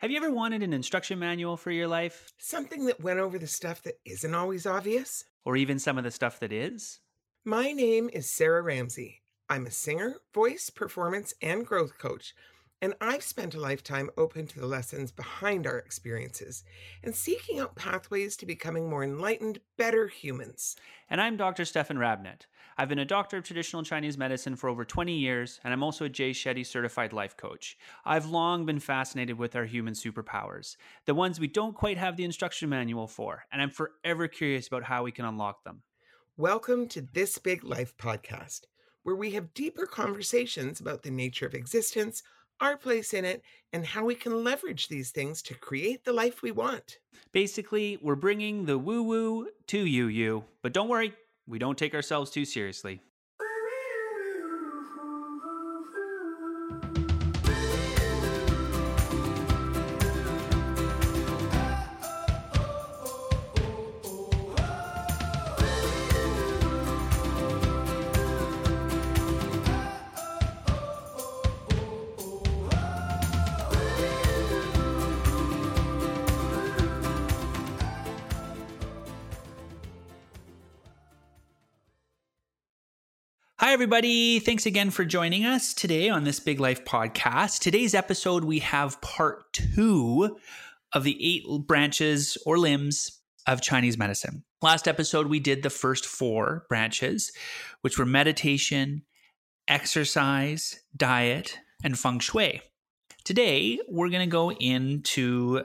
Have 0.00 0.10
you 0.10 0.16
ever 0.16 0.32
wanted 0.32 0.62
an 0.62 0.72
instruction 0.72 1.18
manual 1.18 1.58
for 1.58 1.70
your 1.70 1.86
life? 1.86 2.32
Something 2.38 2.86
that 2.86 3.02
went 3.02 3.18
over 3.18 3.38
the 3.38 3.46
stuff 3.46 3.82
that 3.82 3.96
isn't 4.06 4.34
always 4.34 4.64
obvious? 4.64 5.24
Or 5.44 5.58
even 5.58 5.78
some 5.78 5.98
of 5.98 6.04
the 6.04 6.10
stuff 6.10 6.40
that 6.40 6.54
is? 6.54 7.00
My 7.44 7.72
name 7.72 8.08
is 8.10 8.34
Sarah 8.34 8.62
Ramsey. 8.62 9.20
I'm 9.50 9.66
a 9.66 9.70
singer, 9.70 10.22
voice, 10.32 10.70
performance, 10.70 11.34
and 11.42 11.66
growth 11.66 11.98
coach, 11.98 12.32
and 12.82 12.94
I've 13.00 13.22
spent 13.22 13.54
a 13.54 13.60
lifetime 13.60 14.08
open 14.16 14.46
to 14.46 14.60
the 14.60 14.66
lessons 14.66 15.12
behind 15.12 15.66
our 15.66 15.78
experiences 15.78 16.64
and 17.02 17.14
seeking 17.14 17.58
out 17.58 17.76
pathways 17.76 18.36
to 18.38 18.46
becoming 18.46 18.88
more 18.88 19.04
enlightened, 19.04 19.60
better 19.76 20.08
humans. 20.08 20.76
And 21.10 21.20
I'm 21.20 21.36
Dr. 21.36 21.66
Stefan 21.66 21.98
Rabnett. 21.98 22.46
I've 22.78 22.88
been 22.88 22.98
a 22.98 23.04
doctor 23.04 23.36
of 23.36 23.44
traditional 23.44 23.82
Chinese 23.82 24.16
medicine 24.16 24.56
for 24.56 24.70
over 24.70 24.86
20 24.86 25.12
years, 25.12 25.60
and 25.62 25.74
I'm 25.74 25.82
also 25.82 26.06
a 26.06 26.08
Jay 26.08 26.30
Shetty 26.30 26.64
certified 26.64 27.12
life 27.12 27.36
coach. 27.36 27.76
I've 28.06 28.30
long 28.30 28.64
been 28.64 28.80
fascinated 28.80 29.36
with 29.36 29.54
our 29.54 29.66
human 29.66 29.92
superpowers, 29.92 30.76
the 31.04 31.14
ones 31.14 31.38
we 31.38 31.48
don't 31.48 31.74
quite 31.74 31.98
have 31.98 32.16
the 32.16 32.24
instruction 32.24 32.70
manual 32.70 33.06
for, 33.06 33.44
and 33.52 33.60
I'm 33.60 33.70
forever 33.70 34.26
curious 34.26 34.68
about 34.68 34.84
how 34.84 35.02
we 35.02 35.12
can 35.12 35.26
unlock 35.26 35.64
them. 35.64 35.82
Welcome 36.38 36.88
to 36.88 37.02
This 37.02 37.36
Big 37.36 37.62
Life 37.62 37.94
podcast, 37.98 38.62
where 39.02 39.16
we 39.16 39.32
have 39.32 39.52
deeper 39.52 39.84
conversations 39.84 40.80
about 40.80 41.02
the 41.02 41.10
nature 41.10 41.44
of 41.44 41.52
existence, 41.52 42.22
our 42.60 42.76
place 42.76 43.14
in 43.14 43.24
it, 43.24 43.42
and 43.72 43.84
how 43.84 44.04
we 44.04 44.14
can 44.14 44.44
leverage 44.44 44.88
these 44.88 45.10
things 45.10 45.42
to 45.42 45.54
create 45.54 46.04
the 46.04 46.12
life 46.12 46.42
we 46.42 46.50
want. 46.50 46.98
Basically, 47.32 47.98
we're 48.02 48.16
bringing 48.16 48.66
the 48.66 48.78
woo 48.78 49.02
woo 49.02 49.48
to 49.68 49.78
you, 49.78 50.06
you. 50.06 50.44
But 50.62 50.72
don't 50.72 50.88
worry, 50.88 51.14
we 51.46 51.58
don't 51.58 51.78
take 51.78 51.94
ourselves 51.94 52.30
too 52.30 52.44
seriously. 52.44 53.00
Everybody. 83.80 84.38
Thanks 84.40 84.66
again 84.66 84.90
for 84.90 85.06
joining 85.06 85.46
us 85.46 85.72
today 85.72 86.10
on 86.10 86.24
this 86.24 86.38
Big 86.38 86.60
Life 86.60 86.84
podcast. 86.84 87.60
Today's 87.60 87.94
episode, 87.94 88.44
we 88.44 88.58
have 88.58 89.00
part 89.00 89.54
two 89.54 90.36
of 90.92 91.02
the 91.02 91.16
eight 91.18 91.46
branches 91.66 92.36
or 92.44 92.58
limbs 92.58 93.22
of 93.46 93.62
Chinese 93.62 93.96
medicine. 93.96 94.44
Last 94.60 94.86
episode, 94.86 95.28
we 95.28 95.40
did 95.40 95.62
the 95.62 95.70
first 95.70 96.04
four 96.04 96.66
branches, 96.68 97.32
which 97.80 97.98
were 97.98 98.04
meditation, 98.04 99.00
exercise, 99.66 100.80
diet, 100.94 101.58
and 101.82 101.98
feng 101.98 102.18
shui. 102.18 102.60
Today, 103.24 103.80
we're 103.88 104.10
going 104.10 104.20
to 104.20 104.30
go 104.30 104.52
into 104.52 105.62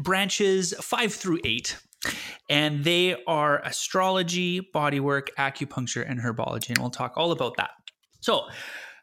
branches 0.00 0.74
five 0.80 1.14
through 1.14 1.38
eight 1.44 1.76
and 2.48 2.84
they 2.84 3.16
are 3.26 3.60
astrology, 3.64 4.60
bodywork, 4.74 5.28
acupuncture, 5.38 6.08
and 6.08 6.20
herbology. 6.20 6.70
And 6.70 6.78
we'll 6.78 6.90
talk 6.90 7.14
all 7.16 7.32
about 7.32 7.56
that. 7.56 7.70
So 8.20 8.42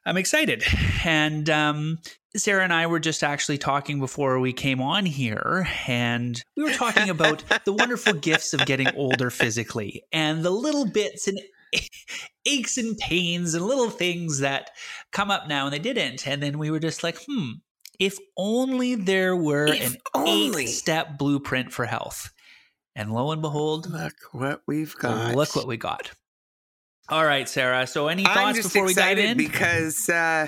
I'm 0.05 0.17
excited. 0.17 0.63
And 1.03 1.49
um, 1.49 1.99
Sarah 2.35 2.63
and 2.63 2.73
I 2.73 2.87
were 2.87 2.99
just 2.99 3.23
actually 3.23 3.57
talking 3.57 3.99
before 3.99 4.39
we 4.39 4.53
came 4.53 4.81
on 4.81 5.05
here, 5.05 5.67
and 5.87 6.41
we 6.57 6.63
were 6.63 6.73
talking 6.73 7.09
about 7.09 7.43
the 7.65 7.73
wonderful 7.73 8.13
gifts 8.13 8.53
of 8.53 8.65
getting 8.65 8.87
older 8.95 9.29
physically 9.29 10.03
and 10.11 10.43
the 10.43 10.49
little 10.49 10.85
bits 10.85 11.27
and 11.27 11.39
aches 12.45 12.77
and 12.77 12.97
pains 12.97 13.53
and 13.53 13.65
little 13.65 13.89
things 13.89 14.39
that 14.39 14.69
come 15.11 15.31
up 15.31 15.47
now 15.47 15.65
and 15.65 15.73
they 15.73 15.79
didn't. 15.79 16.27
And 16.27 16.41
then 16.41 16.57
we 16.57 16.71
were 16.71 16.79
just 16.79 17.03
like, 17.03 17.17
hmm, 17.27 17.51
if 17.99 18.17
only 18.37 18.95
there 18.95 19.35
were 19.35 19.67
If 19.67 19.93
an 19.93 19.97
only. 20.13 20.63
eight 20.63 20.69
step 20.69 21.17
blueprint 21.17 21.71
for 21.71 21.85
health. 21.85 22.31
And 22.95 23.13
lo 23.13 23.31
and 23.31 23.41
behold, 23.41 23.89
Look 23.91 24.13
what 24.31 24.61
we've 24.67 24.95
got. 24.97 25.35
look 25.35 25.55
what 25.55 25.67
we 25.67 25.77
got. 25.77 26.11
All 27.09 27.25
right, 27.25 27.47
Sarah. 27.47 27.85
So, 27.85 28.07
any 28.07 28.25
I'm 28.25 28.33
thoughts 28.33 28.57
just 28.57 28.73
before 28.73 28.85
we 28.87 28.93
dive 28.93 29.19
in? 29.19 29.37
because 29.37 30.09
uh, 30.09 30.47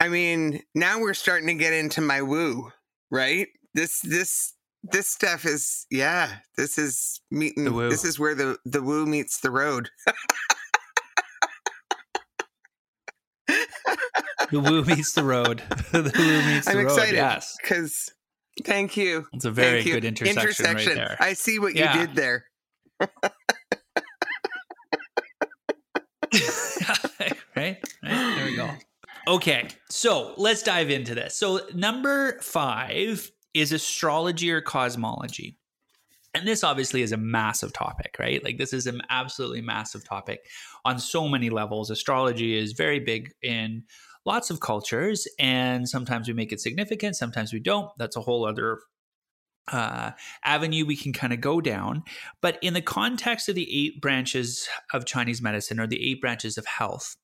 I 0.00 0.08
mean 0.08 0.62
now 0.74 1.00
we're 1.00 1.12
starting 1.14 1.48
to 1.48 1.54
get 1.54 1.72
into 1.74 2.00
my 2.00 2.22
woo, 2.22 2.70
right? 3.10 3.48
This 3.74 4.00
this 4.00 4.54
this 4.84 5.08
stuff 5.08 5.44
is 5.44 5.86
yeah. 5.90 6.36
This 6.56 6.78
is 6.78 7.20
meeting. 7.30 7.64
The 7.64 7.72
woo. 7.72 7.90
This 7.90 8.04
is 8.04 8.18
where 8.18 8.34
the 8.34 8.56
the 8.64 8.82
woo 8.82 9.04
meets 9.04 9.40
the 9.40 9.50
road. 9.50 9.90
the 14.50 14.60
woo 14.60 14.84
meets 14.84 15.12
the 15.12 15.24
road. 15.24 15.62
the 15.92 16.12
woo 16.16 16.42
meets 16.54 16.66
the 16.66 16.76
road. 16.76 16.80
I'm 16.80 16.86
excited 16.86 17.14
Yes, 17.16 17.56
because 17.60 18.10
thank 18.64 18.96
you. 18.96 19.26
it's 19.32 19.44
a 19.44 19.50
very 19.50 19.82
good 19.82 20.04
intersection, 20.04 20.74
right 20.74 20.86
there. 20.94 21.16
I 21.20 21.32
see 21.34 21.58
what 21.58 21.74
Yeah. 21.74 22.00
you 22.00 22.06
did 22.06 22.16
there. 22.16 22.44
right? 27.20 27.36
Right? 27.56 27.76
There 28.02 28.44
we 28.44 28.56
go. 28.56 28.70
Okay, 29.26 29.68
so 29.90 30.32
let's 30.38 30.62
dive 30.62 30.88
into 30.88 31.14
this. 31.14 31.36
So, 31.36 31.60
number 31.74 32.38
five 32.40 33.30
is 33.52 33.72
astrology 33.72 34.50
or 34.50 34.62
cosmology. 34.62 35.58
And 36.32 36.48
this 36.48 36.64
obviously 36.64 37.02
is 37.02 37.12
a 37.12 37.18
massive 37.18 37.74
topic, 37.74 38.16
right? 38.18 38.42
Like, 38.42 38.56
this 38.56 38.72
is 38.72 38.86
an 38.86 39.02
absolutely 39.10 39.60
massive 39.60 40.02
topic 40.02 40.46
on 40.86 40.98
so 40.98 41.28
many 41.28 41.50
levels. 41.50 41.90
Astrology 41.90 42.56
is 42.56 42.72
very 42.72 43.00
big 43.00 43.30
in 43.42 43.82
lots 44.28 44.50
of 44.50 44.60
cultures, 44.60 45.26
and 45.38 45.88
sometimes 45.88 46.28
we 46.28 46.34
make 46.34 46.52
it 46.52 46.60
significant, 46.60 47.16
sometimes 47.16 47.52
we 47.52 47.58
don't. 47.58 47.90
That's 47.98 48.14
a 48.14 48.20
whole 48.20 48.46
other 48.46 48.78
uh, 49.72 50.12
avenue 50.44 50.86
we 50.86 50.96
can 50.96 51.12
kind 51.12 51.32
of 51.32 51.40
go 51.40 51.60
down. 51.60 52.04
But 52.42 52.58
in 52.62 52.74
the 52.74 52.82
context 52.82 53.48
of 53.48 53.54
the 53.54 53.68
eight 53.74 54.00
branches 54.00 54.68
of 54.92 55.06
Chinese 55.06 55.42
medicine 55.42 55.80
or 55.80 55.86
the 55.86 56.10
eight 56.10 56.20
branches 56.20 56.58
of 56.58 56.66
health, 56.66 57.16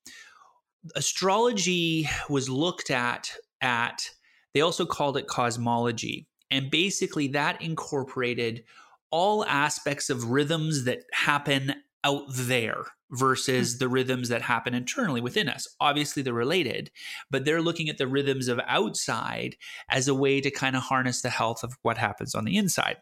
astrology 0.97 2.09
was 2.29 2.49
looked 2.49 2.91
at 2.91 3.31
at 3.61 4.11
they 4.55 4.61
also 4.61 4.87
called 4.87 5.17
it 5.17 5.27
cosmology. 5.27 6.27
And 6.51 6.71
basically 6.71 7.29
that 7.29 7.61
incorporated 7.61 8.65
all 9.11 9.45
aspects 9.45 10.11
of 10.11 10.31
rhythms 10.31 10.85
that 10.85 11.01
happen 11.13 11.75
out 12.05 12.25
there 12.29 12.85
versus 13.11 13.79
the 13.79 13.89
rhythms 13.89 14.29
that 14.29 14.43
happen 14.43 14.75
internally 14.75 15.21
within 15.21 15.49
us. 15.49 15.67
Obviously, 15.81 16.23
they're 16.23 16.33
related, 16.33 16.91
but 17.31 17.45
they're 17.45 17.63
looking 17.63 17.89
at 17.89 17.99
the 17.99 18.07
rhythms 18.07 18.49
of 18.49 18.61
outside 18.67 19.57
as 19.89 20.09
a 20.09 20.15
way 20.15 20.41
to 20.41 20.51
kind 20.51 20.77
of 20.77 20.83
harness 20.83 21.23
the 21.23 21.31
health 21.31 21.63
of 21.63 21.77
what 21.83 21.99
happens 21.99 22.35
on 22.35 22.45
the 22.45 22.57
inside. 22.57 22.99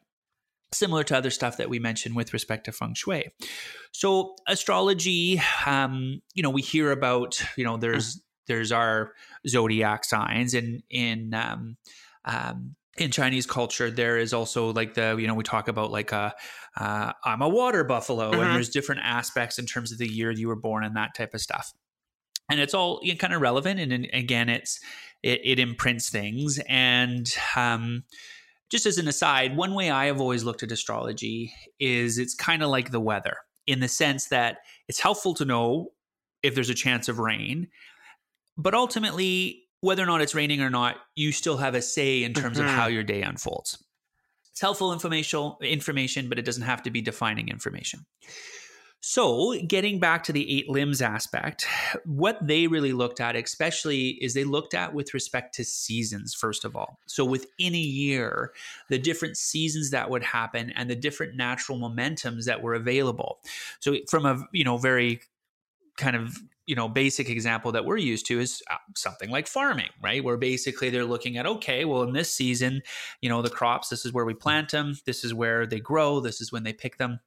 Similar 0.73 1.05
to 1.05 1.17
other 1.17 1.31
stuff 1.31 1.59
that 1.59 1.69
we 1.69 1.79
mentioned 1.79 2.17
with 2.17 2.33
respect 2.33 2.65
to 2.65 2.73
feng 2.73 2.95
shui. 2.95 3.31
So, 3.93 4.37
astrology, 4.49 5.41
um, 5.67 6.23
you 6.34 6.43
know, 6.43 6.51
we 6.51 6.63
hear 6.63 6.93
about, 6.93 7.43
you 7.57 7.65
know, 7.65 7.77
there's 7.77 8.23
there's 8.47 8.73
our 8.73 9.13
zodiac 9.47 10.05
signs, 10.05 10.55
and 10.55 10.83
in 10.89 11.34
um, 11.34 11.77
um, 12.25 12.75
in 12.98 13.10
Chinese 13.10 13.47
culture, 13.47 13.91
there 13.91 14.19
is 14.19 14.32
also 14.34 14.72
like 14.72 14.94
the 14.94 15.16
you 15.19 15.26
know 15.26 15.34
we 15.34 15.42
talk 15.44 15.69
about 15.69 15.91
like 15.91 16.12
a 16.12 16.34
uh, 16.76 17.12
I'm 17.25 17.42
a 17.42 17.48
water 17.48 17.84
buffalo, 17.84 18.32
Mhm. 18.32 18.42
and 18.42 18.54
there's 18.54 18.69
different 18.70 19.00
aspects 19.04 19.58
in 19.58 19.66
terms 19.66 19.92
of 19.92 19.98
the 19.98 20.06
year 20.08 20.30
you 20.30 20.48
were 20.48 20.56
born 20.56 20.84
and 20.84 20.97
that 20.97 21.14
type 21.14 21.34
of 21.34 21.41
stuff. 21.41 21.72
And 22.50 22.60
it's 22.60 22.75
all 22.75 23.00
you 23.03 23.12
know, 23.12 23.19
kind 23.19 23.32
of 23.32 23.41
relevant, 23.41 23.80
and, 23.80 23.92
and 23.92 24.06
again, 24.12 24.48
it's 24.48 24.78
it, 25.22 25.41
it 25.44 25.58
imprints 25.58 26.10
things. 26.10 26.58
And 26.69 27.32
um, 27.56 28.04
just 28.70 28.84
as 28.86 28.98
an 28.98 29.09
aside, 29.09 29.56
one 29.56 29.74
way 29.74 29.91
I 29.91 30.06
have 30.06 30.21
always 30.21 30.45
looked 30.45 30.62
at 30.62 30.72
astrology 30.72 31.53
is 31.78 32.18
it's 32.18 32.34
kind 32.34 32.62
of 32.62 32.68
like 32.71 32.91
the 32.91 33.00
weather 33.00 33.36
in 33.66 33.80
the 33.80 33.88
sense 33.88 34.27
that 34.27 34.59
it's 34.88 34.98
helpful 35.00 35.34
to 35.34 35.45
know 35.45 35.92
if 36.42 36.54
there's 36.54 36.71
a 36.71 36.74
chance 36.74 37.09
of 37.09 37.18
rain, 37.21 37.68
but 38.59 38.74
ultimately, 38.74 39.61
whether 39.83 40.03
or 40.03 40.07
not 40.07 40.23
it's 40.23 40.34
raining 40.34 40.63
or 40.63 40.71
not, 40.71 40.97
you 41.17 41.33
still 41.33 41.59
have 41.59 41.75
a 41.75 41.83
say 41.83 42.23
in 42.23 42.33
terms 42.33 42.59
of 42.59 42.65
Mhm. 42.67 42.75
how 42.75 42.87
your 42.87 43.03
day 43.03 43.21
unfolds. 43.21 43.84
It's 44.51 44.61
helpful 44.61 44.93
information, 44.93 45.55
information, 45.61 46.29
but 46.29 46.39
it 46.39 46.45
doesn't 46.45 46.63
have 46.63 46.83
to 46.84 46.91
be 46.91 47.01
defining 47.01 47.49
information. 47.49 48.07
So, 49.05 49.61
getting 49.67 49.99
back 49.99 50.23
to 50.25 50.33
the 50.33 50.49
eight 50.57 50.69
limbs 50.69 51.03
aspect, 51.03 51.67
what 52.05 52.39
they 52.47 52.69
really 52.69 52.93
looked 52.93 53.19
at, 53.21 53.34
especially, 53.34 54.11
is 54.23 54.33
they 54.34 54.45
looked 54.45 54.75
at 54.75 54.95
with 54.95 55.13
respect 55.15 55.57
to 55.57 55.65
seasons, 55.65 56.33
first 56.33 56.65
of 56.65 56.77
all. 56.77 57.01
So, 57.09 57.25
within 57.25 57.75
a 57.75 57.79
year, 57.79 58.53
the 58.89 59.01
different 59.01 59.37
seasons 59.37 59.91
that 59.91 60.09
would 60.09 60.23
happen 60.23 60.71
and 60.77 60.89
the 60.89 60.95
different 60.95 61.34
natural 61.34 61.79
momentums 61.81 62.45
that 62.45 62.63
were 62.63 62.75
available. 62.75 63.41
So, 63.81 63.97
from 64.09 64.25
a 64.25 64.47
you 64.53 64.63
know 64.63 64.77
very 64.79 65.21
kind 65.97 66.15
of 66.15 66.39
you 66.66 66.74
know 66.74 66.88
basic 66.88 67.28
example 67.28 67.72
that 67.72 67.84
we're 67.84 67.97
used 67.97 68.26
to 68.26 68.41
is 68.41 68.62
uh, 68.70 68.76
something 68.97 69.30
like 69.30 69.47
farming 69.47 69.88
right? 70.03 70.22
Where 70.22 70.36
basically 70.36 70.91
they're 70.91 71.04
looking 71.04 71.36
at 71.36 71.47
okay 71.47 71.84
well 71.84 72.03
in 72.03 72.12
this 72.12 72.32
season 72.32 72.82
you 73.20 73.28
know 73.28 73.42
the 73.42 73.50
crops 73.50 73.88
this 73.88 74.04
is 74.04 74.12
where 74.12 74.24
we 74.24 74.34
plant 74.34 74.70
them 74.70 74.94
this 75.06 75.24
is 75.24 75.34
where 75.34 75.66
they 75.66 75.80
grow 75.80 76.20
this 76.20 76.41
is 76.41 76.53
when 76.53 76.62
they 76.62 76.72
pick 76.72 76.98
them. 76.98 77.20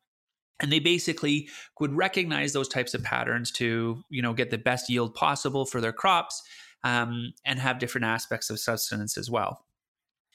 And 0.62 0.72
they 0.72 0.80
basically 0.80 1.50
would 1.82 1.94
recognize 1.94 2.54
those 2.54 2.70
types 2.70 2.94
of 2.94 3.04
patterns 3.04 3.52
to 3.54 4.02
you 4.10 4.22
know 4.22 4.34
get 4.34 4.52
the 4.52 4.58
best 4.58 4.90
yield 4.90 5.14
possible 5.14 5.66
for 5.66 5.82
their 5.82 5.94
crops 5.94 6.42
um, 6.84 7.34
and 7.46 7.60
have 7.60 7.80
different 7.80 8.06
aspects 8.06 8.50
of 8.50 8.60
sustenance 8.60 9.18
as 9.18 9.30
well 9.30 9.66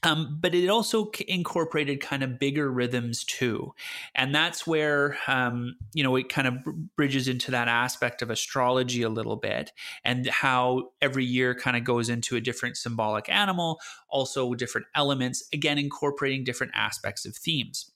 um, 0.02 0.38
but 0.40 0.54
it 0.54 0.68
also 0.68 1.10
incorporated 1.28 2.00
kind 2.00 2.22
of 2.22 2.38
bigger 2.38 2.70
rhythms 2.70 3.22
too. 3.24 3.74
And 4.14 4.34
that's 4.34 4.66
where, 4.66 5.18
um, 5.26 5.76
you 5.92 6.02
know, 6.02 6.16
it 6.16 6.28
kind 6.30 6.48
of 6.48 6.54
bridges 6.96 7.28
into 7.28 7.50
that 7.50 7.68
aspect 7.68 8.22
of 8.22 8.30
astrology 8.30 9.02
a 9.02 9.10
little 9.10 9.36
bit 9.36 9.72
and 10.02 10.26
how 10.28 10.90
every 11.02 11.24
year 11.24 11.54
kind 11.54 11.76
of 11.76 11.84
goes 11.84 12.08
into 12.08 12.36
a 12.36 12.40
different 12.40 12.78
symbolic 12.78 13.28
animal, 13.28 13.78
also 14.08 14.54
different 14.54 14.86
elements, 14.94 15.44
again, 15.52 15.78
incorporating 15.78 16.44
different 16.44 16.72
aspects 16.74 17.26
of 17.26 17.36
themes. 17.36 17.90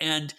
And 0.00 0.34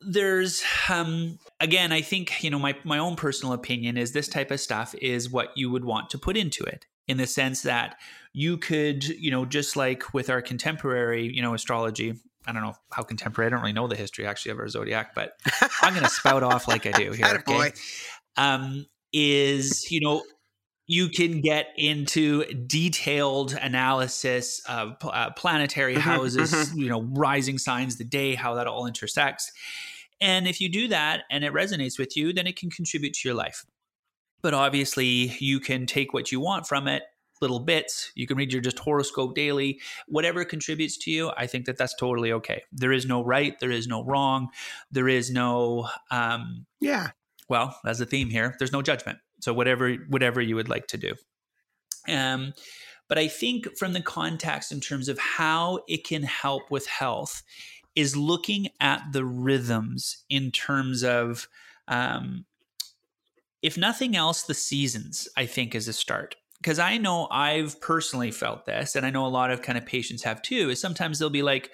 there's 0.00 0.62
um 0.90 1.38
again 1.60 1.92
i 1.92 2.00
think 2.00 2.42
you 2.42 2.50
know 2.50 2.58
my 2.58 2.74
my 2.84 2.98
own 2.98 3.16
personal 3.16 3.54
opinion 3.54 3.96
is 3.96 4.12
this 4.12 4.28
type 4.28 4.50
of 4.50 4.60
stuff 4.60 4.94
is 5.00 5.30
what 5.30 5.48
you 5.56 5.70
would 5.70 5.84
want 5.84 6.10
to 6.10 6.18
put 6.18 6.36
into 6.36 6.62
it 6.64 6.84
in 7.06 7.16
the 7.16 7.26
sense 7.26 7.62
that 7.62 7.96
you 8.34 8.58
could 8.58 9.04
you 9.04 9.30
know 9.30 9.46
just 9.46 9.76
like 9.76 10.12
with 10.12 10.28
our 10.28 10.42
contemporary 10.42 11.32
you 11.32 11.40
know 11.40 11.54
astrology 11.54 12.14
I 12.46 12.52
don't 12.52 12.62
know 12.62 12.74
how 12.92 13.02
contemporary. 13.02 13.46
I 13.46 13.50
don't 13.50 13.60
really 13.60 13.72
know 13.72 13.88
the 13.88 13.96
history 13.96 14.26
actually 14.26 14.52
of 14.52 14.58
our 14.58 14.68
zodiac, 14.68 15.14
but 15.14 15.32
I'm 15.80 15.94
going 15.94 16.04
to 16.08 16.10
spout 16.10 16.42
off 16.42 16.68
like 16.68 16.84
I 16.86 16.90
do 16.90 17.12
here. 17.12 17.42
Okay? 17.48 17.72
Um, 18.36 18.84
is 19.14 19.90
you 19.90 20.00
know 20.00 20.22
you 20.86 21.08
can 21.08 21.40
get 21.40 21.68
into 21.76 22.44
detailed 22.66 23.54
analysis 23.54 24.60
of 24.68 24.96
uh, 25.02 25.30
planetary 25.30 25.94
mm-hmm, 25.94 26.02
houses, 26.02 26.52
mm-hmm. 26.52 26.78
you 26.78 26.88
know, 26.88 27.02
rising 27.12 27.56
signs, 27.56 27.96
the 27.96 28.04
day, 28.04 28.34
how 28.34 28.54
that 28.54 28.66
all 28.66 28.86
intersects. 28.86 29.50
And 30.20 30.46
if 30.46 30.60
you 30.60 30.68
do 30.68 30.88
that 30.88 31.22
and 31.30 31.42
it 31.42 31.52
resonates 31.52 31.98
with 31.98 32.16
you, 32.16 32.32
then 32.32 32.46
it 32.46 32.56
can 32.56 32.70
contribute 32.70 33.14
to 33.14 33.28
your 33.28 33.34
life. 33.34 33.64
But 34.42 34.52
obviously, 34.52 35.34
you 35.38 35.58
can 35.58 35.86
take 35.86 36.12
what 36.12 36.30
you 36.30 36.38
want 36.38 36.66
from 36.66 36.86
it, 36.86 37.02
little 37.40 37.60
bits. 37.60 38.10
You 38.14 38.26
can 38.26 38.36
read 38.36 38.52
your 38.52 38.62
just 38.62 38.78
horoscope 38.78 39.34
daily, 39.34 39.80
whatever 40.06 40.44
contributes 40.44 40.96
to 40.98 41.10
you. 41.10 41.32
I 41.36 41.46
think 41.46 41.66
that 41.66 41.76
that's 41.76 41.94
totally 41.94 42.32
okay. 42.32 42.62
There 42.72 42.92
is 42.92 43.06
no 43.06 43.24
right, 43.24 43.58
there 43.60 43.70
is 43.70 43.86
no 43.86 44.04
wrong, 44.04 44.48
there 44.90 45.08
is 45.08 45.30
no, 45.30 45.88
um, 46.10 46.66
yeah. 46.80 47.08
Well, 47.48 47.78
that's 47.84 47.98
the 47.98 48.06
theme 48.06 48.30
here. 48.30 48.54
There's 48.58 48.72
no 48.72 48.82
judgment. 48.82 49.18
So 49.40 49.52
whatever 49.52 49.94
whatever 50.08 50.40
you 50.40 50.56
would 50.56 50.70
like 50.70 50.86
to 50.88 50.96
do. 50.96 51.14
Um, 52.08 52.54
but 53.08 53.18
I 53.18 53.28
think 53.28 53.76
from 53.76 53.92
the 53.92 54.00
context 54.00 54.72
in 54.72 54.80
terms 54.80 55.08
of 55.08 55.18
how 55.18 55.80
it 55.86 56.04
can 56.04 56.22
help 56.22 56.70
with 56.70 56.86
health 56.86 57.42
is 57.94 58.16
looking 58.16 58.68
at 58.80 59.02
the 59.12 59.24
rhythms 59.24 60.24
in 60.28 60.50
terms 60.50 61.04
of 61.04 61.48
um, 61.88 62.44
if 63.62 63.76
nothing 63.76 64.16
else 64.16 64.42
the 64.42 64.54
seasons 64.54 65.28
i 65.36 65.46
think 65.46 65.74
is 65.74 65.88
a 65.88 65.92
start 65.92 66.36
because 66.64 66.78
i 66.78 66.96
know 66.96 67.28
i've 67.30 67.78
personally 67.80 68.30
felt 68.30 68.64
this 68.64 68.96
and 68.96 69.04
i 69.04 69.10
know 69.10 69.26
a 69.26 69.28
lot 69.28 69.50
of 69.50 69.60
kind 69.60 69.76
of 69.76 69.84
patients 69.84 70.22
have 70.22 70.40
too 70.40 70.70
is 70.70 70.80
sometimes 70.80 71.18
they'll 71.18 71.28
be 71.28 71.42
like 71.42 71.70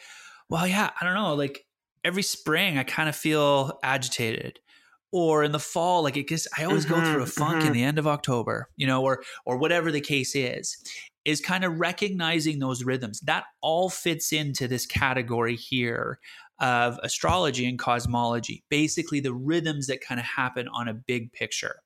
well 0.48 0.66
yeah 0.66 0.90
i 1.00 1.04
don't 1.04 1.14
know 1.14 1.34
like 1.34 1.64
every 2.04 2.22
spring 2.22 2.76
i 2.76 2.82
kind 2.82 3.08
of 3.08 3.14
feel 3.14 3.78
agitated 3.84 4.58
or 5.12 5.44
in 5.44 5.52
the 5.52 5.58
fall 5.58 6.02
like 6.02 6.16
it 6.16 6.28
gets 6.28 6.48
i 6.58 6.64
always 6.64 6.84
mm-hmm, 6.84 7.00
go 7.00 7.12
through 7.12 7.22
a 7.22 7.26
funk 7.26 7.58
mm-hmm. 7.58 7.68
in 7.68 7.72
the 7.72 7.84
end 7.84 7.98
of 7.98 8.06
october 8.06 8.68
you 8.76 8.86
know 8.86 9.02
or 9.02 9.22
or 9.46 9.56
whatever 9.56 9.92
the 9.92 10.00
case 10.00 10.34
is 10.34 10.76
is 11.24 11.40
kind 11.40 11.64
of 11.64 11.78
recognizing 11.78 12.58
those 12.58 12.82
rhythms 12.82 13.20
that 13.20 13.44
all 13.60 13.90
fits 13.90 14.32
into 14.32 14.66
this 14.66 14.86
category 14.86 15.54
here 15.54 16.18
of 16.60 16.98
astrology 17.02 17.66
and 17.66 17.78
cosmology 17.78 18.62
basically 18.68 19.20
the 19.20 19.32
rhythms 19.32 19.86
that 19.86 20.00
kind 20.00 20.20
of 20.20 20.26
happen 20.26 20.68
on 20.68 20.88
a 20.88 20.94
big 20.94 21.32
picture 21.32 21.76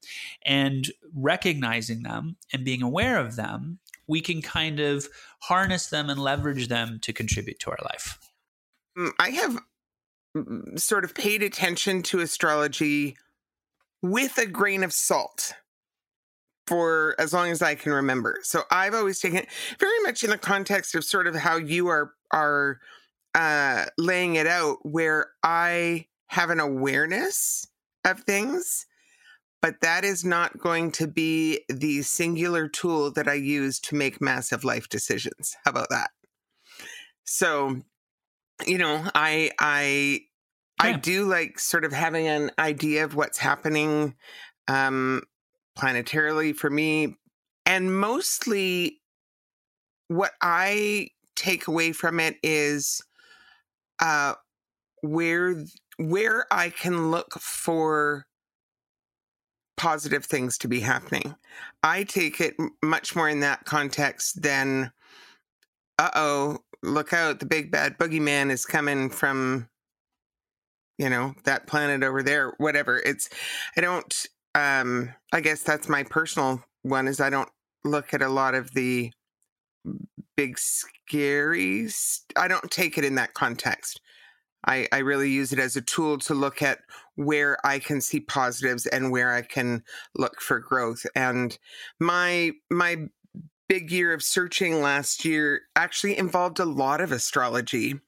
and 0.44 0.90
recognizing 1.14 2.02
them 2.02 2.36
and 2.52 2.64
being 2.64 2.82
aware 2.82 3.18
of 3.18 3.36
them 3.36 3.78
we 4.06 4.20
can 4.20 4.42
kind 4.42 4.80
of 4.80 5.08
harness 5.42 5.86
them 5.88 6.10
and 6.10 6.20
leverage 6.20 6.68
them 6.68 6.98
to 7.00 7.12
contribute 7.12 7.58
to 7.58 7.70
our 7.70 7.78
life 7.84 8.18
mm, 8.98 9.10
i 9.18 9.30
have 9.30 9.58
sort 10.76 11.04
of 11.04 11.14
paid 11.14 11.42
attention 11.42 12.02
to 12.02 12.20
astrology 12.20 13.16
with 14.02 14.36
a 14.38 14.46
grain 14.46 14.82
of 14.82 14.92
salt 14.92 15.54
for 16.66 17.14
as 17.18 17.32
long 17.32 17.50
as 17.50 17.62
I 17.62 17.74
can 17.74 17.92
remember. 17.92 18.38
So 18.42 18.62
I've 18.70 18.94
always 18.94 19.20
taken 19.20 19.38
it 19.38 19.48
very 19.78 20.00
much 20.02 20.24
in 20.24 20.30
the 20.30 20.38
context 20.38 20.94
of 20.94 21.04
sort 21.04 21.26
of 21.26 21.34
how 21.34 21.56
you 21.56 21.88
are 21.88 22.12
are 22.30 22.80
uh, 23.34 23.86
laying 23.98 24.36
it 24.36 24.46
out, 24.46 24.78
where 24.82 25.28
I 25.42 26.06
have 26.28 26.50
an 26.50 26.60
awareness 26.60 27.66
of 28.04 28.20
things, 28.20 28.86
but 29.62 29.80
that 29.80 30.04
is 30.04 30.24
not 30.24 30.58
going 30.58 30.92
to 30.92 31.06
be 31.06 31.64
the 31.68 32.02
singular 32.02 32.68
tool 32.68 33.10
that 33.12 33.28
I 33.28 33.34
use 33.34 33.80
to 33.80 33.94
make 33.94 34.20
massive 34.20 34.64
life 34.64 34.88
decisions. 34.88 35.56
How 35.64 35.70
about 35.70 35.88
that? 35.90 36.10
So 37.24 37.80
you 38.66 38.78
know, 38.78 39.04
I 39.14 39.50
I 39.58 40.20
yeah. 40.82 40.90
I 40.90 40.92
do 40.92 41.24
like 41.24 41.58
sort 41.58 41.84
of 41.84 41.92
having 41.92 42.28
an 42.28 42.50
idea 42.58 43.04
of 43.04 43.14
what's 43.14 43.38
happening 43.38 44.14
um 44.68 45.22
planetarily 45.78 46.54
for 46.54 46.70
me 46.70 47.16
and 47.66 47.98
mostly 47.98 49.00
what 50.08 50.32
I 50.40 51.08
take 51.36 51.66
away 51.66 51.92
from 51.92 52.20
it 52.20 52.36
is 52.42 53.02
uh 54.04 54.34
where 55.00 55.64
where 55.96 56.46
I 56.50 56.70
can 56.70 57.10
look 57.10 57.34
for 57.40 58.26
positive 59.76 60.24
things 60.24 60.56
to 60.58 60.68
be 60.68 60.80
happening. 60.80 61.34
I 61.82 62.04
take 62.04 62.40
it 62.40 62.54
much 62.82 63.16
more 63.16 63.28
in 63.28 63.40
that 63.40 63.64
context 63.64 64.42
than 64.42 64.92
uh 65.98 66.10
oh, 66.14 66.58
look 66.82 67.12
out, 67.12 67.40
the 67.40 67.46
big 67.46 67.70
bad 67.70 67.98
boogeyman 67.98 68.50
is 68.50 68.66
coming 68.66 69.08
from, 69.10 69.68
you 70.98 71.08
know, 71.08 71.34
that 71.44 71.66
planet 71.66 72.02
over 72.02 72.22
there, 72.22 72.52
whatever. 72.58 72.98
It's, 72.98 73.28
I 73.76 73.80
don't, 73.80 74.26
um, 74.54 75.12
I 75.32 75.40
guess 75.40 75.62
that's 75.62 75.88
my 75.88 76.02
personal 76.02 76.62
one 76.82 77.08
is 77.08 77.20
I 77.20 77.30
don't 77.30 77.48
look 77.84 78.14
at 78.14 78.22
a 78.22 78.28
lot 78.28 78.54
of 78.54 78.72
the 78.74 79.12
big 80.36 80.58
scary, 80.58 81.88
I 82.36 82.48
don't 82.48 82.70
take 82.70 82.98
it 82.98 83.04
in 83.04 83.14
that 83.16 83.34
context. 83.34 84.00
I, 84.66 84.88
I 84.92 84.98
really 84.98 85.30
use 85.30 85.52
it 85.52 85.58
as 85.58 85.76
a 85.76 85.82
tool 85.82 86.18
to 86.20 86.34
look 86.34 86.62
at 86.62 86.80
where 87.16 87.58
I 87.66 87.78
can 87.78 88.00
see 88.00 88.20
positives 88.20 88.86
and 88.86 89.10
where 89.10 89.34
I 89.34 89.42
can 89.42 89.82
look 90.14 90.40
for 90.40 90.58
growth. 90.58 91.04
And 91.14 91.56
my 92.00 92.52
my 92.70 93.08
big 93.68 93.90
year 93.90 94.12
of 94.12 94.22
searching 94.22 94.80
last 94.80 95.24
year 95.24 95.62
actually 95.76 96.16
involved 96.16 96.60
a 96.60 96.64
lot 96.64 97.00
of 97.00 97.12
astrology. 97.12 98.00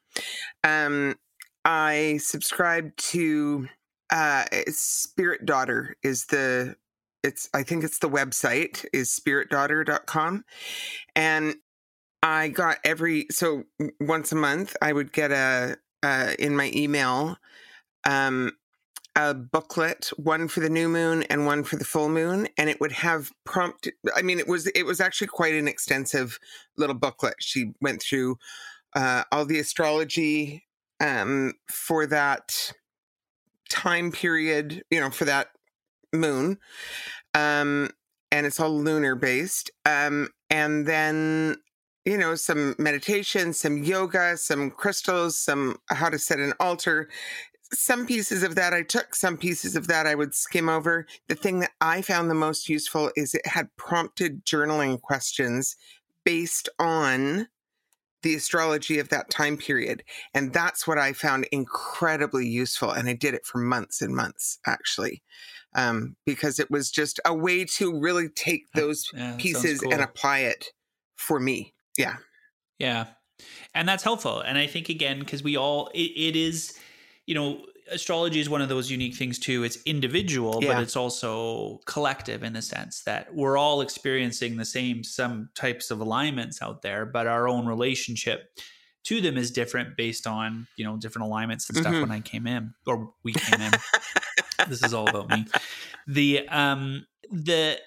Um, 0.65 1.17
I 1.65 2.19
subscribed 2.23 2.97
to 3.11 3.69
uh, 4.11 4.45
Spirit 4.69 5.45
Daughter 5.45 5.97
is 6.03 6.27
the 6.27 6.77
it's 7.23 7.49
I 7.53 7.65
think 7.65 7.83
it's 7.83 7.99
the 7.99 8.09
website 8.09 8.85
is 8.93 9.11
spiritdaughter.com 9.11 10.45
and 11.17 11.57
I 12.23 12.49
got 12.49 12.79
every 12.85 13.27
so 13.31 13.65
once 14.01 14.33
a 14.33 14.37
month 14.37 14.77
I 14.83 14.93
would 14.93 15.13
get 15.13 15.31
a 15.31 15.77
uh, 16.03 16.33
in 16.39 16.57
my 16.57 16.71
email 16.75 17.37
um, 18.07 18.53
a 19.17 19.33
booklet, 19.33 20.11
one 20.17 20.47
for 20.47 20.61
the 20.61 20.69
new 20.69 20.89
moon 20.89 21.23
and 21.25 21.47
one 21.47 21.65
for 21.65 21.77
the 21.77 21.85
full 21.85 22.11
moon, 22.11 22.49
and 22.59 22.69
it 22.69 22.81
would 22.81 22.93
have 22.93 23.33
prompt. 23.45 23.89
I 24.15 24.23
mean, 24.23 24.39
it 24.39 24.47
was 24.47 24.67
it 24.69 24.85
was 24.85 25.01
actually 25.01 25.29
quite 25.29 25.55
an 25.55 25.67
extensive 25.67 26.39
little 26.77 26.95
booklet. 26.95 27.37
She 27.41 27.73
went 27.81 28.03
through 28.03 28.37
uh, 28.95 29.25
all 29.33 29.47
the 29.47 29.59
astrology 29.59 30.65
um, 31.01 31.55
for 31.71 32.07
that 32.07 32.73
time 33.71 34.13
period, 34.13 34.83
you 34.91 35.01
know, 35.01 35.11
for 35.11 35.25
that 35.25 35.49
moon, 36.13 36.59
um, 37.35 37.91
and 38.31 38.47
it's 38.47 38.61
all 38.61 38.79
lunar 38.79 39.15
based. 39.15 39.71
Um, 39.87 40.29
and 40.51 40.87
then 40.87 41.57
you 42.07 42.17
know 42.17 42.35
some 42.35 42.75
meditation 42.79 43.53
some 43.53 43.83
yoga 43.83 44.37
some 44.37 44.71
crystals 44.71 45.37
some 45.37 45.77
how 45.91 46.09
to 46.09 46.19
set 46.19 46.39
an 46.39 46.55
altar 46.61 47.09
some 47.73 48.07
pieces 48.07 48.43
of 48.43 48.55
that 48.55 48.73
I 48.73 48.83
took, 48.83 49.15
some 49.15 49.37
pieces 49.37 49.77
of 49.77 49.89
that 49.89 50.07
I 50.07 50.15
would 50.15 50.35
skim 50.35 50.69
over. 50.69 51.07
The 51.29 51.35
thing 51.35 51.61
that 51.61 51.73
I 51.81 52.03
found 52.03 52.31
the 52.31 52.35
most 52.35 52.69
useful 52.69 53.11
is 53.17 53.35
it 53.35 53.47
had 53.47 53.75
prompted 53.77 54.45
journaling 54.45 55.01
questions 55.01 55.77
based 56.25 56.69
on 56.79 57.49
the 58.23 58.35
astrology 58.35 58.99
of 58.99 59.09
that 59.11 59.31
time 59.31 59.57
period. 59.57 60.03
And 60.35 60.53
that's 60.53 60.87
what 60.87 60.99
I 60.99 61.13
found 61.13 61.47
incredibly 61.53 62.47
useful. 62.47 62.91
And 62.91 63.09
I 63.09 63.13
did 63.13 63.35
it 63.35 63.47
for 63.47 63.59
months 63.59 64.03
and 64.03 64.15
months, 64.15 64.59
actually, 64.67 65.23
um, 65.75 66.17
because 66.25 66.59
it 66.59 66.71
was 66.71 66.91
just 66.91 67.21
a 67.25 67.35
way 67.35 67.65
to 67.77 67.99
really 67.99 68.29
take 68.29 68.73
those 68.73 69.11
yeah, 69.15 69.37
pieces 69.39 69.81
cool. 69.81 69.93
and 69.93 70.03
apply 70.03 70.41
it 70.41 70.73
for 71.15 71.39
me. 71.39 71.75
Yeah. 71.99 72.17
Yeah. 72.79 73.07
And 73.75 73.89
that's 73.89 74.03
helpful. 74.03 74.41
And 74.41 74.57
I 74.57 74.67
think, 74.67 74.89
again, 74.89 75.19
because 75.19 75.43
we 75.43 75.57
all, 75.57 75.89
it, 75.95 75.99
it 75.99 76.37
is, 76.37 76.79
you 77.27 77.35
know, 77.35 77.65
astrology 77.91 78.41
is 78.41 78.49
one 78.49 78.63
of 78.63 78.69
those 78.69 78.91
unique 78.91 79.15
things 79.15 79.39
too. 79.39 79.63
It's 79.63 79.79
individual, 79.85 80.61
yeah. 80.63 80.75
but 80.75 80.83
it's 80.83 80.97
also 80.97 81.81
collective 81.87 82.43
in 82.43 82.53
the 82.53 82.63
sense 82.63 83.03
that 83.03 83.35
we're 83.35 83.57
all 83.57 83.81
experiencing 83.81 84.57
the 84.57 84.65
same 84.65 85.05
some 85.05 85.51
types 85.55 85.91
of 85.91 86.01
alignments 86.01 86.63
out 86.63 86.83
there, 86.83 87.07
but 87.07 87.27
our 87.27 87.49
own 87.49 87.67
relationship 87.67 88.51
to 89.05 89.21
them 89.21 89.37
is 89.37 89.53
different 89.53 89.97
based 89.97 90.27
on 90.27 90.67
you 90.77 90.85
know 90.85 90.97
different 90.97 91.27
alignments 91.27 91.69
and 91.69 91.79
stuff. 91.79 91.93
Mm-hmm. 91.93 92.03
When 92.03 92.11
I 92.11 92.21
came 92.21 92.47
in, 92.47 92.75
or 92.87 93.13
we 93.23 93.33
came 93.33 93.61
in, 93.61 93.73
this 94.69 94.83
is 94.83 94.93
all 94.93 95.09
about 95.09 95.31
me. 95.31 95.47
The 96.09 96.49
um 96.49 97.07
the 97.31 97.79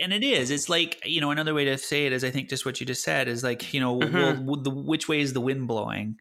and 0.00 0.12
it 0.12 0.22
is 0.22 0.50
it's 0.50 0.68
like 0.68 1.00
you 1.04 1.20
know 1.20 1.30
another 1.30 1.54
way 1.54 1.64
to 1.64 1.78
say 1.78 2.06
it 2.06 2.12
is 2.12 2.24
i 2.24 2.30
think 2.30 2.48
just 2.48 2.64
what 2.64 2.80
you 2.80 2.86
just 2.86 3.02
said 3.02 3.28
is 3.28 3.42
like 3.42 3.72
you 3.72 3.80
know 3.80 3.98
mm-hmm. 3.98 4.44
well, 4.46 4.60
the, 4.60 4.70
which 4.70 5.08
way 5.08 5.20
is 5.20 5.32
the 5.32 5.40
wind 5.40 5.68
blowing 5.68 6.16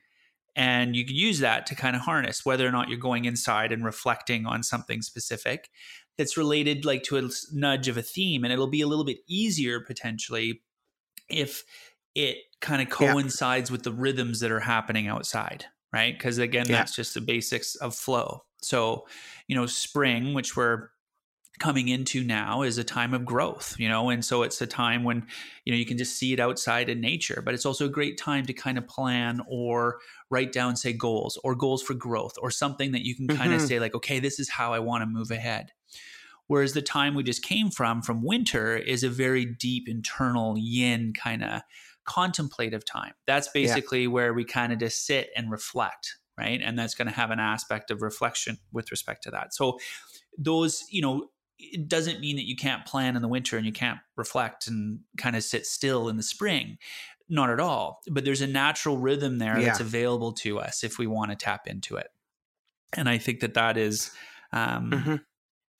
and 0.56 0.96
you 0.96 1.06
can 1.06 1.16
use 1.16 1.40
that 1.40 1.66
to 1.66 1.76
kind 1.76 1.96
of 1.96 2.02
harness 2.04 2.46
whether 2.46 2.68
or 2.68 2.72
not 2.72 2.90
you're 2.90 3.00
going 3.00 3.26
inside 3.26 3.72
and 3.72 3.84
reflecting 3.84 4.46
on 4.46 4.64
something 4.64 5.02
specific 5.02 5.70
that's 6.18 6.38
related 6.38 6.86
like 6.86 7.04
to 7.04 7.18
a 7.18 7.30
nudge 7.54 7.88
of 7.88 7.98
a 7.98 8.02
theme 8.02 8.44
and 8.44 8.54
it'll 8.54 8.68
be 8.68 8.82
a 8.82 8.88
little 8.88 9.06
bit 9.06 9.18
easier 9.28 9.80
potentially 9.80 10.62
if 11.30 11.64
it 12.14 12.38
kind 12.62 12.82
of 12.82 12.90
coincides 12.90 13.70
yeah. 13.70 13.74
with 13.74 13.84
the 13.84 13.92
rhythms 13.92 14.40
that 14.40 14.52
are 14.52 14.62
happening 14.62 15.08
outside 15.08 15.66
right 15.92 16.18
because 16.18 16.38
again 16.38 16.66
yeah. 16.68 16.78
that's 16.78 16.96
just 16.96 17.14
the 17.14 17.22
basics 17.22 17.76
of 17.76 17.96
flow 17.96 18.44
so 18.62 19.06
you 19.48 19.56
know 19.56 19.66
spring 19.66 20.34
which 20.34 20.56
we're 20.56 20.90
coming 21.60 21.88
into 21.88 22.24
now 22.24 22.62
is 22.62 22.78
a 22.78 22.84
time 22.84 23.14
of 23.14 23.26
growth, 23.26 23.76
you 23.80 23.88
know, 23.88 24.10
and 24.10 24.24
so 24.24 24.44
it's 24.44 24.62
a 24.62 24.68
time 24.68 25.04
when, 25.04 25.26
you 25.64 25.72
know, 25.72 25.78
you 25.78 25.86
can 25.86 25.98
just 25.98 26.18
see 26.18 26.34
it 26.34 26.40
outside 26.40 26.90
in 26.90 27.00
nature, 27.00 27.42
but 27.44 27.54
it's 27.54 27.66
also 27.66 27.86
a 27.86 27.90
great 27.90 28.18
time 28.18 28.46
to 28.46 28.54
kind 28.54 28.78
of 28.78 28.88
plan 28.88 29.42
or 29.48 30.00
write 30.30 30.52
down, 30.52 30.76
say, 30.76 30.92
goals 30.92 31.40
or 31.44 31.56
goals 31.56 31.82
for 31.82 31.94
growth 31.94 32.34
or 32.42 32.52
something 32.52 32.92
that 32.92 33.06
you 33.06 33.16
can 33.16 33.28
kind 33.28 33.52
mm-hmm. 33.52 33.54
of 33.54 33.62
say, 33.62 33.80
like, 33.80 33.96
okay, 33.96 34.20
this 34.20 34.40
is 34.40 34.50
how 34.50 34.74
I 34.74 34.80
want 34.80 35.02
to 35.02 35.06
move 35.06 35.32
ahead. 35.32 35.72
Whereas 36.48 36.74
the 36.74 36.82
time 36.82 37.16
we 37.16 37.24
just 37.24 37.44
came 37.44 37.72
from, 37.72 38.02
from 38.02 38.24
winter, 38.24 38.76
is 38.76 39.04
a 39.04 39.10
very 39.10 39.46
deep 39.46 39.88
internal 39.88 40.56
yin 40.58 41.14
kind 41.14 41.44
of 41.44 41.62
contemplative 42.06 42.86
time. 42.86 43.14
That's 43.26 43.48
basically 43.48 44.04
yeah. 44.04 44.10
where 44.10 44.34
we 44.34 44.46
kind 44.46 44.72
of 44.72 44.80
just 44.80 45.06
sit 45.06 45.30
and 45.36 45.50
reflect, 45.50 46.18
right? 46.38 46.62
And 46.64 46.78
that's 46.78 46.94
going 46.94 47.08
to 47.08 47.14
have 47.14 47.32
an 47.32 47.40
aspect 47.40 47.90
of 47.90 48.02
reflection 48.02 48.58
with 48.72 48.92
respect 48.92 49.24
to 49.24 49.32
that. 49.32 49.56
So, 49.56 49.80
those, 50.38 50.84
you 50.92 51.02
know, 51.02 51.30
it 51.58 51.88
doesn't 51.88 52.20
mean 52.20 52.36
that 52.36 52.48
you 52.48 52.56
can't 52.56 52.86
plan 52.86 53.16
in 53.16 53.22
the 53.22 53.28
winter 53.28 53.58
and 53.58 53.66
you 53.66 53.72
can't 53.72 54.00
reflect 54.16 54.68
and 54.68 55.00
kind 55.18 55.36
of 55.36 55.44
sit 55.44 55.66
still 55.66 56.10
in 56.10 56.18
the 56.18 56.24
spring. 56.24 56.78
Not 57.28 57.50
at 57.50 57.60
all. 57.60 58.02
But 58.10 58.26
there's 58.26 58.42
a 58.42 58.48
natural 58.48 58.98
rhythm 58.98 59.40
there 59.40 59.58
yeah. 59.58 59.66
that's 59.66 59.80
available 59.80 60.34
to 60.34 60.60
us 60.60 60.84
if 60.84 61.00
we 61.00 61.08
want 61.08 61.32
to 61.32 61.38
tap 61.38 61.68
into 61.68 61.96
it. 61.96 62.08
And 62.94 63.10
I 63.10 63.18
think 63.18 63.40
that 63.40 63.56
that 63.56 63.78
is, 63.78 64.12
um, 64.54 64.92
mm-hmm. 64.92 65.16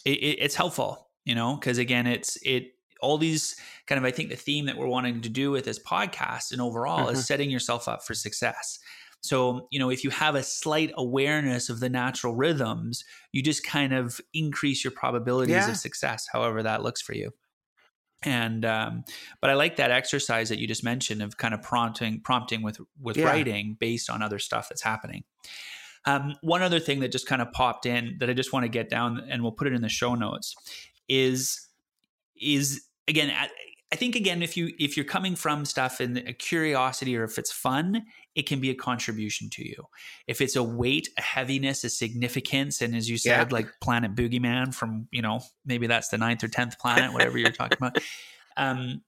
it, 0.06 0.10
it's 0.10 0.56
helpful, 0.56 1.10
you 1.24 1.36
know, 1.36 1.56
because 1.56 1.78
again, 1.78 2.08
it's, 2.08 2.38
it, 2.44 2.72
all 3.02 3.18
these 3.18 3.56
kind 3.86 4.00
of, 4.00 4.06
I 4.06 4.12
think 4.12 4.30
the 4.30 4.36
theme 4.36 4.66
that 4.66 4.78
we're 4.78 4.88
wanting 4.88 5.22
to 5.22 5.30
do 5.30 5.52
with 5.52 5.66
this 5.66 5.80
podcast 5.80 6.52
and 6.52 6.62
overall 6.62 7.06
mm-hmm. 7.06 7.16
is 7.16 7.28
setting 7.28 7.52
yourself 7.52 7.88
up 7.88 8.04
for 8.04 8.16
success. 8.16 8.80
So, 9.28 9.68
you 9.72 9.80
know, 9.80 9.90
if 9.90 10.04
you 10.04 10.10
have 10.12 10.36
a 10.36 10.44
slight 10.44 10.92
awareness 10.96 11.70
of 11.70 11.80
the 11.80 11.90
natural 11.90 12.36
rhythms, 12.36 13.04
you 13.32 13.42
just 13.42 13.66
kind 13.66 13.94
of 13.94 14.22
increase 14.34 14.84
your 14.84 14.92
probabilities 14.92 15.56
yeah. 15.56 15.70
of 15.70 15.78
success, 15.78 16.28
however 16.32 16.64
that 16.64 16.84
looks 16.84 17.02
for 17.02 17.14
you. 17.14 17.32
And 18.24 18.66
um, 18.66 19.04
but 19.42 19.50
I 19.50 19.54
like 19.54 19.76
that 19.76 19.92
exercise 19.92 20.50
that 20.50 20.60
you 20.60 20.68
just 20.68 20.84
mentioned 20.84 21.22
of 21.22 21.38
kind 21.38 21.54
of 21.54 21.62
prompting 21.62 22.22
prompting 22.22 22.62
with 22.62 22.80
with 23.00 23.18
yeah. 23.18 23.26
writing 23.26 23.78
based 23.80 24.10
on 24.10 24.22
other 24.22 24.40
stuff 24.40 24.70
that's 24.70 24.82
happening. 24.82 25.24
Um, 26.06 26.36
one 26.42 26.62
other 26.62 26.80
thing 26.80 27.00
that 27.00 27.12
just 27.12 27.28
kind 27.28 27.42
of 27.42 27.52
popped 27.52 27.86
in 27.86 28.18
that 28.20 28.30
I 28.30 28.34
just 28.34 28.54
want 28.54 28.64
to 28.64 28.70
get 28.70 28.90
down, 28.90 29.22
and 29.30 29.42
we'll 29.42 29.52
put 29.52 29.68
it 29.68 29.74
in 29.74 29.82
the 29.82 29.90
show 29.90 30.16
notes, 30.16 30.56
is 31.08 31.68
is 32.40 32.86
again 33.08 33.32
I 33.92 33.98
think 33.98 34.16
again, 34.16 34.42
if 34.42 34.58
you 34.58 34.72
if 34.80 34.98
you're 34.98 35.06
coming 35.06 35.36
from 35.36 35.64
stuff 35.64 36.02
in 36.02 36.18
a 36.18 36.34
curiosity 36.34 37.16
or 37.16 37.24
if 37.24 37.38
it's 37.38 37.52
fun, 37.52 38.04
it 38.36 38.48
can 38.48 38.60
be 38.60 38.70
a 38.70 38.76
contribution 38.76 39.50
to 39.52 39.68
you. 39.68 39.88
If 40.28 40.42
it's 40.42 40.56
a 40.56 40.64
weight, 40.64 41.10
a 41.18 41.22
heaviness, 41.22 41.84
a 41.84 41.90
significance, 41.90 42.82
and 42.82 42.96
as 42.96 43.10
you 43.10 43.18
said, 43.18 43.48
yeah. 43.50 43.54
like 43.54 43.68
Planet 43.82 44.14
Boogeyman 44.16 44.74
from 44.74 45.08
you 45.12 45.22
know 45.22 45.42
maybe 45.66 45.88
that's 45.88 46.10
the 46.10 46.18
ninth 46.18 46.44
or 46.44 46.48
tenth 46.48 46.78
planet, 46.80 47.14
whatever 47.14 47.38
you're 47.38 47.52
talking 47.52 47.78
about. 47.78 47.98
Um, 48.58 49.02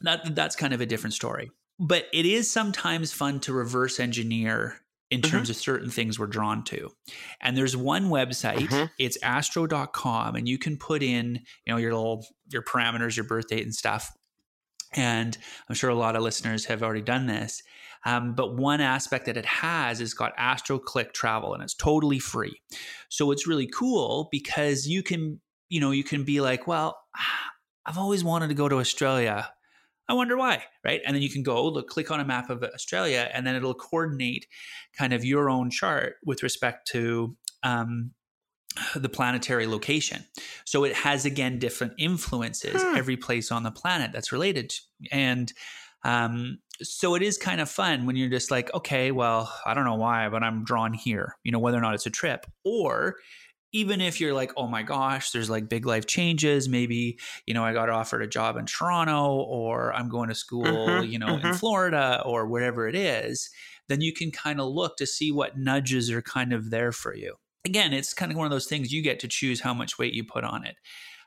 that 0.00 0.34
that's 0.34 0.56
kind 0.56 0.72
of 0.72 0.80
a 0.80 0.86
different 0.86 1.14
story. 1.14 1.50
But 1.78 2.06
it 2.12 2.24
is 2.24 2.50
sometimes 2.50 3.12
fun 3.12 3.40
to 3.40 3.52
reverse 3.52 3.98
engineer 3.98 4.76
in 5.10 5.20
mm-hmm. 5.20 5.30
terms 5.30 5.50
of 5.50 5.56
certain 5.56 5.90
things 5.90 6.18
we're 6.18 6.26
drawn 6.26 6.62
to. 6.64 6.90
And 7.40 7.56
there's 7.56 7.76
one 7.76 8.10
website, 8.10 8.68
mm-hmm. 8.68 8.86
it's 8.98 9.18
astro.com 9.22 10.36
and 10.36 10.48
you 10.48 10.58
can 10.58 10.76
put 10.76 11.02
in, 11.02 11.40
you 11.66 11.72
know, 11.72 11.76
your 11.76 11.94
little 11.94 12.26
your 12.48 12.62
parameters, 12.62 13.16
your 13.16 13.26
birth 13.26 13.48
date 13.48 13.64
and 13.64 13.74
stuff. 13.74 14.12
And 14.94 15.36
I'm 15.68 15.74
sure 15.74 15.90
a 15.90 15.94
lot 15.94 16.16
of 16.16 16.22
listeners 16.22 16.66
have 16.66 16.82
already 16.82 17.02
done 17.02 17.26
this. 17.26 17.62
Um, 18.06 18.34
but 18.34 18.56
one 18.56 18.80
aspect 18.80 19.26
that 19.26 19.36
it 19.36 19.46
has 19.46 20.00
is 20.00 20.12
got 20.12 20.34
Astro 20.36 20.78
Click 20.78 21.14
Travel 21.14 21.54
and 21.54 21.62
it's 21.62 21.74
totally 21.74 22.18
free. 22.18 22.60
So 23.08 23.30
it's 23.30 23.46
really 23.46 23.66
cool 23.66 24.28
because 24.30 24.86
you 24.86 25.02
can, 25.02 25.40
you 25.68 25.80
know, 25.80 25.90
you 25.90 26.04
can 26.04 26.24
be 26.24 26.40
like, 26.40 26.66
well, 26.66 26.98
I've 27.86 27.98
always 27.98 28.24
wanted 28.24 28.48
to 28.48 28.54
go 28.54 28.68
to 28.68 28.76
Australia 28.76 29.50
I 30.08 30.12
wonder 30.12 30.36
why, 30.36 30.62
right? 30.84 31.00
And 31.06 31.14
then 31.14 31.22
you 31.22 31.30
can 31.30 31.42
go 31.42 31.66
look, 31.66 31.88
click 31.88 32.10
on 32.10 32.20
a 32.20 32.24
map 32.24 32.50
of 32.50 32.62
Australia, 32.62 33.30
and 33.32 33.46
then 33.46 33.54
it'll 33.54 33.74
coordinate 33.74 34.46
kind 34.96 35.12
of 35.12 35.24
your 35.24 35.48
own 35.48 35.70
chart 35.70 36.16
with 36.24 36.42
respect 36.42 36.86
to 36.88 37.36
um, 37.62 38.10
the 38.96 39.08
planetary 39.08 39.66
location. 39.66 40.24
So 40.64 40.84
it 40.84 40.94
has 40.94 41.24
again 41.24 41.58
different 41.58 41.94
influences 41.98 42.82
hmm. 42.82 42.96
every 42.96 43.16
place 43.16 43.52
on 43.52 43.62
the 43.62 43.70
planet 43.70 44.12
that's 44.12 44.32
related, 44.32 44.70
to, 44.70 44.80
and 45.12 45.52
um, 46.04 46.58
so 46.82 47.14
it 47.14 47.22
is 47.22 47.38
kind 47.38 47.60
of 47.60 47.70
fun 47.70 48.06
when 48.06 48.16
you're 48.16 48.28
just 48.28 48.50
like, 48.50 48.72
okay, 48.74 49.10
well, 49.10 49.52
I 49.64 49.74
don't 49.74 49.84
know 49.84 49.94
why, 49.94 50.28
but 50.28 50.42
I'm 50.42 50.64
drawn 50.64 50.92
here. 50.92 51.36
You 51.44 51.52
know, 51.52 51.58
whether 51.58 51.78
or 51.78 51.80
not 51.80 51.94
it's 51.94 52.06
a 52.06 52.10
trip 52.10 52.46
or 52.64 53.16
even 53.72 54.00
if 54.00 54.20
you're 54.20 54.32
like, 54.32 54.52
oh 54.56 54.68
my 54.68 54.84
gosh, 54.84 55.32
there's 55.32 55.50
like 55.50 55.68
big 55.68 55.84
life 55.84 56.06
changes. 56.06 56.68
Maybe, 56.68 57.18
you 57.44 57.54
know, 57.54 57.64
I 57.64 57.72
got 57.72 57.90
offered 57.90 58.22
a 58.22 58.26
job 58.26 58.56
in 58.56 58.66
Toronto 58.66 59.34
or 59.34 59.92
I'm 59.92 60.08
going 60.08 60.28
to 60.28 60.34
school, 60.34 60.64
mm-hmm, 60.64 61.10
you 61.10 61.18
know, 61.18 61.26
mm-hmm. 61.26 61.48
in 61.48 61.54
Florida 61.54 62.22
or 62.24 62.46
wherever 62.46 62.86
it 62.86 62.94
is, 62.94 63.50
then 63.88 64.00
you 64.00 64.12
can 64.12 64.30
kind 64.30 64.60
of 64.60 64.68
look 64.68 64.96
to 64.98 65.06
see 65.06 65.32
what 65.32 65.58
nudges 65.58 66.08
are 66.10 66.22
kind 66.22 66.52
of 66.52 66.70
there 66.70 66.92
for 66.92 67.16
you. 67.16 67.34
Again, 67.64 67.92
it's 67.92 68.12
kind 68.12 68.30
of 68.30 68.38
one 68.38 68.46
of 68.46 68.50
those 68.50 68.66
things 68.66 68.92
you 68.92 69.02
get 69.02 69.20
to 69.20 69.28
choose 69.28 69.60
how 69.60 69.74
much 69.74 69.98
weight 69.98 70.12
you 70.12 70.24
put 70.24 70.44
on 70.44 70.64
it. 70.64 70.76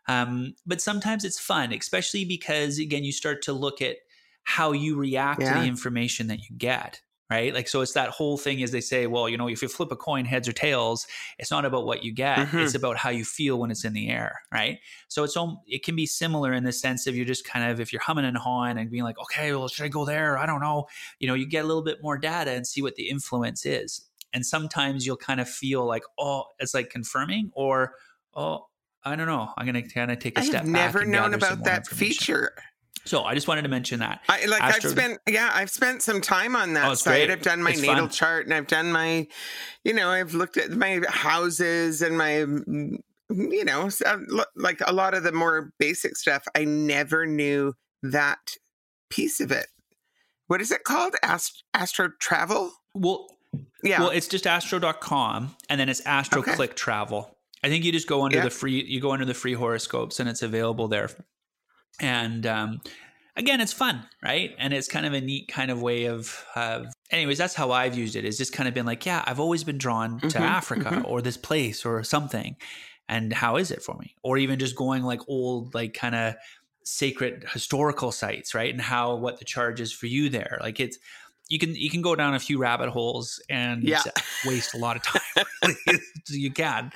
Um, 0.08 0.54
but 0.66 0.82
sometimes 0.82 1.26
it's 1.26 1.40
fun, 1.40 1.74
especially 1.74 2.26
because, 2.26 2.80
again, 2.80 3.04
you 3.04 3.12
start 3.12 3.42
to 3.44 3.54
look 3.54 3.82
at 3.82 3.98
how 4.44 4.72
you 4.72 4.96
react 4.96 5.42
yeah. 5.42 5.54
to 5.54 5.60
the 5.60 5.66
information 5.66 6.28
that 6.28 6.40
you 6.50 6.56
get 6.58 7.02
right? 7.30 7.54
Like, 7.54 7.68
so 7.68 7.82
it's 7.82 7.94
that 7.94 8.10
whole 8.10 8.38
thing 8.38 8.64
as 8.64 8.72
they 8.72 8.82
say, 8.82 9.08
well, 9.08 9.28
you 9.28 9.38
know, 9.38 9.50
if 9.50 9.62
you 9.62 9.68
flip 9.68 9.92
a 9.92 9.96
coin 9.96 10.26
heads 10.26 10.48
or 10.48 10.54
tails, 10.54 11.08
it's 11.38 11.52
not 11.52 11.66
about 11.66 11.86
what 11.86 12.04
you 12.04 12.14
get, 12.14 12.40
mm-hmm. 12.40 12.60
it's 12.60 12.76
about 12.76 12.98
how 12.98 13.10
you 13.10 13.26
feel 13.26 13.60
when 13.60 13.70
it's 13.70 13.84
in 13.84 13.94
the 13.94 14.10
air, 14.10 14.42
right? 14.52 14.80
So 15.10 15.24
it's 15.24 15.38
it 15.68 15.84
can 15.84 15.96
be 15.96 16.06
similar 16.06 16.54
in 16.54 16.64
the 16.64 16.72
sense 16.72 17.06
of 17.08 17.16
you're 17.16 17.26
just 17.26 17.46
kind 17.46 17.70
of 17.70 17.80
if 17.80 17.92
you're 17.92 18.02
humming 18.02 18.26
and 18.26 18.38
hawing 18.38 18.78
and 18.78 18.90
being 18.90 19.04
like, 19.04 19.20
okay, 19.20 19.52
well, 19.52 19.68
should 19.68 19.86
I 19.86 19.90
go 19.90 20.06
there? 20.06 20.38
I 20.38 20.46
don't 20.46 20.62
know. 20.62 20.88
You 21.20 21.28
know, 21.28 21.34
you 21.34 21.46
get 21.46 21.66
a 21.66 21.68
little 21.68 21.84
bit 21.84 22.02
more 22.02 22.18
data 22.18 22.52
and 22.52 22.66
see 22.66 22.82
what 22.82 22.96
the 22.96 23.10
influence 23.10 23.66
is. 23.66 24.02
And 24.34 24.46
sometimes 24.46 25.06
you'll 25.06 25.18
kind 25.18 25.40
of 25.40 25.50
feel 25.50 25.86
like, 25.86 26.04
oh, 26.20 26.46
it's 26.60 26.74
like 26.74 26.90
confirming, 26.90 27.52
or 27.54 27.94
oh, 28.36 28.66
I 29.04 29.16
don't 29.16 29.28
know. 29.28 29.52
I'm 29.58 29.66
gonna 29.66 29.88
kind 29.88 30.12
of 30.12 30.20
take 30.20 30.38
a 30.38 30.42
I 30.42 30.44
step. 30.44 30.54
Back. 30.54 30.66
I've 30.66 30.72
never 30.72 31.06
known 31.06 31.34
about 31.34 31.64
that 31.64 31.88
feature. 31.88 32.54
So 33.06 33.24
I 33.24 33.34
just 33.36 33.48
wanted 33.48 33.62
to 33.62 33.70
mention 33.70 34.00
that. 34.00 34.22
I 34.28 34.46
like 34.46 34.62
Astro- 34.62 34.90
I've 34.90 34.98
spent 34.98 35.20
yeah, 35.30 35.50
I've 35.54 35.70
spent 35.70 36.02
some 36.02 36.20
time 36.20 36.56
on 36.56 36.74
that 36.74 36.92
oh, 36.92 36.94
site. 36.94 37.28
Great. 37.28 37.32
I've 37.32 37.42
done 37.42 37.64
my 37.64 37.72
it's 37.72 37.82
natal 37.82 38.08
fun. 38.08 38.10
chart 38.10 38.46
and 38.46 38.54
I've 38.54 38.68
done 38.68 38.92
my 38.92 39.28
you 39.86 39.94
know, 39.94 40.10
I've 40.10 40.34
looked 40.34 40.58
at 40.58 40.72
my 40.72 41.02
houses 41.08 42.02
and 42.02 42.18
my 42.18 42.32
mm, 42.32 42.98
you 43.30 43.64
know, 43.64 43.90
like 44.56 44.82
a 44.86 44.92
lot 44.92 45.14
of 45.14 45.24
the 45.24 45.32
more 45.32 45.72
basic 45.80 46.18
stuff. 46.18 46.44
I 46.54 46.66
never 46.66 47.26
knew 47.26 47.74
that 48.04 48.56
piece 49.10 49.40
of 49.40 49.52
it. 49.52 49.68
What 50.48 50.62
is 50.62 50.72
it 50.72 50.84
called? 50.84 51.16
Ast- 51.24 51.64
Astro 51.74 52.10
Travel? 52.20 52.72
Well, 52.94 53.28
yeah. 53.84 54.00
Well, 54.00 54.10
it's 54.10 54.28
just 54.28 54.48
astro.com 54.48 55.56
and 55.70 55.80
then 55.80 55.90
it's 55.90 56.02
Astro 56.02 56.42
okay. 56.42 56.54
Click 56.54 56.76
Travel. 56.76 57.38
I 57.64 57.70
think 57.70 57.84
you 57.86 57.92
just 57.92 58.08
go 58.08 58.24
under 58.24 58.38
yeah. 58.38 58.44
the 58.44 58.50
free 58.50 58.84
you 58.84 59.02
go 59.02 59.12
under 59.12 59.26
the 59.26 59.34
free 59.34 59.54
horoscopes 59.54 60.20
and 60.20 60.30
it's 60.30 60.42
available 60.42 60.88
there 60.88 61.10
and 62.00 62.46
um, 62.46 62.82
again, 63.38 63.62
it's 63.62 63.72
fun, 63.72 64.04
right? 64.22 64.54
And 64.58 64.74
it's 64.74 64.88
kind 64.88 65.06
of 65.06 65.14
a 65.14 65.22
neat 65.22 65.48
kind 65.48 65.72
of 65.72 65.82
way 65.82 66.06
of, 66.06 66.46
uh, 66.56 66.86
anyways, 67.12 67.38
that's 67.38 67.54
how 67.54 67.72
I've 67.72 67.96
used 67.96 68.16
it. 68.16 68.26
it. 68.26 68.28
Is 68.28 68.38
just 68.38 68.52
kind 68.52 68.68
of 68.68 68.74
been 68.74 68.86
like, 68.86 69.06
yeah, 69.06 69.24
I've 69.26 69.40
always 69.40 69.64
been 69.64 69.78
drawn 69.78 70.20
to 70.20 70.28
Mhm, 70.28 70.42
Africa 70.42 70.90
mhm. 70.90 71.06
or 71.06 71.22
this 71.22 71.38
place 71.38 71.86
or 71.86 72.04
something. 72.04 72.58
And 73.08 73.32
how 73.32 73.56
is 73.56 73.72
it 73.72 73.82
for 73.82 73.96
me? 73.96 74.16
Or 74.22 74.38
even 74.38 74.60
just 74.60 74.76
going 74.76 75.04
like 75.04 75.22
old, 75.28 75.74
like 75.74 75.94
kind 75.94 76.16
of 76.16 76.36
sacred 76.84 77.46
historical 77.54 78.12
sites, 78.12 78.54
right? 78.54 78.72
And 78.72 78.82
how, 78.82 79.16
what 79.16 79.40
the 79.40 79.46
charge 79.46 79.80
is 79.80 79.94
for 79.94 80.08
you 80.08 80.30
there. 80.30 80.58
Like 80.62 80.80
it's, 80.80 80.98
you 81.50 81.60
can, 81.60 81.76
you 81.76 81.90
can 81.90 82.02
go 82.02 82.16
down 82.16 82.34
a 82.36 82.40
few 82.40 82.58
rabbit 82.58 82.90
holes 82.90 83.42
and 83.50 83.88
Yeah. 83.88 84.02
waste 84.44 84.74
a 84.74 84.78
lot 84.78 84.96
of 84.98 85.04
time. 85.04 85.46
you 86.30 86.52
can, 86.52 86.92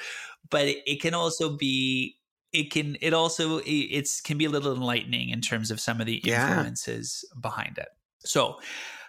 but 0.50 0.68
it, 0.68 0.78
it 0.86 1.02
can 1.02 1.14
also 1.14 1.56
be 1.58 2.18
it 2.54 2.72
can 2.72 2.98
it 3.02 3.14
also 3.14 3.60
it, 3.60 3.70
it's 3.70 4.22
can 4.22 4.38
be 4.38 4.46
a 4.46 4.50
little 4.50 4.74
enlightening 4.74 5.30
in 5.30 5.42
terms 5.42 5.72
of 5.72 5.80
some 5.80 6.00
of 6.00 6.06
the 6.06 6.22
Yeah. 6.24 6.50
influences 6.50 7.24
behind 7.42 7.78
it 7.78 7.88
so 8.26 8.58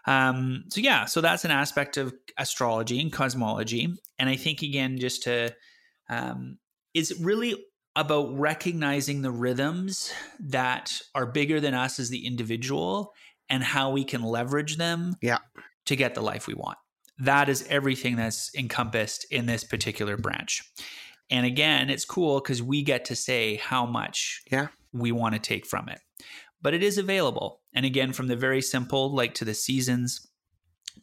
um 0.07 0.65
so 0.69 0.81
yeah 0.81 1.05
so 1.05 1.21
that's 1.21 1.45
an 1.45 1.51
aspect 1.51 1.97
of 1.97 2.15
astrology 2.39 3.01
and 3.01 3.13
cosmology 3.13 3.89
and 4.19 4.29
i 4.29 4.37
think 4.37 4.63
again 4.63 4.99
just 4.99 5.23
to 5.25 5.55
um 6.09 6.59
is 6.95 7.19
really 7.21 7.57
about 7.95 8.33
recognizing 8.39 9.21
the 9.23 9.31
rhythms 9.31 10.13
that 10.41 10.99
are 11.15 11.27
bigger 11.27 11.61
than 11.61 11.75
us 11.75 11.99
as 11.99 12.09
the 12.09 12.27
individual 12.27 13.13
and 13.49 13.63
how 13.63 13.91
we 13.91 14.05
can 14.05 14.23
leverage 14.23 14.77
them 14.77 15.17
Yeah. 15.21 15.39
to 15.87 15.97
get 15.97 16.15
the 16.15 16.23
life 16.23 16.47
we 16.47 16.55
want 16.55 16.79
that 17.19 17.49
is 17.49 17.65
everything 17.69 18.17
that's 18.17 18.51
encompassed 18.57 19.27
in 19.31 19.47
this 19.47 19.65
particular 19.65 20.17
branch 20.17 20.63
and 21.31 21.47
again, 21.47 21.89
it's 21.89 22.05
cool 22.05 22.41
because 22.41 22.63
we 22.63 22.83
get 22.83 23.07
to 23.07 23.17
say 23.17 23.57
how 23.57 23.87
much 23.87 24.43
Yeah. 24.51 24.69
we 24.93 25.13
want 25.13 25.35
to 25.35 25.39
take 25.41 25.65
from 25.67 25.89
it. 25.89 25.99
But 26.61 26.75
it 26.75 26.83
is 26.83 26.99
available. 26.99 27.63
And 27.73 27.87
again, 27.87 28.13
from 28.13 28.27
the 28.27 28.37
very 28.37 28.61
simple, 28.61 29.15
like 29.15 29.33
to 29.35 29.47
the 29.47 29.55
seasons, 29.55 30.29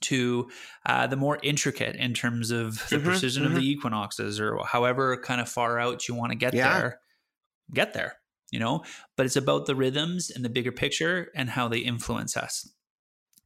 to 0.02 0.48
uh, 0.86 1.08
the 1.08 1.16
more 1.16 1.40
intricate 1.42 1.96
in 1.96 2.14
terms 2.14 2.52
of 2.52 2.76
the 2.90 2.98
Mhm, 2.98 3.04
precision 3.06 3.44
of 3.46 3.56
the 3.56 3.68
equinoxes 3.68 4.40
or 4.40 4.64
however 4.66 5.18
kind 5.20 5.42
of 5.42 5.50
far 5.50 5.80
out 5.80 6.08
you 6.08 6.14
want 6.14 6.32
to 6.32 6.38
get 6.38 6.54
Yeah. 6.54 6.78
there, 6.78 7.02
get 7.74 7.94
there, 7.94 8.19
you 8.52 8.60
know? 8.60 8.84
But 9.16 9.26
it's 9.26 9.36
about 9.36 9.66
the 9.66 9.76
rhythms 9.76 10.30
and 10.30 10.44
the 10.44 10.50
bigger 10.50 10.72
picture 10.72 11.32
and 11.36 11.50
how 11.50 11.68
they 11.68 11.80
influence 11.80 12.36
us. 12.38 12.70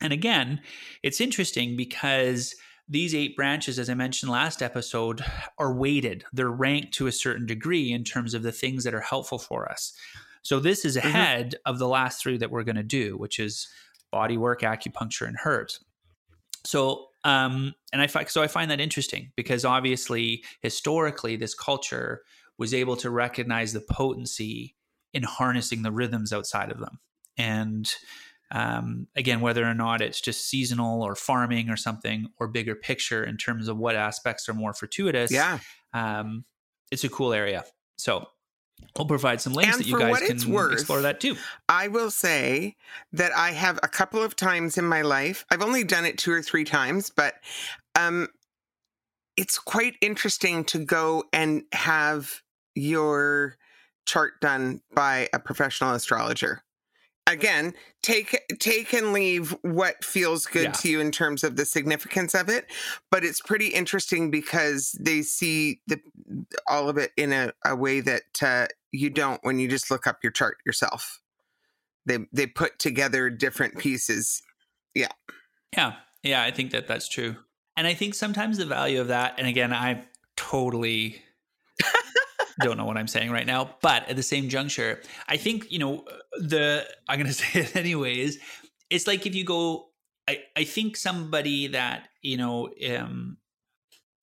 And 0.01 0.11
again, 0.11 0.61
it's 1.01 1.21
interesting 1.21 1.77
because 1.77 2.55
these 2.87 3.15
eight 3.15 3.35
branches, 3.35 3.79
as 3.79 3.89
I 3.89 3.93
mentioned 3.93 4.31
last 4.31 4.61
episode, 4.61 5.23
are 5.57 5.73
weighted. 5.73 6.25
They're 6.33 6.49
ranked 6.49 6.93
to 6.95 7.07
a 7.07 7.11
certain 7.11 7.45
degree 7.45 7.91
in 7.91 8.03
terms 8.03 8.33
of 8.33 8.43
the 8.43 8.51
things 8.51 8.83
that 8.83 8.93
are 8.93 9.01
helpful 9.01 9.39
for 9.39 9.71
us. 9.71 9.93
So 10.41 10.59
this 10.59 10.83
is 10.83 10.97
ahead 10.97 11.55
of 11.65 11.79
the 11.79 11.87
last 11.87 12.21
three 12.21 12.37
that 12.37 12.51
we're 12.51 12.63
going 12.63 12.75
to 12.75 12.83
do, 12.83 13.17
which 13.17 13.39
is 13.39 13.69
body 14.11 14.37
work, 14.37 14.61
acupuncture, 14.61 15.25
and 15.25 15.37
herbs. 15.45 15.83
So, 16.65 17.07
um, 17.23 17.73
and 17.93 18.01
I 18.01 18.07
find 18.07 18.29
so 18.29 18.43
I 18.43 18.47
find 18.47 18.69
that 18.69 18.81
interesting 18.81 19.31
because 19.37 19.63
obviously, 19.63 20.43
historically, 20.61 21.37
this 21.37 21.55
culture 21.55 22.23
was 22.57 22.73
able 22.73 22.97
to 22.97 23.09
recognize 23.09 23.71
the 23.71 23.81
potency 23.81 24.75
in 25.13 25.23
harnessing 25.23 25.83
the 25.83 25.91
rhythms 25.91 26.33
outside 26.33 26.71
of 26.71 26.79
them, 26.79 26.99
and 27.37 27.93
um, 28.51 29.07
again, 29.15 29.41
whether 29.41 29.63
or 29.65 29.73
not 29.73 29.99
it's 30.01 30.21
just 30.21 30.47
seasonal 30.47 31.01
or 31.01 31.15
farming 31.15 31.69
or 31.69 31.75
something, 31.77 32.27
or 32.39 32.47
bigger 32.47 32.75
picture 32.75 33.23
in 33.23 33.37
terms 33.37 33.67
of 33.67 33.77
what 33.77 33.95
aspects 33.95 34.47
are 34.47 34.53
more 34.53 34.73
fortuitous, 34.73 35.31
Yeah. 35.31 35.57
um, 35.93 36.45
it's 36.91 37.03
a 37.03 37.09
cool 37.09 37.33
area. 37.33 37.63
So 37.97 38.27
we'll 38.95 39.07
provide 39.07 39.41
some 39.41 39.53
links 39.53 39.73
And 39.75 39.83
that 39.83 39.89
you 39.89 39.97
guys 39.97 40.19
can 40.19 40.51
worth, 40.51 40.73
explore 40.73 41.01
that 41.01 41.19
too. 41.19 41.35
I 41.67 41.87
will 41.87 42.11
say 42.11 42.75
that 43.13 43.31
I 43.35 43.51
have 43.51 43.79
a 43.81 43.87
couple 43.87 44.21
of 44.21 44.35
times 44.35 44.77
in 44.77 44.85
my 44.85 45.01
life. 45.01 45.45
I've 45.49 45.63
only 45.63 45.83
done 45.83 46.05
it 46.05 46.19
two 46.19 46.31
or 46.31 46.43
three 46.43 46.63
times, 46.63 47.09
but 47.09 47.35
um 47.95 48.27
it's 49.35 49.57
quite 49.57 49.95
interesting 50.01 50.63
to 50.65 50.77
go 50.77 51.23
and 51.33 51.63
have 51.71 52.43
your 52.75 53.57
chart 54.05 54.39
done 54.41 54.81
by 54.93 55.29
a 55.33 55.39
professional 55.39 55.93
astrologer. 55.93 56.63
Again, 57.25 57.73
take 58.01 58.37
take 58.59 58.93
and 58.93 59.13
leave 59.13 59.55
what 59.61 60.03
feels 60.03 60.45
good 60.45 60.63
Yeah. 60.63 60.71
to 60.73 60.89
you 60.89 60.99
in 60.99 61.09
terms 61.09 61.43
of 61.45 61.55
the 61.55 61.63
significance 61.65 62.35
of 62.35 62.49
it, 62.49 62.65
but 63.09 63.23
it's 63.23 63.39
pretty 63.39 63.67
interesting 63.67 64.29
because 64.29 64.91
they 64.99 65.21
see 65.21 65.79
the 65.87 66.01
all 66.67 66.89
of 66.89 66.97
it 66.97 67.11
in 67.15 67.31
a, 67.31 67.53
a 67.65 67.77
way 67.77 68.01
that 68.01 68.23
uh, 68.41 68.67
you 68.91 69.09
don't 69.09 69.39
when 69.43 69.57
you 69.57 69.69
just 69.69 69.89
look 69.89 70.05
up 70.05 70.17
your 70.21 70.33
chart 70.33 70.57
yourself. 70.65 71.21
They 72.05 72.19
they 72.33 72.45
put 72.45 72.77
together 72.77 73.29
different 73.29 73.77
pieces. 73.77 74.41
Yeah, 74.93 75.07
yeah, 75.77 75.93
Yeah, 76.23 76.43
I 76.43 76.51
think 76.51 76.71
that 76.71 76.87
that's 76.87 77.07
true, 77.07 77.37
and 77.77 77.87
I 77.87 77.93
think 77.93 78.15
sometimes 78.15 78.57
the 78.57 78.65
value 78.65 78.99
of 78.99 79.07
that, 79.07 79.35
and 79.37 79.47
again, 79.47 79.71
I 79.71 80.03
totally 80.35 81.21
don't 82.59 82.77
know 82.77 82.85
what 82.85 82.97
I'm 82.97 83.07
saying 83.07 83.31
right 83.31 83.45
now, 83.45 83.75
but 83.81 84.07
at 84.09 84.15
the 84.15 84.23
same 84.23 84.49
juncture, 84.49 85.01
I 85.27 85.37
think 85.37 85.71
you 85.71 85.79
know 85.79 86.05
the 86.33 86.85
I'm 87.07 87.17
going 87.19 87.27
to 87.33 87.33
say 87.33 87.61
it 87.61 87.75
anyways. 87.75 88.37
It's 88.89 89.07
like 89.07 89.25
if 89.25 89.35
you 89.35 89.43
go, 89.43 89.89
I 90.27 90.39
I 90.55 90.63
think 90.63 90.97
somebody 90.97 91.67
that 91.67 92.07
you 92.21 92.37
know 92.37 92.69
um, 92.97 93.37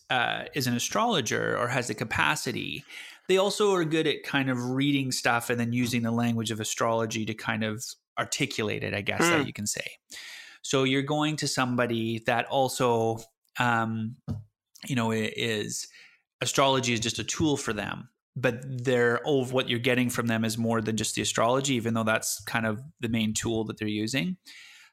uh, 0.08 0.44
is 0.54 0.66
an 0.66 0.74
astrologer 0.74 1.56
or 1.58 1.68
has 1.68 1.88
the 1.88 1.94
capacity. 1.94 2.84
They 3.28 3.38
also 3.38 3.72
are 3.74 3.84
good 3.84 4.08
at 4.08 4.24
kind 4.24 4.50
of 4.50 4.70
reading 4.70 5.12
stuff 5.12 5.50
and 5.50 5.60
then 5.60 5.72
using 5.72 6.02
the 6.02 6.10
language 6.10 6.50
of 6.50 6.58
astrology 6.58 7.24
to 7.26 7.34
kind 7.34 7.62
of 7.62 7.84
articulate 8.18 8.82
it. 8.82 8.92
I 8.92 9.02
guess 9.02 9.20
that 9.20 9.42
Mm. 9.42 9.46
you 9.46 9.52
can 9.52 9.66
say. 9.66 9.86
So 10.62 10.84
you're 10.84 11.02
going 11.02 11.36
to 11.36 11.48
somebody 11.48 12.22
that 12.26 12.46
also, 12.46 13.18
um, 13.58 14.16
you 14.86 14.94
know, 14.96 15.10
is 15.12 15.86
astrology 16.40 16.92
is 16.92 17.00
just 17.00 17.18
a 17.18 17.24
tool 17.24 17.56
for 17.56 17.72
them, 17.72 18.08
but 18.40 18.62
they're 18.64 19.20
oh, 19.24 19.44
what 19.46 19.68
you're 19.68 19.78
getting 19.78 20.10
from 20.10 20.26
them 20.26 20.44
is 20.44 20.56
more 20.56 20.80
than 20.80 20.96
just 20.96 21.14
the 21.14 21.22
astrology, 21.22 21.74
even 21.74 21.94
though 21.94 22.04
that's 22.04 22.40
kind 22.44 22.66
of 22.66 22.80
the 23.00 23.08
main 23.08 23.34
tool 23.34 23.64
that 23.64 23.78
they're 23.78 23.88
using. 23.88 24.36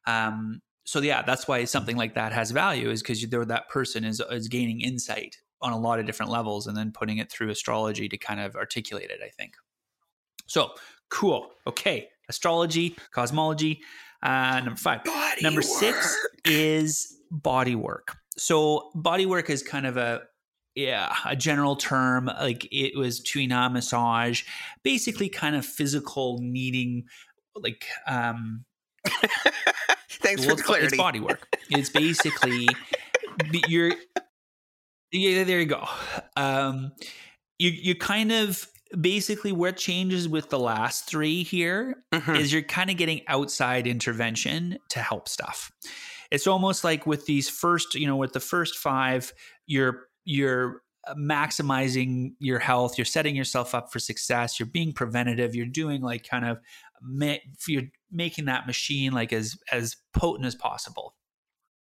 Um, 0.06 0.62
so 0.86 1.02
yeah, 1.02 1.22
that's 1.22 1.48
why 1.48 1.66
something 1.66 1.98
like 1.98 2.16
that 2.16 2.32
has 2.32 2.52
value 2.52 2.90
is 2.90 3.02
because 3.02 3.22
that 3.22 3.70
person 3.70 4.04
is 4.04 4.22
is 4.32 4.48
gaining 4.48 4.82
insight 4.82 5.38
on 5.62 5.74
a 5.74 5.80
lot 5.80 6.00
of 6.00 6.06
different 6.06 6.32
levels 6.32 6.68
and 6.68 6.78
then 6.78 6.92
putting 6.92 7.18
it 7.18 7.32
through 7.32 7.50
astrology 7.50 8.08
to 8.08 8.18
kind 8.18 8.40
of 8.40 8.56
articulate 8.56 9.10
it. 9.10 9.20
I 9.24 9.30
think. 9.30 9.54
So 10.48 10.72
cool. 11.10 11.52
Okay, 11.66 12.08
astrology, 12.30 12.96
cosmology. 13.12 13.82
Uh, 14.24 14.62
number 14.64 14.78
five. 14.78 15.04
Body 15.04 15.42
Number 15.42 15.62
six 15.62 16.16
is 16.46 17.18
body 17.30 17.76
work. 17.76 18.16
So 18.38 18.92
body 18.96 19.26
work 19.26 19.50
is 19.50 19.62
kind 19.64 19.86
of 19.86 19.98
a 19.98 20.22
yeah, 20.78 21.14
a 21.26 21.36
general 21.36 21.76
term. 21.76 22.28
Like 22.28 22.68
it 22.72 22.96
was 22.96 23.20
tuina 23.20 23.72
massage, 23.72 24.44
basically 24.84 25.28
kind 25.28 25.56
of 25.56 25.66
physical 25.66 26.38
kneading 26.42 27.06
like 27.56 27.86
um 28.06 28.64
Thanks 30.10 30.46
well, 30.46 30.50
for 30.50 30.56
the 30.56 30.60
it's, 30.60 30.62
clarity. 30.62 30.86
it's 30.88 30.98
body 30.98 31.20
work. 31.20 31.48
It's 31.72 31.90
basically 31.90 32.68
you're 33.68 33.94
yeah, 35.12 35.44
there 35.44 35.60
you 35.60 35.66
go. 35.66 35.84
Um 36.36 36.92
you 37.58 37.72
you 37.72 37.96
kind 37.96 38.32
of 38.32 38.68
basically 39.02 39.52
what 39.52 39.78
changes 39.78 40.30
with 40.30 40.50
the 40.50 40.60
last 40.60 41.10
three 41.10 41.44
here 41.44 42.04
Mhm. 42.14 42.38
is 42.38 42.54
you're 42.54 42.62
kind 42.62 42.90
of 42.92 42.98
getting 42.98 43.22
outside 43.28 43.88
intervention 43.88 44.78
to 44.90 45.00
help 45.00 45.28
stuff. 45.28 45.72
It's 46.30 46.46
almost 46.48 46.84
like 46.84 47.06
with 47.08 47.26
these 47.26 47.50
first, 47.50 47.96
you 47.96 48.06
know, 48.06 48.16
with 48.18 48.34
the 48.34 48.40
first 48.40 48.78
five, 48.78 49.34
you're 49.66 50.08
you're 50.28 50.84
maximizing 51.18 52.34
your 52.40 52.60
health, 52.60 52.98
you're 52.98 53.06
setting 53.06 53.36
yourself 53.36 53.74
up 53.74 53.92
for 53.92 53.98
success, 54.00 54.60
you're 54.60 54.68
being 54.68 54.92
preventative, 54.92 55.56
you're 55.56 55.66
doing 55.66 56.02
like 56.02 56.28
kind 56.28 56.46
of 56.46 56.60
you're 57.68 57.84
making 58.12 58.46
that 58.46 58.68
machine 58.68 59.14
like 59.14 59.32
as 59.32 59.58
as 59.72 59.96
potent 60.14 60.46
as 60.46 60.56
possible. 60.56 61.16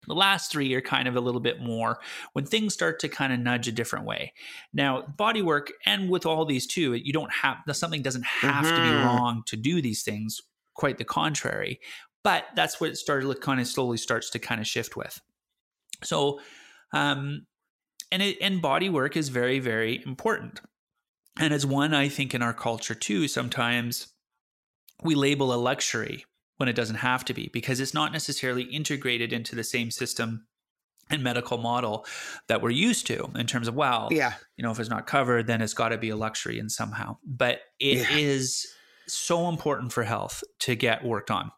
The 0.07 0.13
last 0.13 0.49
three 0.49 0.73
are 0.73 0.81
kind 0.81 1.09
of 1.09 1.17
a 1.17 1.19
little 1.19 1.41
bit 1.41 1.59
more 1.59 1.99
when 2.31 2.45
things 2.45 2.73
start 2.73 2.99
to 3.01 3.09
kind 3.09 3.33
of 3.33 3.39
nudge 3.39 3.67
a 3.67 3.73
different 3.73 4.05
way. 4.05 4.31
Now, 4.71 5.01
body 5.01 5.41
work, 5.41 5.73
and 5.85 6.09
with 6.09 6.25
all 6.25 6.45
these 6.45 6.65
too, 6.65 6.93
you 6.93 7.11
don't 7.11 7.33
have 7.33 7.57
something 7.73 8.01
doesn't 8.01 8.25
have 8.25 8.73
to 8.73 8.81
be 8.81 8.93
Mhm. 8.93 9.03
wrong 9.03 9.43
to 9.47 9.57
do 9.57 9.81
these 9.81 10.03
things. 10.03 10.39
Quite 10.75 10.97
the 10.99 11.03
contrary. 11.03 11.81
But 12.23 12.45
that's 12.55 12.79
what 12.79 12.91
it 12.91 12.95
started 12.95 13.27
to 13.27 13.35
kind 13.35 13.59
of 13.59 13.67
slowly 13.67 13.97
starts 13.97 14.29
to 14.29 14.39
kind 14.39 14.61
of 14.61 14.67
shift 14.67 14.95
with. 14.95 15.19
So, 16.03 16.39
um, 16.93 17.45
and 18.11 18.21
it, 18.21 18.37
and 18.41 18.61
body 18.61 18.89
work 18.89 19.15
is 19.17 19.29
very 19.29 19.59
very 19.59 20.01
important, 20.05 20.61
and 21.39 21.53
it's 21.53 21.65
one 21.65 21.93
I 21.93 22.09
think 22.09 22.33
in 22.33 22.41
our 22.41 22.53
culture 22.53 22.95
too. 22.95 23.27
Sometimes 23.27 24.07
we 25.03 25.15
label 25.15 25.53
a 25.53 25.55
luxury 25.55 26.25
when 26.57 26.67
it 26.67 26.73
doesn't 26.75 26.95
have 26.97 27.23
to 27.25 27.33
be 27.33 27.49
because 27.53 27.79
it's 27.79 27.93
not 27.93 28.11
necessarily 28.11 28.63
integrated 28.63 29.31
into 29.31 29.55
the 29.55 29.63
same 29.63 29.91
system 29.91 30.47
and 31.09 31.23
medical 31.23 31.57
model 31.59 32.05
that 32.47 32.61
we're 32.61 32.69
used 32.71 33.05
to 33.07 33.29
in 33.35 33.45
terms 33.45 33.67
of 33.67 33.75
well 33.75 34.09
yeah. 34.11 34.33
you 34.57 34.63
know 34.63 34.71
if 34.71 34.79
it's 34.79 34.89
not 34.89 35.05
covered 35.07 35.47
then 35.47 35.61
it's 35.61 35.73
got 35.75 35.89
to 35.89 35.97
be 35.97 36.09
a 36.09 36.15
luxury 36.17 36.57
in 36.59 36.67
somehow 36.67 37.15
but 37.23 37.59
it 37.79 38.09
is 38.11 38.65
Yeah. 38.65 38.71
so 39.07 39.47
important 39.49 39.93
for 39.93 40.03
health 40.03 40.43
to 40.61 40.75
get 40.75 41.05
worked 41.05 41.31
on 41.31 41.51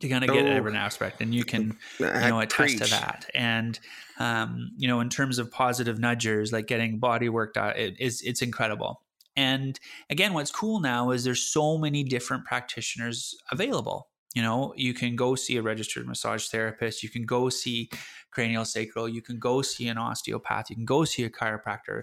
to 0.00 0.08
kind 0.08 0.24
of 0.24 0.30
get 0.30 0.46
Oh. 0.46 0.50
every 0.50 0.76
aspect, 0.76 1.20
and 1.20 1.34
you 1.34 1.44
can 1.44 1.76
you 1.98 2.06
know 2.06 2.40
attest 2.40 2.78
to 2.78 2.90
that. 2.90 3.26
And 3.34 3.78
um, 4.18 4.70
you 4.76 4.88
know, 4.88 5.00
in 5.00 5.08
terms 5.08 5.38
of 5.38 5.50
positive 5.50 5.98
nudgers, 5.98 6.52
like 6.52 6.66
getting 6.66 6.98
body 6.98 7.28
work 7.28 7.54
done, 7.54 7.74
it 7.76 7.96
is 8.00 8.22
it's 8.22 8.42
incredible. 8.42 9.02
And 9.36 9.78
again, 10.10 10.32
what's 10.34 10.50
cool 10.50 10.80
now 10.80 11.10
is 11.10 11.22
there's 11.22 11.42
so 11.42 11.78
many 11.78 12.02
different 12.02 12.44
practitioners 12.44 13.36
available. 13.52 14.08
You 14.34 14.42
know, 14.42 14.74
you 14.76 14.94
can 14.94 15.16
go 15.16 15.36
see 15.36 15.56
a 15.56 15.62
registered 15.62 16.06
massage 16.06 16.46
therapist, 16.48 17.02
you 17.02 17.08
can 17.08 17.24
go 17.24 17.48
see 17.48 17.88
cranial 18.30 18.64
sacral, 18.64 19.08
you 19.08 19.22
can 19.22 19.38
go 19.38 19.62
see 19.62 19.88
an 19.88 19.96
osteopath, 19.96 20.70
you 20.70 20.76
can 20.76 20.84
go 20.84 21.04
see 21.04 21.24
a 21.24 21.30
chiropractor. 21.30 22.02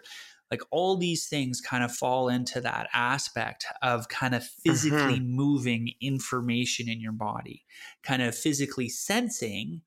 Like 0.52 0.62
all 0.72 0.98
these 0.98 1.28
things 1.28 1.60
kind 1.60 1.84
of 1.84 1.92
fall 1.92 2.30
into 2.30 2.62
that 2.62 2.88
aspect 2.94 3.66
of 3.82 4.10
kind 4.10 4.36
of 4.36 4.44
physically 4.44 5.20
moving 5.20 5.94
information 6.02 6.88
in 6.88 7.02
your 7.02 7.12
body, 7.12 7.66
kind 8.04 8.22
of 8.22 8.36
physically 8.36 8.90
sensing, 8.90 9.82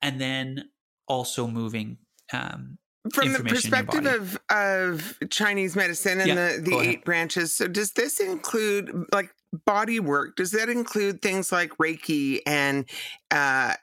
and 0.00 0.20
then 0.20 0.70
also 1.06 1.46
moving 1.46 1.98
um, 2.32 2.78
From 3.12 3.28
the 3.28 3.38
information 3.38 3.74
in 3.74 3.76
your 3.76 3.86
perspective 3.86 4.38
of 4.50 5.18
of 5.20 5.30
Chinese 5.30 5.76
medicine 5.76 6.20
and 6.20 6.28
Yeah, 6.28 6.56
the, 6.56 6.62
the 6.62 6.78
eight 6.80 7.04
branches, 7.04 7.54
so 7.54 7.68
does 7.68 7.92
this 7.92 8.20
include 8.20 9.06
like 9.12 9.30
body 9.64 10.00
work? 10.00 10.36
Does 10.36 10.50
that 10.52 10.68
include 10.68 11.22
things 11.22 11.52
like 11.52 11.70
Reiki 11.78 12.40
and 12.46 12.88
uh, 13.30 13.74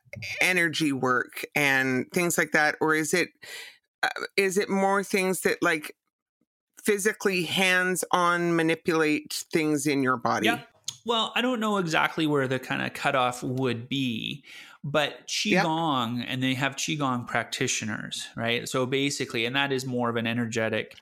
energy 0.42 0.92
work 0.92 1.46
and 1.56 2.12
things 2.12 2.38
like 2.38 2.52
that, 2.52 2.76
or 2.82 2.96
is 2.96 3.14
it 3.14 3.30
uh, 4.04 4.10
is 4.38 4.58
it 4.58 4.70
more 4.70 5.04
things 5.04 5.42
that 5.42 5.58
like 5.62 5.96
physically 6.90 7.44
hands 7.44 8.04
on 8.12 8.56
manipulate 8.56 9.46
things 9.52 9.86
in 9.86 10.02
your 10.02 10.18
body? 10.18 10.48
Yeah. 10.48 10.62
Well, 11.06 11.32
I 11.36 11.42
don't 11.42 11.60
know 11.60 11.78
exactly 11.78 12.26
where 12.26 12.48
the 12.48 12.58
kind 12.58 12.82
of 12.82 12.94
cutoff 12.94 13.44
would 13.44 13.88
be, 13.88 14.44
but. 14.84 15.28
Qigong, 15.28 16.26
and 16.28 16.42
they 16.42 16.56
have 16.56 16.76
Qigong 16.76 17.28
practitioners, 17.28 18.28
right? 18.36 18.68
So 18.68 18.86
basically, 18.86 19.46
and 19.46 19.56
that 19.56 19.72
is 19.72 19.86
more 19.86 20.10
of 20.10 20.16
an 20.16 20.26
energetic 20.26 20.96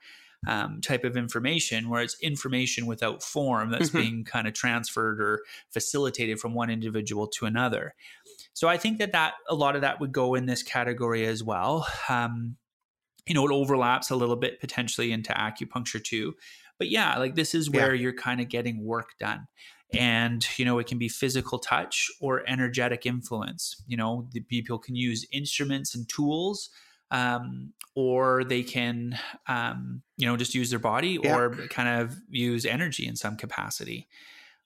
um, 0.45 0.81
type 0.81 1.03
of 1.03 1.17
information 1.17 1.89
where 1.89 2.01
it's 2.01 2.19
information 2.21 2.85
without 2.85 3.23
form 3.23 3.71
that's 3.71 3.89
Mhm. 3.89 4.01
being 4.01 4.23
kind 4.23 4.47
of 4.47 4.53
transferred 4.53 5.19
or 5.19 5.41
facilitated 5.71 6.39
from 6.39 6.53
one 6.53 6.69
individual 6.69 7.27
to 7.27 7.45
another. 7.45 7.95
So 8.53 8.67
I 8.67 8.77
think 8.77 8.99
that 8.99 9.13
that 9.13 9.33
a 9.49 9.55
lot 9.55 9.75
of 9.75 9.81
that 9.81 9.99
would 9.99 10.11
go 10.11 10.35
in 10.35 10.45
this 10.45 10.63
category 10.63 11.25
as 11.25 11.43
well. 11.43 11.87
Um, 12.07 12.57
you 13.27 13.33
know, 13.33 13.45
it 13.45 13.51
overlaps 13.51 14.09
a 14.09 14.15
little 14.15 14.35
bit 14.35 14.59
potentially 14.59 15.11
into 15.11 15.31
acupuncture 15.33 16.03
too. 16.03 16.33
But 16.77 16.89
yeah, 16.89 17.17
like 17.17 17.35
this 17.35 17.53
is 17.55 17.69
Yeah. 17.69 17.75
where 17.77 17.95
you're 17.95 18.13
kind 18.13 18.39
of 18.41 18.49
getting 18.49 18.83
work 18.85 19.09
done. 19.19 19.47
And, 19.93 20.45
you 20.57 20.65
know, 20.65 20.79
it 20.79 20.87
can 20.87 20.97
be 20.97 21.07
physical 21.07 21.59
touch 21.59 22.07
or 22.19 22.43
energetic 22.47 23.05
influence. 23.05 23.81
You 23.87 23.95
know, 23.95 24.27
the 24.33 24.41
people 24.41 24.77
can 24.79 24.95
use 24.95 25.25
instruments 25.31 25.95
and 25.95 26.07
tools, 26.09 26.69
um, 27.09 27.73
or 27.95 28.43
they 28.43 28.63
can, 28.63 29.17
um, 29.47 30.03
you 30.17 30.27
know, 30.27 30.35
just 30.35 30.53
use 30.53 30.69
their 30.71 30.79
body 30.79 31.17
Yeah. 31.23 31.35
or 31.37 31.67
kind 31.67 32.01
of 32.01 32.17
use 32.29 32.65
energy 32.65 33.07
in 33.07 33.15
some 33.15 33.37
capacity. 33.37 34.09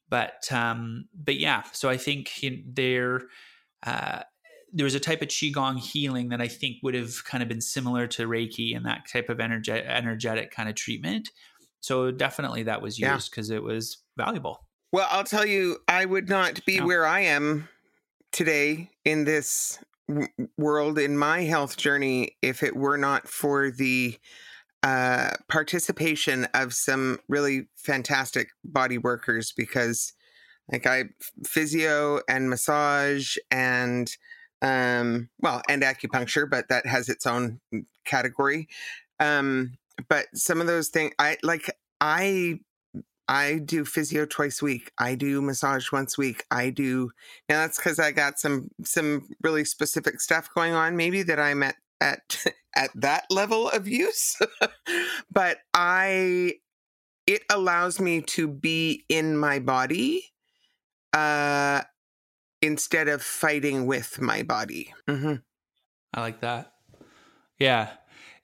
But, 0.10 0.52
um, 0.52 1.08
but 1.14 1.38
yeah, 1.38 1.64
so 1.72 1.88
I 1.88 1.98
think 1.98 2.42
you 2.42 2.64
there, 2.66 3.22
uh, 3.84 4.24
there 4.74 4.84
was 4.84 4.96
a 4.96 5.00
type 5.00 5.22
of 5.22 5.28
qigong 5.28 5.80
healing 5.80 6.30
that 6.30 6.42
I 6.42 6.48
think 6.48 6.78
would 6.84 6.96
have 6.96 7.24
kind 7.26 7.42
of 7.42 7.50
been 7.50 7.62
similar 7.62 8.08
to 8.08 8.28
Reiki 8.28 8.76
and 8.76 8.86
that 8.86 9.08
type 9.12 9.30
of 9.30 9.38
energe- 9.40 9.70
energetic 9.86 10.52
kind 10.52 10.70
of 10.70 10.76
treatment. 10.76 11.30
So 11.82 12.12
definitely 12.12 12.64
that 12.64 12.82
was 12.82 13.00
used 13.00 13.32
because 13.32 13.50
it 13.50 13.64
was 13.64 13.98
valuable. 14.18 14.66
Well, 14.92 15.08
I'll 15.10 15.24
tell 15.24 15.46
you, 15.46 15.78
I 15.88 16.06
would 16.06 16.30
not 16.30 16.64
be 16.66 16.76
Yeah. 16.76 16.86
where 16.86 17.06
I 17.06 17.22
am 17.22 17.70
today 18.32 18.90
in 19.04 19.26
this 19.26 19.80
w- 20.08 20.28
world 20.58 21.00
in 21.00 21.18
my 21.18 21.42
health 21.42 21.78
journey 21.78 22.38
if 22.42 22.64
it 22.64 22.76
were 22.76 22.98
not 22.98 23.28
for 23.28 23.72
the 23.72 24.18
uh, 24.84 25.32
participation 25.48 26.46
of 26.54 26.74
some 26.74 27.20
really 27.28 27.68
fantastic 27.76 28.50
body 28.64 28.98
workers 28.98 29.52
because 29.56 30.14
like 30.72 30.88
I 30.88 31.06
physio 31.46 32.22
and 32.28 32.50
massage 32.50 33.38
and 33.52 34.12
um 34.62 35.30
well 35.40 35.62
and 35.70 35.82
acupuncture 35.82 36.50
but 36.50 36.68
that 36.70 36.86
has 36.86 37.10
its 37.10 37.26
own 37.26 37.60
category 38.06 38.68
um 39.20 39.74
but 40.08 40.28
some 40.34 40.62
of 40.62 40.68
those 40.68 40.90
things 40.90 41.14
I 41.20 41.38
like 41.44 41.70
I 42.00 42.60
I 43.28 43.60
do 43.60 43.86
physio 43.86 44.26
twice 44.26 44.62
a 44.62 44.66
week. 44.66 44.92
I 44.98 45.16
do 45.16 45.42
massage 45.42 45.92
once 45.92 46.18
a 46.18 46.22
week. 46.22 46.46
I 46.52 46.70
do 46.70 47.12
now 47.48 47.60
that's 47.62 47.78
because 47.78 48.00
I 48.00 48.12
got 48.12 48.40
some 48.40 48.70
some 48.84 49.30
really 49.42 49.64
specific 49.64 50.20
stuff 50.20 50.50
going 50.54 50.74
on, 50.74 50.98
maybe 50.98 51.24
that 51.24 51.40
I'm 51.40 51.64
at 51.64 51.76
at 52.00 52.46
at 52.76 52.90
that 52.96 53.26
level 53.30 53.70
of 53.70 53.88
use. 53.88 54.38
but 55.32 55.60
I 55.74 56.56
it 57.28 57.44
allows 57.50 58.00
me 58.00 58.22
to 58.22 58.48
be 58.48 59.06
in 59.08 59.38
my 59.38 59.60
body 59.60 60.26
uh 61.14 61.82
instead 62.62 63.08
of 63.08 63.22
fighting 63.22 63.86
with 63.86 64.20
my 64.22 64.44
body. 64.44 64.94
hmm 65.08 65.36
I 66.14 66.22
like 66.22 66.42
that. 66.42 66.74
Yeah. 67.60 67.90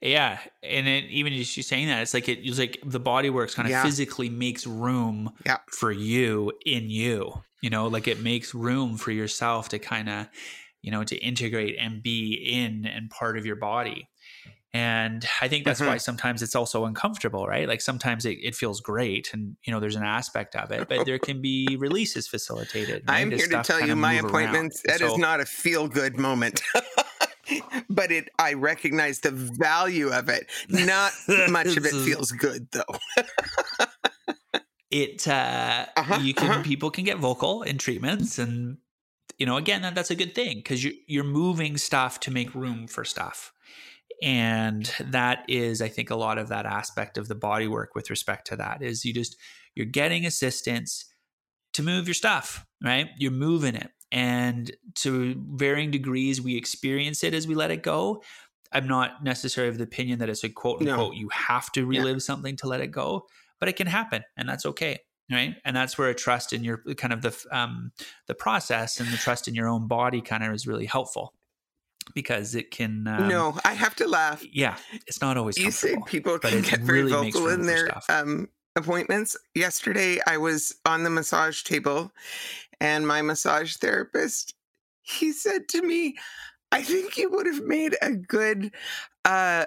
Yeah. 0.00 0.38
And 0.62 0.86
it, 0.88 1.04
even 1.06 1.32
just 1.34 1.56
you 1.56 1.62
saying 1.62 1.88
that, 1.88 2.00
it's 2.02 2.14
like 2.14 2.28
it, 2.28 2.38
it's 2.46 2.58
like 2.58 2.78
the 2.84 3.00
body 3.00 3.30
works 3.30 3.54
kind 3.54 3.66
of 3.66 3.70
Yeah. 3.70 3.82
physically 3.82 4.30
makes 4.30 4.66
room 4.66 5.32
Yeah. 5.44 5.58
for 5.70 5.90
you 5.92 6.52
in 6.64 6.88
you. 6.88 7.42
You 7.60 7.70
know, 7.70 7.88
like 7.88 8.06
it 8.08 8.20
makes 8.20 8.54
room 8.54 8.96
for 8.96 9.10
yourself 9.10 9.68
to 9.70 9.78
kind 9.78 10.08
of, 10.08 10.28
you 10.80 10.90
know, 10.92 11.02
to 11.04 11.16
integrate 11.16 11.76
and 11.78 12.02
be 12.02 12.32
in 12.34 12.86
and 12.86 13.10
part 13.10 13.36
of 13.36 13.44
your 13.44 13.56
body. 13.56 14.08
And 14.74 15.24
I 15.40 15.48
think 15.48 15.64
that's 15.64 15.80
Mhm. 15.80 15.86
why 15.86 15.96
sometimes 15.96 16.42
it's 16.42 16.54
also 16.54 16.84
uncomfortable, 16.84 17.46
right? 17.46 17.66
Like 17.66 17.80
sometimes 17.80 18.26
it, 18.26 18.38
it 18.42 18.54
feels 18.54 18.80
great 18.82 19.32
and, 19.32 19.56
you 19.64 19.72
know, 19.72 19.80
there's 19.80 19.96
an 19.96 20.04
aspect 20.04 20.54
of 20.56 20.70
it, 20.70 20.88
but 20.88 21.06
there 21.06 21.18
can 21.28 21.40
be 21.40 21.76
releases 21.78 22.28
facilitated. 22.28 23.04
right? 23.08 23.20
I'm 23.20 23.30
here 23.30 23.46
to 23.48 23.62
tell 23.62 23.80
you 23.80 23.96
my 23.96 24.16
move 24.16 24.24
around. 24.24 24.28
appointments 24.30 24.82
that 24.82 25.00
is 25.00 25.10
So- 25.12 25.16
not 25.16 25.40
a 25.40 25.46
feel 25.46 25.88
good 25.88 26.18
moment. 26.18 26.60
but 27.88 28.12
it 28.12 28.28
I 28.38 28.52
recognize 28.52 29.20
the 29.20 29.30
value 29.30 30.10
of 30.10 30.28
it. 30.28 30.50
Not 30.68 31.12
much 31.48 31.74
of 31.78 31.86
it 31.86 31.92
feels 32.04 32.30
good 32.30 32.68
though. 32.72 32.98
it 34.90 35.26
uh 35.28 35.86
Uh-huh, 35.96 36.18
you 36.22 36.34
can 36.34 36.50
uh-huh. 36.50 36.62
people 36.62 36.90
can 36.90 37.04
get 37.04 37.18
vocal 37.18 37.62
in 37.62 37.78
treatments 37.78 38.38
and 38.38 38.78
you 39.38 39.46
know 39.46 39.56
again 39.56 39.82
that, 39.82 39.94
that's 39.94 40.10
a 40.10 40.14
good 40.14 40.34
thing 40.34 40.58
because 40.58 40.82
you, 40.84 40.92
you're 41.06 41.24
moving 41.24 41.76
stuff 41.76 42.20
to 42.20 42.30
make 42.30 42.54
room 42.54 42.86
for 42.86 43.04
stuff 43.04 43.52
and 44.22 44.92
that 45.00 45.44
is 45.48 45.80
i 45.80 45.88
think 45.88 46.10
a 46.10 46.16
lot 46.16 46.38
of 46.38 46.48
that 46.48 46.66
aspect 46.66 47.16
of 47.18 47.28
the 47.28 47.34
body 47.34 47.68
work 47.68 47.94
with 47.94 48.10
respect 48.10 48.46
to 48.46 48.56
that 48.56 48.82
is 48.82 49.04
you 49.04 49.12
just 49.14 49.36
you're 49.74 49.86
getting 49.86 50.26
assistance 50.26 51.04
to 51.72 51.82
move 51.82 52.06
your 52.06 52.14
stuff 52.14 52.64
right? 52.82 53.08
You're 53.18 53.32
moving 53.32 53.74
it. 53.74 53.90
And 54.10 54.70
to 54.96 55.34
varying 55.50 55.90
degrees 55.90 56.40
we 56.40 56.56
experience 56.56 57.22
it 57.22 57.34
as 57.34 57.46
we 57.46 57.54
let 57.54 57.70
it 57.70 57.82
go. 57.82 58.22
I'm 58.72 58.86
not 58.86 59.22
necessarily 59.22 59.70
of 59.70 59.78
the 59.78 59.84
opinion 59.84 60.18
that 60.18 60.28
it's 60.28 60.44
a 60.44 60.48
quote 60.48 60.80
No. 60.80 60.92
unquote 60.92 61.14
you 61.16 61.28
have 61.32 61.70
to 61.72 61.86
relive 61.86 62.22
something 62.22 62.56
to 62.56 62.66
let 62.66 62.80
it 62.80 62.88
go 62.88 63.26
but 63.60 63.68
it 63.68 63.76
can 63.76 63.86
happen 63.86 64.22
and 64.36 64.48
that's 64.48 64.66
okay 64.66 64.98
right? 65.30 65.56
And 65.64 65.76
that's 65.76 65.98
where 65.98 66.08
a 66.08 66.14
trust 66.14 66.54
in 66.54 66.64
your 66.64 66.78
kind 66.96 67.12
of 67.12 67.20
the 67.22 67.36
um 67.50 67.92
the 68.26 68.34
process 68.34 68.98
and 68.98 69.10
the 69.12 69.16
trust 69.18 69.46
in 69.46 69.54
your 69.54 69.68
own 69.68 69.86
body 69.86 70.20
kind 70.22 70.42
of 70.42 70.52
is 70.54 70.66
really 70.66 70.86
helpful 70.86 71.34
because 72.14 72.54
it 72.54 72.70
can 72.70 73.06
um, 73.06 73.28
no, 73.28 73.58
I 73.64 73.74
have 73.74 73.94
to 73.96 74.06
laugh. 74.06 74.44
yeah 74.52 74.76
it's 75.06 75.20
not 75.20 75.36
always 75.36 75.58
You 75.58 75.70
say 75.70 75.96
people 76.06 76.38
can 76.38 76.62
get 76.62 76.80
very 76.80 77.04
really 77.04 77.30
vocal 77.30 77.48
in 77.48 77.66
their 77.66 77.90
um, 78.08 78.48
appointments. 78.76 79.36
Yesterday, 79.54 80.20
I 80.26 80.38
was 80.38 80.74
on 80.84 81.02
the 81.02 81.10
massage 81.10 81.62
table, 81.62 82.12
and 82.80 83.06
my 83.06 83.22
massage 83.22 83.76
therapist 83.76 84.54
he 85.02 85.32
said 85.32 85.68
to 85.68 85.82
me, 85.82 86.16
"I 86.70 86.82
think 86.82 87.16
you 87.16 87.30
would 87.30 87.46
have 87.46 87.62
made 87.62 87.96
a 88.02 88.12
good." 88.12 88.72
uh 89.24 89.66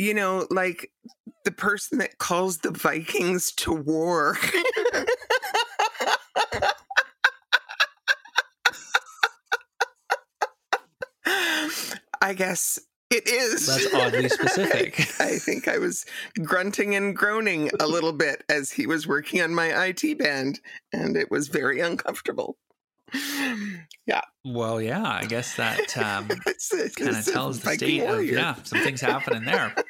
you 0.00 0.14
know, 0.14 0.46
like 0.50 0.90
the 1.44 1.50
person 1.50 1.98
that 1.98 2.16
calls 2.16 2.58
the 2.58 2.70
Vikings 2.70 3.52
to 3.52 3.72
war. 3.72 4.38
I 12.20 12.34
guess 12.34 12.78
it 13.10 13.26
is. 13.28 13.66
That's 13.66 13.92
oddly 13.94 14.28
specific. 14.28 15.00
I 15.20 15.38
think 15.38 15.66
I 15.68 15.78
was 15.78 16.04
grunting 16.44 16.94
and 16.94 17.16
groaning 17.16 17.70
a 17.80 17.86
little 17.86 18.12
bit 18.12 18.44
as 18.48 18.70
he 18.70 18.86
was 18.86 19.06
working 19.06 19.40
on 19.42 19.54
my 19.54 19.86
IT 19.86 20.18
band, 20.18 20.60
and 20.92 21.16
it 21.16 21.30
was 21.30 21.48
very 21.48 21.80
uncomfortable. 21.80 22.56
Yeah, 24.06 24.20
well 24.44 24.80
yeah 24.80 25.02
i 25.02 25.24
guess 25.24 25.56
that 25.56 25.98
um 25.98 26.28
kind 26.96 27.16
of 27.16 27.24
tells 27.26 27.58
the 27.58 27.72
state 27.72 28.02
of 28.02 28.08
warrior. 28.08 28.34
yeah 28.34 28.54
something's 28.62 29.00
happening 29.00 29.44
there 29.44 29.74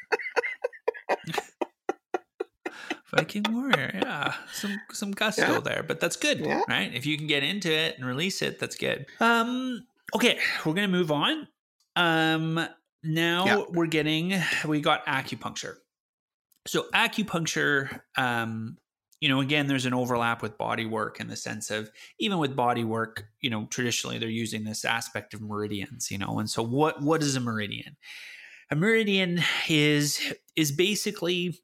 Viking 3.16 3.42
warrior, 3.50 3.90
yeah, 3.92 4.34
some 4.52 4.80
some 4.92 5.10
gusto 5.10 5.54
Yeah. 5.54 5.60
there, 5.60 5.82
but 5.82 5.98
that's 5.98 6.14
good, 6.16 6.40
Yeah. 6.40 6.62
right? 6.68 6.94
If 6.94 7.06
you 7.06 7.18
can 7.18 7.26
get 7.26 7.42
into 7.42 7.70
it 7.72 7.96
and 7.98 8.06
release 8.06 8.40
it, 8.40 8.60
that's 8.60 8.76
good. 8.76 9.04
Um, 9.18 9.84
okay, 10.14 10.38
we're 10.64 10.74
gonna 10.74 10.86
move 10.88 11.10
on. 11.10 11.48
Um, 11.96 12.60
now 13.02 13.46
Yeah. 13.46 13.64
we're 13.70 13.86
getting 13.86 14.34
we 14.66 14.80
got 14.80 15.04
acupuncture. 15.06 15.76
So 16.66 16.88
acupuncture, 16.94 18.02
um, 18.16 18.78
you 19.20 19.28
know, 19.28 19.40
again, 19.40 19.66
there's 19.66 19.86
an 19.86 19.94
overlap 19.94 20.42
with 20.42 20.58
body 20.58 20.86
work 20.86 21.20
in 21.20 21.28
the 21.28 21.36
sense 21.36 21.70
of 21.70 21.90
even 22.18 22.38
with 22.38 22.56
body 22.56 22.84
work, 22.84 23.24
you 23.40 23.50
know, 23.50 23.66
traditionally 23.66 24.18
they're 24.18 24.28
using 24.28 24.64
this 24.64 24.84
aspect 24.84 25.34
of 25.34 25.40
meridians, 25.42 26.10
you 26.10 26.18
know, 26.18 26.38
and 26.38 26.50
so 26.50 26.62
what 26.62 27.02
what 27.02 27.22
is 27.22 27.36
a 27.36 27.40
meridian? 27.40 27.96
A 28.70 28.76
meridian 28.76 29.40
is 29.68 30.34
is 30.56 30.72
basically 30.72 31.60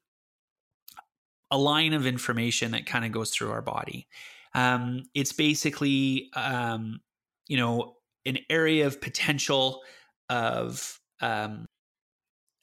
a 1.51 1.57
line 1.57 1.93
of 1.93 2.05
information 2.05 2.71
that 2.71 2.85
kind 2.85 3.05
of 3.05 3.11
goes 3.11 3.31
through 3.31 3.51
our 3.51 3.61
body. 3.61 4.07
Um, 4.53 5.03
it's 5.13 5.31
basically, 5.31 6.29
um, 6.33 7.01
you 7.47 7.57
know, 7.57 7.97
an 8.25 8.39
area 8.49 8.85
of 8.85 8.99
potential 8.99 9.83
of 10.29 10.99
um, 11.21 11.65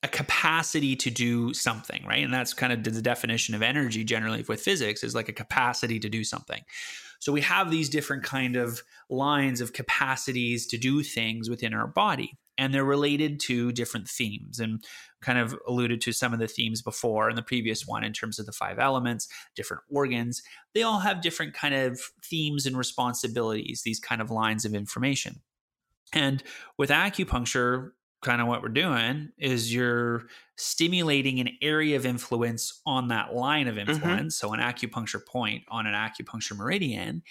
a 0.02 0.08
capacity 0.08 0.96
to 0.96 1.10
do 1.10 1.54
something, 1.54 2.04
right? 2.06 2.24
And 2.24 2.32
that's 2.32 2.54
kind 2.54 2.72
of 2.72 2.84
the 2.84 3.02
definition 3.02 3.54
of 3.54 3.62
energy 3.62 4.04
generally 4.04 4.44
with 4.46 4.60
physics 4.60 5.02
is 5.02 5.14
like 5.14 5.28
a 5.28 5.32
capacity 5.32 5.98
to 6.00 6.08
do 6.08 6.24
something. 6.24 6.62
So 7.20 7.32
we 7.32 7.40
have 7.40 7.70
these 7.70 7.88
different 7.88 8.22
kind 8.22 8.56
of 8.56 8.82
lines 9.08 9.60
of 9.60 9.72
capacities 9.72 10.66
to 10.66 10.76
do 10.76 11.02
things 11.02 11.48
within 11.48 11.72
our 11.72 11.86
body, 11.86 12.36
and 12.58 12.74
they're 12.74 12.84
related 12.84 13.40
to 13.40 13.72
different 13.72 14.08
themes. 14.08 14.60
And 14.60 14.84
kind 15.24 15.38
of 15.38 15.58
alluded 15.66 16.00
to 16.02 16.12
some 16.12 16.32
of 16.32 16.38
the 16.38 16.46
themes 16.46 16.82
before 16.82 17.30
in 17.30 17.36
the 17.36 17.42
previous 17.42 17.86
one 17.86 18.04
in 18.04 18.12
terms 18.12 18.38
of 18.38 18.46
the 18.46 18.52
five 18.52 18.78
elements, 18.78 19.26
different 19.56 19.82
organs. 19.90 20.42
They 20.74 20.82
all 20.82 21.00
have 21.00 21.22
different 21.22 21.54
kind 21.54 21.74
of 21.74 22.00
themes 22.22 22.66
and 22.66 22.76
responsibilities, 22.76 23.82
these 23.82 23.98
kind 23.98 24.20
of 24.20 24.30
lines 24.30 24.64
of 24.64 24.74
information. 24.74 25.40
And 26.12 26.42
with 26.78 26.90
acupuncture, 26.90 27.90
kind 28.22 28.40
of 28.40 28.46
what 28.48 28.62
we're 28.62 28.68
doing 28.68 29.30
is 29.38 29.74
you're 29.74 30.24
stimulating 30.56 31.40
an 31.40 31.50
area 31.60 31.96
of 31.96 32.06
influence 32.06 32.80
on 32.86 33.08
that 33.08 33.34
line 33.34 33.68
of 33.68 33.76
influence. 33.76 34.36
So, 34.36 34.52
an 34.52 34.60
acupuncture 34.60 35.24
point 35.24 35.64
on 35.68 35.86
an 35.86 35.94
acupuncture 35.94 36.56
meridian, 36.56 37.22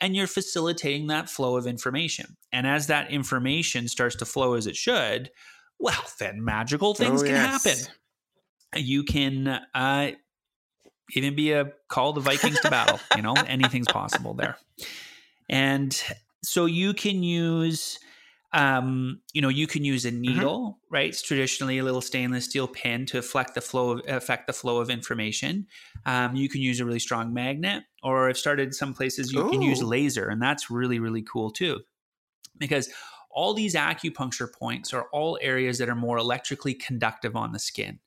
and 0.00 0.16
you're 0.16 0.26
facilitating 0.26 1.06
that 1.06 1.30
flow 1.30 1.56
of 1.56 1.66
information. 1.66 2.36
And 2.52 2.66
as 2.66 2.88
that 2.88 3.10
information 3.10 3.86
starts 3.88 4.16
to 4.16 4.24
flow 4.24 4.54
as 4.54 4.66
it 4.66 4.76
should, 4.76 5.30
well, 5.78 6.04
then 6.18 6.44
magical 6.44 6.94
things 6.94 7.22
Oh, 7.22 7.24
can 7.24 7.34
yes. 7.34 7.64
happen. 7.64 7.94
You 8.74 9.04
can 9.04 9.48
uh, 9.74 10.10
even 11.14 11.34
be 11.34 11.52
a 11.52 11.72
call 11.88 12.12
the 12.12 12.20
Vikings 12.20 12.60
to 12.60 12.70
battle. 12.70 12.98
You 13.16 13.22
know, 13.22 13.34
anything's 13.46 13.88
possible 13.88 14.34
there. 14.34 14.56
And 15.48 16.00
so 16.42 16.66
you 16.66 16.94
can 16.94 17.22
use, 17.22 17.98
um, 18.52 19.20
you 19.32 19.40
know, 19.40 19.48
you 19.48 19.66
can 19.66 19.84
use 19.84 20.04
a 20.04 20.10
needle, 20.10 20.78
right? 20.90 21.08
It's 21.08 21.22
traditionally 21.22 21.78
a 21.78 21.84
little 21.84 22.02
stainless 22.02 22.44
steel 22.44 22.68
pin 22.68 23.06
to 23.06 23.18
affect 23.18 23.54
the 23.54 23.60
flow 23.62 23.92
of 23.92 24.02
affect 24.06 24.46
the 24.46 24.52
flow 24.52 24.78
of 24.78 24.90
information. 24.90 25.66
Um, 26.04 26.36
you 26.36 26.48
can 26.48 26.60
use 26.60 26.78
a 26.80 26.84
really 26.84 26.98
strong 26.98 27.32
magnet, 27.32 27.84
or 28.02 28.28
I've 28.28 28.36
started 28.36 28.74
some 28.74 28.92
places 28.92 29.32
you 29.32 29.48
can 29.48 29.62
use 29.62 29.82
laser, 29.82 30.28
and 30.28 30.42
that's 30.42 30.70
really 30.70 30.98
really 30.98 31.22
cool 31.22 31.50
too, 31.50 31.80
because 32.58 32.90
all 33.30 33.54
these 33.54 33.74
acupuncture 33.74 34.52
points 34.52 34.92
are 34.92 35.06
all 35.12 35.38
areas 35.40 35.78
that 35.78 35.88
are 35.88 35.94
more 35.94 36.18
electrically 36.18 36.74
conductive 36.74 37.34
on 37.34 37.52
the 37.52 37.58
skin. 37.58 37.98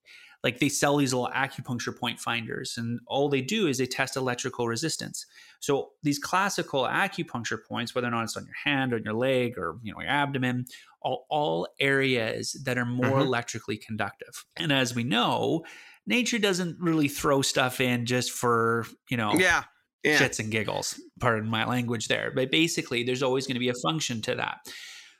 Like 0.45 0.59
they 0.59 0.69
sell 0.69 0.95
these 0.97 1.13
little 1.13 1.31
acupuncture 1.33 1.97
point 1.97 2.19
finders, 2.21 2.77
and 2.77 2.99
all 3.07 3.27
they 3.29 3.41
do 3.41 3.67
is 3.67 3.79
they 3.79 3.87
test 3.87 4.15
electrical 4.15 4.67
resistance. 4.67 5.25
So 5.59 5.89
these 6.03 6.19
classical 6.19 6.83
acupuncture 6.83 7.57
points, 7.67 7.93
whether 7.95 8.07
or 8.07 8.11
not 8.11 8.23
it's 8.23 8.37
on 8.37 8.45
your 8.45 8.55
hand, 8.63 8.93
or 8.93 8.97
on 8.97 9.03
your 9.03 9.15
leg, 9.15 9.57
or 9.57 9.77
you 9.83 9.91
know 9.91 9.99
your 9.99 10.09
abdomen, 10.09 10.65
all, 11.01 11.25
all 11.29 11.67
areas 11.79 12.53
that 12.63 12.77
are 12.77 12.85
more 12.85 13.17
Mhm. 13.19 13.25
electrically 13.25 13.75
conductive. 13.77 14.45
And 14.55 14.71
as 14.71 14.95
we 14.95 15.03
know, 15.03 15.65
nature 16.05 16.39
doesn't 16.39 16.79
really 16.79 17.07
throw 17.07 17.41
stuff 17.41 17.81
in 17.81 18.05
just 18.05 18.31
for 18.31 18.85
you 19.09 19.17
know 19.17 19.33
Yeah. 19.39 19.63
Yeah. 20.03 20.19
shits 20.19 20.39
and 20.39 20.51
giggles. 20.51 21.01
Pardon 21.19 21.49
my 21.49 21.65
language 21.65 22.07
there. 22.07 22.31
But 22.35 22.51
basically, 22.51 23.03
there's 23.03 23.23
always 23.23 23.47
going 23.47 23.55
to 23.55 23.59
be 23.59 23.69
a 23.69 23.81
function 23.83 24.21
to 24.21 24.35
that. 24.35 24.59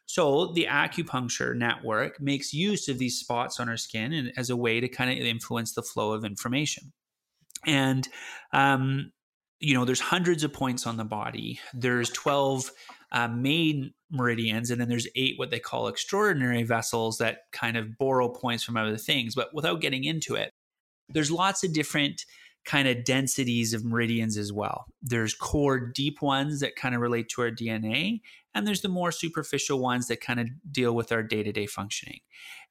So 0.06 0.54
the 0.54 0.68
acupuncture 0.70 1.56
network 1.56 2.22
makes 2.22 2.54
use 2.54 2.88
of 2.88 3.00
these 3.00 3.20
spots 3.20 3.60
on 3.60 3.70
our 3.70 3.78
skin 3.78 4.14
and 4.14 4.32
as 4.38 4.50
a 4.50 4.56
way 4.56 4.80
to 4.80 4.88
kind 4.88 5.12
of 5.12 5.26
influence 5.26 5.74
the 5.74 5.82
flow 5.82 6.14
of 6.14 6.24
information. 6.24 6.94
And 7.66 8.08
um, 8.54 9.12
you 9.60 9.74
know, 9.74 9.86
there's 9.86 10.00
hundreds 10.00 10.44
of 10.44 10.54
points 10.54 10.86
on 10.86 10.98
the 10.98 11.06
body. 11.06 11.60
There's 11.74 12.10
12 12.12 12.72
uh, 13.12 13.28
main 13.30 13.94
meridians, 14.12 14.70
and 14.70 14.80
then 14.80 14.90
there's 14.90 15.08
eight 15.16 15.40
what 15.40 15.50
they 15.50 15.60
call 15.60 15.88
extraordinary 15.88 16.64
vessels 16.64 17.18
that 17.18 17.40
kind 17.52 17.78
of 17.78 17.98
borrow 17.98 18.30
points 18.30 18.64
from 18.64 18.78
other 18.78 18.98
things. 18.98 19.34
But 19.36 19.54
without 19.54 19.82
getting 19.82 20.04
into 20.04 20.36
it, 20.36 20.52
there's 21.10 21.32
lots 21.32 21.64
of 21.64 21.74
different 21.74 22.24
kind 22.66 22.88
of 22.88 23.04
densities 23.04 23.74
of 23.74 23.86
meridians 23.86 24.38
as 24.38 24.52
well. 24.52 24.86
There's 25.02 25.34
core 25.36 25.80
deep 25.80 26.22
ones 26.22 26.60
that 26.60 26.76
kind 26.76 26.96
of 26.96 27.02
relate 27.02 27.30
to 27.30 27.42
our 27.44 27.52
DNA, 27.52 28.22
and 28.56 28.66
there's 28.66 28.82
the 28.82 28.90
more 28.90 29.12
superficial 29.12 29.80
ones 29.80 30.08
that 30.08 30.20
kind 30.22 30.40
of 30.40 30.48
deal 30.72 30.96
with 30.96 31.12
our 31.12 31.22
day-to-day 31.22 31.68
functioning. 31.68 32.20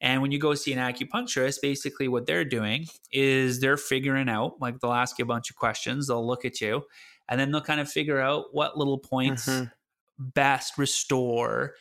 And 0.01 0.21
when 0.21 0.33
you 0.33 0.39
go 0.39 0.55
see 0.55 0.73
an 0.73 0.79
acupuncturist, 0.81 1.61
basically 1.63 2.09
what 2.09 2.27
they're 2.27 2.45
doing 2.45 2.87
is 3.13 3.61
they're 3.61 3.77
figuring 3.77 4.29
out, 4.29 4.61
like 4.61 4.81
they'll 4.81 4.93
ask 4.93 5.19
you 5.19 5.25
a 5.25 5.27
bunch 5.29 5.49
of 5.51 5.57
questions, 5.57 6.09
they'll 6.09 6.27
look 6.27 6.45
at 6.45 6.61
you, 6.61 6.83
and 7.29 7.39
then 7.41 7.53
they'll 7.53 7.61
kind 7.61 7.81
of 7.81 7.91
figure 7.91 8.21
out 8.21 8.47
what 8.53 8.77
little 8.77 8.99
points 8.99 9.47
Mhm. 9.49 9.71
best 10.19 10.77
restore 10.77 11.75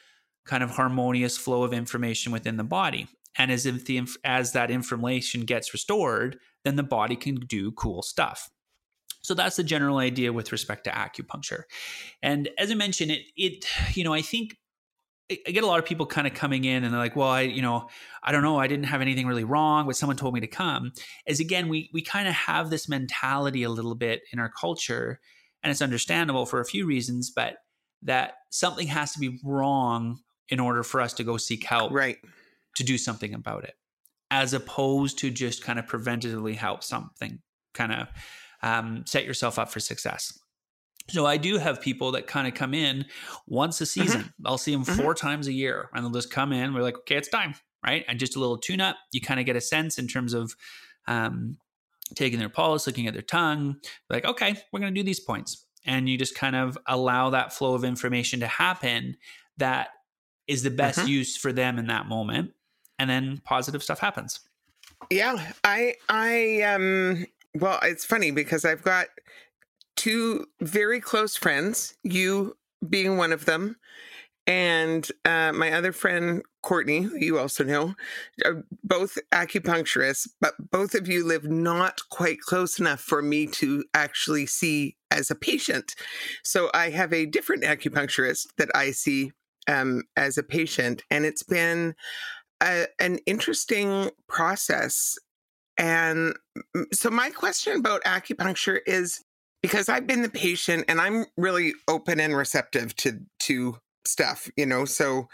kind 0.45 0.61
of 0.63 0.69
harmonious 0.71 1.37
flow 1.37 1.63
of 1.63 1.73
information 1.73 2.31
within 2.31 2.57
the 2.57 2.63
body. 2.63 3.07
And 3.37 3.51
as 3.51 3.65
if 3.65 3.85
the 3.85 4.01
as 4.23 4.51
that 4.53 4.71
information 4.71 5.41
gets 5.41 5.73
restored, 5.73 6.39
then 6.63 6.75
the 6.75 6.83
body 6.83 7.15
can 7.15 7.35
do 7.35 7.71
cool 7.71 8.01
stuff. 8.01 8.49
So 9.21 9.33
that's 9.33 9.55
the 9.55 9.63
general 9.63 9.97
idea 9.97 10.33
with 10.33 10.51
respect 10.51 10.83
to 10.83 10.91
acupuncture. 10.91 11.63
And 12.21 12.49
as 12.57 12.71
I 12.71 12.75
mentioned, 12.75 13.11
it 13.11 13.23
it 13.35 13.65
you 13.95 14.03
know 14.03 14.13
I 14.13 14.21
think 14.21 14.57
I 15.31 15.51
get 15.51 15.63
a 15.63 15.67
lot 15.67 15.79
of 15.79 15.85
people 15.85 16.05
kind 16.05 16.27
of 16.27 16.33
coming 16.33 16.65
in 16.65 16.83
and 16.83 16.93
they're 16.93 16.99
like, 16.99 17.15
well, 17.15 17.29
I 17.29 17.41
you 17.41 17.61
know 17.61 17.87
I 18.21 18.31
don't 18.31 18.43
know, 18.43 18.59
I 18.59 18.67
didn't 18.67 18.85
have 18.85 19.01
anything 19.01 19.25
really 19.25 19.45
wrong, 19.45 19.87
but 19.87 19.95
someone 19.95 20.17
told 20.17 20.33
me 20.33 20.41
to 20.41 20.47
come. 20.47 20.91
As 21.27 21.39
again, 21.39 21.69
we 21.69 21.89
we 21.93 22.01
kind 22.01 22.27
of 22.27 22.33
have 22.33 22.69
this 22.69 22.89
mentality 22.89 23.63
a 23.63 23.69
little 23.69 23.95
bit 23.95 24.21
in 24.31 24.39
our 24.39 24.49
culture, 24.49 25.19
and 25.63 25.71
it's 25.71 25.81
understandable 25.81 26.45
for 26.45 26.59
a 26.59 26.65
few 26.65 26.85
reasons, 26.85 27.31
but 27.31 27.55
that 28.01 28.33
something 28.49 28.87
has 28.87 29.13
to 29.13 29.19
be 29.19 29.39
wrong 29.43 30.19
in 30.49 30.59
order 30.59 30.83
for 30.83 30.99
us 30.99 31.13
to 31.13 31.23
go 31.23 31.37
seek 31.37 31.63
help 31.63 31.93
Right. 31.93 32.17
To 32.75 32.83
do 32.83 32.97
something 32.97 33.33
about 33.33 33.63
it, 33.63 33.75
as 34.31 34.53
opposed 34.53 35.19
to 35.19 35.29
just 35.31 35.63
kind 35.63 35.79
of 35.79 35.85
preventatively 35.85 36.55
help 36.55 36.83
something, 36.83 37.41
kind 37.73 37.91
of 37.93 38.07
um, 38.61 39.05
set 39.05 39.25
yourself 39.25 39.59
up 39.59 39.69
for 39.71 39.79
success. 39.79 40.37
So 41.09 41.25
I 41.25 41.35
do 41.37 41.57
have 41.57 41.81
people 41.81 42.11
that 42.13 42.27
kind 42.27 42.47
of 42.47 42.53
come 42.53 42.73
in 42.73 43.05
once 43.45 43.81
a 43.81 43.85
season. 43.85 44.33
I'll 44.45 44.57
see 44.57 44.71
them 44.71 44.85
Mhm. 44.85 44.95
4 44.95 45.13
times 45.13 45.47
a 45.47 45.53
year, 45.53 45.89
and 45.93 46.03
they'll 46.03 46.11
just 46.11 46.31
come 46.31 46.53
in. 46.53 46.73
We're 46.73 46.81
like, 46.81 46.97
okay, 46.99 47.17
it's 47.17 47.27
time, 47.27 47.55
right? 47.85 48.05
And 48.07 48.19
just 48.19 48.35
a 48.37 48.39
little 48.39 48.57
tune 48.57 48.79
up. 48.79 48.95
You 49.11 49.19
kind 49.19 49.39
of 49.39 49.45
get 49.45 49.57
a 49.57 49.61
sense 49.61 49.99
in 49.99 50.07
terms 50.07 50.33
of 50.33 50.55
um, 51.07 51.57
taking 52.15 52.39
their 52.39 52.49
pulse, 52.49 52.87
looking 52.87 53.07
at 53.07 53.13
their 53.13 53.21
tongue. 53.23 53.77
Like, 54.09 54.25
okay, 54.25 54.55
we're 54.71 54.79
going 54.79 54.93
to 54.93 54.99
do 54.99 55.05
these 55.05 55.19
points, 55.19 55.65
and 55.85 56.07
you 56.09 56.17
just 56.17 56.35
kind 56.35 56.55
of 56.55 56.77
allow 56.87 57.29
that 57.31 57.53
flow 57.53 57.75
of 57.75 57.83
information 57.83 58.39
to 58.41 58.47
happen. 58.47 59.17
That 59.57 59.89
is 60.47 60.63
the 60.63 60.71
best 60.71 60.99
Mhm. 60.99 61.07
use 61.07 61.37
for 61.37 61.53
them 61.53 61.79
in 61.79 61.87
that 61.87 62.07
moment, 62.07 62.53
and 62.99 63.09
then 63.09 63.41
positive 63.43 63.83
stuff 63.83 63.99
happens. 63.99 64.39
Yeah, 65.09 65.51
I 65.63 65.95
I 66.09 66.61
um 66.61 67.25
well, 67.55 67.79
it's 67.83 68.05
funny 68.05 68.31
because 68.31 68.65
I've 68.65 68.81
got 68.81 69.07
two 69.95 70.47
very 70.61 70.99
close 70.99 71.35
friends, 71.35 71.95
you 72.03 72.57
being 72.87 73.17
one 73.17 73.31
of 73.31 73.45
them, 73.45 73.77
and 74.47 75.07
uh, 75.23 75.51
my 75.53 75.71
other 75.71 75.91
friend 75.91 76.43
Courtney, 76.61 77.01
who 77.01 77.17
you 77.17 77.39
also 77.39 77.63
know, 77.63 77.93
both 78.83 79.17
acupuncturists, 79.31 80.27
but 80.41 80.53
both 80.71 80.95
of 80.95 81.07
you 81.07 81.25
live 81.25 81.45
not 81.45 82.01
quite 82.09 82.39
close 82.39 82.79
enough 82.79 83.01
for 83.01 83.21
me 83.21 83.47
to 83.47 83.83
actually 83.93 84.45
see 84.45 84.95
as 85.11 85.29
a 85.29 85.35
patient. 85.35 85.95
So 86.43 86.69
I 86.73 86.89
have 86.89 87.13
a 87.13 87.25
different 87.25 87.63
acupuncturist 87.63 88.47
that 88.57 88.69
I 88.73 88.91
see 88.91 89.31
um, 89.67 90.03
as 90.17 90.37
a 90.37 90.43
patient, 90.43 91.03
and 91.11 91.25
it's 91.25 91.43
been 91.43 91.95
a, 92.63 92.87
an 92.99 93.19
interesting 93.25 94.09
process. 94.27 95.17
And 95.77 96.35
so, 96.91 97.09
my 97.09 97.29
question 97.29 97.77
about 97.77 98.03
acupuncture 98.03 98.79
is 98.85 99.21
because 99.61 99.89
I've 99.89 100.07
been 100.07 100.21
the 100.21 100.29
patient 100.29 100.85
and 100.87 101.01
I'm 101.01 101.25
really 101.37 101.73
open 101.87 102.19
and 102.19 102.35
receptive 102.35 102.95
to 102.97 103.19
to 103.41 103.77
stuff, 104.05 104.49
you 104.55 104.65
know. 104.65 104.85
So, 104.85 105.29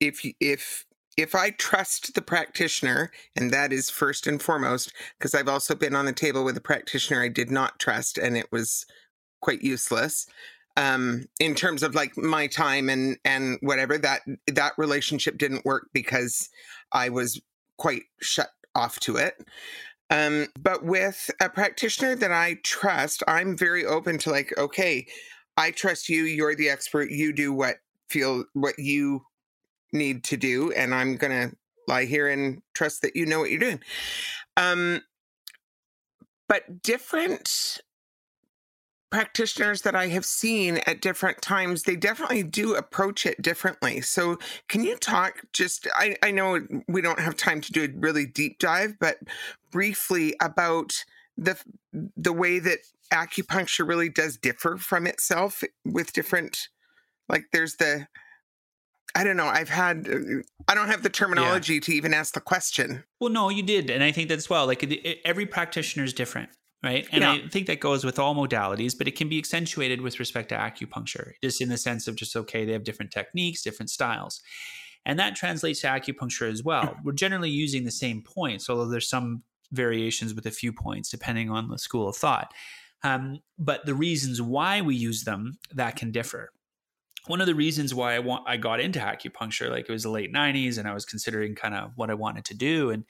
if 0.00 0.20
if 0.40 0.84
if 1.16 1.34
I 1.34 1.50
trust 1.50 2.14
the 2.14 2.22
practitioner, 2.22 3.10
and 3.34 3.50
that 3.50 3.72
is 3.72 3.90
first 3.90 4.26
and 4.26 4.40
foremost, 4.40 4.92
because 5.18 5.34
I've 5.34 5.48
also 5.48 5.74
been 5.74 5.96
on 5.96 6.04
the 6.04 6.12
table 6.12 6.44
with 6.44 6.56
a 6.56 6.60
practitioner 6.60 7.22
I 7.22 7.28
did 7.28 7.50
not 7.50 7.80
trust 7.80 8.18
and 8.18 8.36
it 8.36 8.52
was 8.52 8.86
quite 9.40 9.62
useless. 9.62 10.26
Um, 10.78 11.26
in 11.40 11.56
terms 11.56 11.82
of 11.82 11.96
like 11.96 12.16
my 12.16 12.46
time 12.46 12.88
and 12.88 13.18
and 13.24 13.58
whatever 13.62 13.98
that 13.98 14.20
that 14.46 14.72
relationship 14.78 15.36
didn't 15.36 15.64
work 15.64 15.88
because 15.92 16.48
I 16.92 17.08
was 17.08 17.40
quite 17.78 18.04
shut 18.20 18.50
off 18.76 19.00
to 19.00 19.16
it. 19.16 19.34
Um, 20.10 20.46
but 20.58 20.84
with 20.84 21.30
a 21.40 21.48
practitioner 21.50 22.14
that 22.14 22.32
I 22.32 22.58
trust, 22.62 23.22
I'm 23.28 23.56
very 23.56 23.84
open 23.84 24.18
to 24.18 24.30
like, 24.30 24.56
okay, 24.56 25.06
I 25.56 25.72
trust 25.72 26.08
you. 26.08 26.22
You're 26.22 26.54
the 26.54 26.70
expert. 26.70 27.10
You 27.10 27.32
do 27.32 27.52
what 27.52 27.76
feel 28.08 28.44
what 28.54 28.78
you 28.78 29.22
need 29.92 30.24
to 30.24 30.36
do, 30.36 30.72
and 30.72 30.94
I'm 30.94 31.16
gonna 31.16 31.50
lie 31.88 32.04
here 32.04 32.28
and 32.28 32.62
trust 32.74 33.02
that 33.02 33.16
you 33.16 33.26
know 33.26 33.40
what 33.40 33.50
you're 33.50 33.58
doing. 33.58 33.80
Um, 34.56 35.02
but 36.48 36.82
different 36.82 37.80
practitioners 39.10 39.82
that 39.82 39.94
I 39.94 40.08
have 40.08 40.24
seen 40.24 40.78
at 40.86 41.00
different 41.00 41.40
times, 41.40 41.82
they 41.82 41.96
definitely 41.96 42.42
do 42.42 42.74
approach 42.74 43.26
it 43.26 43.40
differently. 43.40 44.00
So, 44.00 44.38
can 44.68 44.84
you 44.84 44.96
talk 44.96 45.42
just? 45.52 45.86
I, 45.94 46.16
I 46.22 46.30
know 46.30 46.60
we 46.88 47.00
don't 47.00 47.20
have 47.20 47.36
time 47.36 47.60
to 47.62 47.72
do 47.72 47.84
a 47.84 47.88
really 47.98 48.26
deep 48.26 48.58
dive, 48.58 48.98
but 48.98 49.18
briefly 49.70 50.34
about 50.40 51.04
the 51.36 51.58
the 52.16 52.32
way 52.32 52.58
that 52.58 52.78
acupuncture 53.12 53.88
really 53.88 54.08
does 54.08 54.36
differ 54.36 54.76
from 54.76 55.06
itself 55.06 55.62
with 55.84 56.12
different, 56.12 56.68
like 57.28 57.46
there's 57.52 57.76
the. 57.76 58.06
I 59.14 59.24
don't 59.24 59.38
know. 59.38 59.46
I've 59.46 59.70
had, 59.70 60.06
uh, 60.06 60.42
I 60.68 60.74
don't 60.74 60.88
have 60.88 61.02
the 61.02 61.08
terminology 61.08 61.74
yeah. 61.74 61.80
to 61.80 61.92
even 61.92 62.12
ask 62.12 62.34
the 62.34 62.42
question. 62.42 63.04
Well, 63.18 63.30
no, 63.30 63.48
you 63.48 63.62
did. 63.62 63.88
And 63.88 64.04
I 64.04 64.12
think 64.12 64.28
that's 64.28 64.50
well. 64.50 64.66
Like 64.66 64.84
every 65.24 65.46
practitioner 65.46 66.04
is 66.04 66.12
different 66.12 66.50
right? 66.82 67.06
And 67.10 67.22
yeah. 67.22 67.32
I 67.32 67.48
think 67.48 67.66
that 67.66 67.80
goes 67.80 68.04
with 68.04 68.18
all 68.18 68.34
modalities, 68.34 68.96
but 68.96 69.08
it 69.08 69.16
can 69.16 69.28
be 69.28 69.38
accentuated 69.38 70.00
with 70.00 70.18
respect 70.20 70.50
to 70.50 70.56
acupuncture, 70.56 71.32
just 71.42 71.60
in 71.60 71.68
the 71.68 71.76
sense 71.76 72.06
of 72.06 72.16
just, 72.16 72.36
okay, 72.36 72.64
they 72.64 72.72
have 72.72 72.84
different 72.84 73.10
techniques, 73.10 73.62
different 73.62 73.90
styles. 73.90 74.40
And 75.04 75.18
that 75.18 75.34
translates 75.34 75.80
to 75.80 75.88
acupuncture 75.88 76.50
as 76.50 76.62
well. 76.62 76.96
We're 77.04 77.12
generally 77.12 77.50
using 77.50 77.84
the 77.84 77.90
same 77.90 78.22
points, 78.22 78.68
although 78.68 78.88
there's 78.88 79.08
some 79.08 79.42
variations 79.72 80.34
with 80.34 80.46
a 80.46 80.50
few 80.50 80.72
points 80.72 81.10
depending 81.10 81.50
on 81.50 81.68
the 81.68 81.78
school 81.78 82.08
of 82.08 82.16
thought. 82.16 82.52
Um, 83.02 83.40
but 83.58 83.86
the 83.86 83.94
reasons 83.94 84.42
why 84.42 84.80
we 84.80 84.96
use 84.96 85.24
them 85.24 85.58
that 85.74 85.96
can 85.96 86.10
differ. 86.10 86.50
One 87.26 87.40
of 87.40 87.46
the 87.46 87.54
reasons 87.54 87.94
why 87.94 88.14
I 88.14 88.18
want 88.20 88.44
I 88.48 88.56
got 88.56 88.80
into 88.80 88.98
acupuncture, 88.98 89.70
like 89.70 89.88
it 89.88 89.92
was 89.92 90.04
the 90.04 90.10
late 90.10 90.32
'90s, 90.32 90.78
and 90.78 90.88
I 90.88 90.94
was 90.94 91.04
considering 91.04 91.54
kind 91.54 91.74
of 91.74 91.92
what 91.96 92.10
I 92.10 92.14
wanted 92.14 92.44
to 92.46 92.54
do, 92.54 92.90
and 92.90 93.04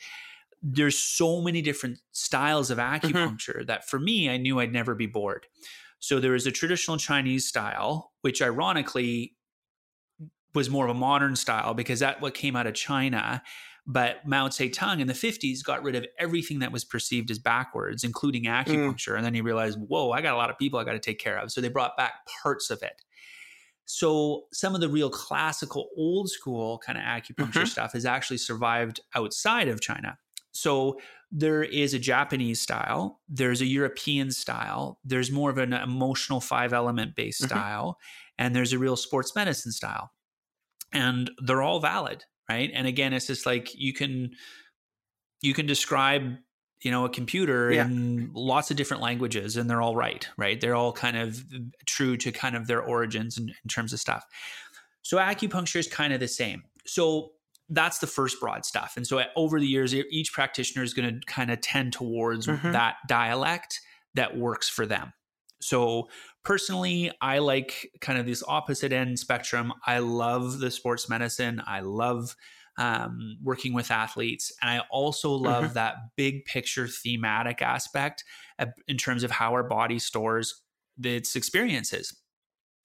there's 0.63 0.99
so 0.99 1.41
many 1.41 1.63
different 1.63 1.99
styles 2.13 2.71
of 2.71 2.79
mm-hmm. 2.79 3.07
acupuncture 3.07 3.57
mm-hmm. 3.57 3.67
that 3.67 3.89
for 3.89 3.99
me, 3.99 4.29
I 4.29 4.37
knew 4.37 4.61
I'd 4.61 4.73
never 4.73 4.95
be 4.95 5.07
bored. 5.07 5.47
So 6.01 6.21
there 6.21 6.35
is 6.35 6.47
a 6.47 6.53
traditional 6.53 6.97
Chinese 6.97 7.47
style, 7.47 8.13
which 8.23 8.41
ironically 8.41 9.35
was 10.55 10.71
more 10.71 10.85
of 10.85 10.91
a 10.91 10.99
modern 10.99 11.37
style 11.37 11.75
because 11.75 12.01
that 12.01 12.21
what 12.21 12.35
came 12.35 12.57
out 12.57 12.67
of 12.67 12.75
China. 12.75 13.43
But 13.87 14.27
Mao 14.27 14.49
Zedong 14.49 15.01
in 15.01 15.07
the 15.07 15.15
50s 15.15 15.65
got 15.65 15.83
rid 15.83 15.95
of 15.97 16.05
everything 16.19 16.59
that 16.59 16.73
was 16.73 16.85
perceived 16.85 17.31
as 17.31 17.39
backwards, 17.39 18.05
including 18.05 18.45
mm. 18.45 18.65
acupuncture. 18.65 19.13
Mm. 19.13 19.17
And 19.17 19.25
then 19.25 19.35
he 19.35 19.41
realized, 19.41 19.79
whoa, 19.81 20.11
I 20.11 20.21
got 20.21 20.35
a 20.35 20.37
lot 20.37 20.51
of 20.51 20.59
people 20.59 20.79
I 20.79 20.85
got 20.85 20.93
to 20.93 20.99
take 20.99 21.19
care 21.19 21.39
of. 21.39 21.51
So 21.51 21.61
they 21.61 21.69
brought 21.69 21.97
back 21.97 22.13
parts 22.43 22.69
of 22.69 22.83
it. 22.83 23.03
So 23.87 24.45
some 24.53 24.75
of 24.75 24.83
the 24.83 24.91
real 24.91 25.09
classical 25.09 25.89
old 25.97 26.29
school 26.29 26.79
kind 26.85 26.99
of 26.99 27.05
acupuncture 27.05 27.53
mm-hmm. 27.53 27.65
stuff 27.65 27.95
has 27.95 28.05
actually 28.05 28.37
survived 28.37 29.01
outside 29.15 29.69
of 29.69 29.81
China. 29.81 30.19
So 30.61 30.99
there 31.31 31.63
is 31.63 31.95
a 31.95 31.99
Japanese 31.99 32.61
style, 32.61 33.21
there's 33.29 33.61
a 33.61 33.67
European 33.67 34.31
style, 34.31 34.99
there's 35.05 35.31
more 35.31 35.51
of 35.51 35.59
an 35.59 35.73
emotional 35.73 36.41
five 36.41 36.73
element 36.73 37.15
based 37.15 37.43
mm-hmm. 37.43 37.57
style, 37.57 37.99
and 38.39 38.57
there's 38.57 38.73
a 38.73 38.79
real 38.79 38.97
sports 38.97 39.35
medicine 39.37 39.73
style. 39.73 40.11
And 40.93 41.31
they're 41.45 41.63
all 41.63 41.81
valid, 41.81 42.25
right? 42.49 42.71
And 42.75 42.87
again, 42.87 43.13
it's 43.13 43.27
just 43.27 43.47
like 43.47 43.75
you 43.75 43.93
can 43.93 44.31
you 45.43 45.55
can 45.55 45.67
describe 45.67 46.37
you 46.83 46.91
know 46.91 47.05
a 47.05 47.11
computer 47.11 47.73
yeah. 47.73 47.85
in 47.85 48.31
lots 48.35 48.71
of 48.71 48.77
different 48.77 49.03
languages 49.03 49.57
and 49.57 49.69
they're 49.69 49.83
all 49.83 49.97
right 49.97 50.29
right 50.37 50.61
they're 50.61 50.77
all 50.77 50.93
kind 50.93 51.17
of 51.17 51.45
true 51.87 52.17
to 52.17 52.31
kind 52.31 52.55
of 52.55 52.69
their 52.69 52.81
origins 52.81 53.37
in, 53.37 53.49
in 53.49 53.69
terms 53.69 53.93
of 53.93 53.99
stuff 53.99 54.25
so 55.03 55.17
acupuncture 55.19 55.77
is 55.77 55.89
kind 55.89 56.13
of 56.13 56.21
the 56.21 56.29
same 56.29 56.63
so 56.87 57.33
that's 57.69 57.99
the 57.99 58.07
first 58.07 58.41
broad 58.41 58.65
stuff. 58.65 58.95
And 58.97 59.07
so 59.07 59.23
over 59.37 59.61
the 59.61 59.67
years, 59.67 59.95
each 59.95 60.33
practitioner 60.33 60.83
is 60.83 60.95
going 60.95 61.21
to 61.21 61.27
kind 61.27 61.51
of 61.51 61.61
tend 61.61 61.93
towards 61.93 62.47
mm-hmm. 62.47 62.73
that 62.73 62.97
dialect 63.07 63.81
that 64.15 64.37
works 64.37 64.69
for 64.69 64.87
them. 64.87 65.13
So 65.61 66.09
personally, 66.45 67.11
I 67.21 67.39
like 67.39 67.91
kind 68.01 68.19
of 68.19 68.27
this 68.27 68.43
opposite 68.47 68.93
end 68.93 69.19
spectrum. 69.19 69.73
I 69.87 69.99
love 69.99 70.61
the 70.61 70.71
sports 70.71 71.09
medicine. 71.09 71.63
I 71.67 71.81
love 71.81 72.37
um, 72.79 73.37
working 73.43 73.75
with 73.75 73.91
athletes. 73.91 74.53
And 74.63 74.71
I 74.71 74.85
also 74.91 75.33
love 75.33 75.65
mm-hmm. 75.65 75.75
that 75.75 75.97
big 76.17 76.45
picture 76.45 76.87
thematic 76.87 77.61
aspect 77.61 78.25
in 78.87 78.97
terms 78.97 79.25
of 79.25 79.33
how 79.33 79.53
our 79.53 79.65
body 79.65 79.99
stores 79.99 80.63
its 81.03 81.37
experiences. 81.37 82.17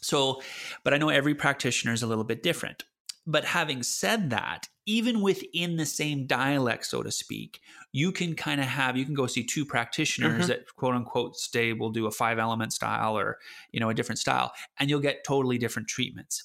So, 0.02 0.42
but 0.84 0.94
I 0.94 0.98
know 0.98 1.10
every 1.10 1.36
practitioner 1.36 1.94
is 1.94 2.04
a 2.04 2.08
little 2.08 2.24
bit 2.24 2.44
different. 2.44 2.84
But 3.26 3.46
having 3.46 3.84
said 3.84 4.32
that, 4.32 4.68
even 4.86 5.22
within 5.22 5.78
the 5.78 5.86
same 5.86 6.26
dialect, 6.26 6.86
so 6.86 7.04
to 7.04 7.12
speak, 7.12 7.62
you 7.94 8.12
can 8.12 8.36
kind 8.36 8.60
of 8.60 8.68
have 8.68 8.98
you 8.98 9.06
can 9.06 9.14
go 9.14 9.28
see 9.28 9.46
two 9.46 9.66
practitioners 9.66 10.42
mm-hmm. 10.42 10.48
that 10.48 10.76
quote 10.76 10.96
unquote 10.96 11.38
stay 11.38 11.72
will 11.72 11.92
do 11.92 12.06
a 12.06 12.12
five 12.12 12.38
element 12.38 12.74
style 12.74 13.18
or 13.18 13.38
you 13.72 13.80
know 13.80 13.90
a 13.90 13.94
different 13.94 14.20
style, 14.20 14.52
and 14.80 14.90
you'll 14.90 15.00
get 15.00 15.24
totally 15.24 15.58
different 15.58 15.88
treatments. 15.88 16.44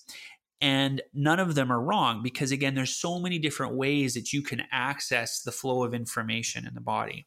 And 0.60 1.02
none 1.14 1.38
of 1.38 1.54
them 1.54 1.70
are 1.70 1.80
wrong 1.80 2.22
because 2.22 2.50
again, 2.50 2.74
there's 2.74 2.94
so 2.94 3.18
many 3.18 3.38
different 3.38 3.74
ways 3.74 4.14
that 4.14 4.32
you 4.32 4.42
can 4.42 4.62
access 4.72 5.42
the 5.42 5.52
flow 5.52 5.84
of 5.84 5.94
information 5.94 6.66
in 6.66 6.74
the 6.74 6.80
body. 6.80 7.26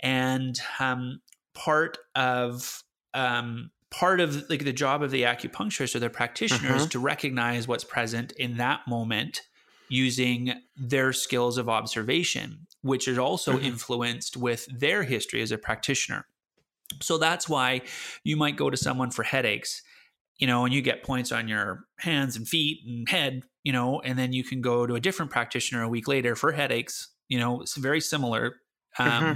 And 0.00 0.58
um, 0.78 1.20
part 1.54 1.96
of 2.14 2.82
um, 3.14 3.70
part 3.90 4.20
of 4.20 4.48
like 4.50 4.64
the 4.64 4.72
job 4.72 5.02
of 5.02 5.10
the 5.10 5.22
acupuncturist 5.22 5.94
or 5.94 5.98
the 6.00 6.10
practitioners 6.10 6.82
uh-huh. 6.82 6.86
to 6.88 6.98
recognize 6.98 7.68
what's 7.68 7.84
present 7.84 8.32
in 8.32 8.56
that 8.56 8.80
moment 8.86 9.42
using 9.88 10.52
their 10.76 11.12
skills 11.12 11.58
of 11.58 11.68
observation 11.68 12.66
which 12.82 13.08
is 13.08 13.18
also 13.18 13.52
uh-huh. 13.52 13.60
influenced 13.60 14.36
with 14.36 14.66
their 14.76 15.04
history 15.04 15.40
as 15.40 15.52
a 15.52 15.58
practitioner 15.58 16.26
so 17.00 17.18
that's 17.18 17.48
why 17.48 17.80
you 18.24 18.36
might 18.36 18.56
go 18.56 18.70
to 18.70 18.76
someone 18.76 19.10
for 19.10 19.22
headaches 19.22 19.82
you 20.38 20.46
know 20.46 20.64
and 20.64 20.74
you 20.74 20.82
get 20.82 21.02
points 21.02 21.30
on 21.30 21.46
your 21.46 21.84
hands 21.98 22.36
and 22.36 22.48
feet 22.48 22.80
and 22.86 23.08
head 23.08 23.42
you 23.62 23.72
know 23.72 24.00
and 24.00 24.18
then 24.18 24.32
you 24.32 24.42
can 24.42 24.60
go 24.60 24.86
to 24.86 24.94
a 24.94 25.00
different 25.00 25.30
practitioner 25.30 25.82
a 25.82 25.88
week 25.88 26.08
later 26.08 26.34
for 26.34 26.52
headaches 26.52 27.08
you 27.28 27.38
know 27.38 27.60
it's 27.60 27.76
very 27.76 28.00
similar 28.00 28.56
um, 28.98 29.08
uh-huh. 29.08 29.34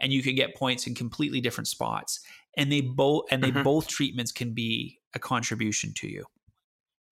and 0.00 0.12
you 0.12 0.22
can 0.22 0.34
get 0.34 0.56
points 0.56 0.86
in 0.86 0.94
completely 0.94 1.40
different 1.40 1.68
spots 1.68 2.20
and 2.56 2.70
they 2.70 2.80
both 2.80 3.24
and 3.30 3.42
they 3.42 3.50
mm-hmm. 3.50 3.62
both 3.62 3.88
treatments 3.88 4.32
can 4.32 4.54
be 4.54 4.98
a 5.14 5.18
contribution 5.18 5.92
to 5.94 6.08
you 6.08 6.24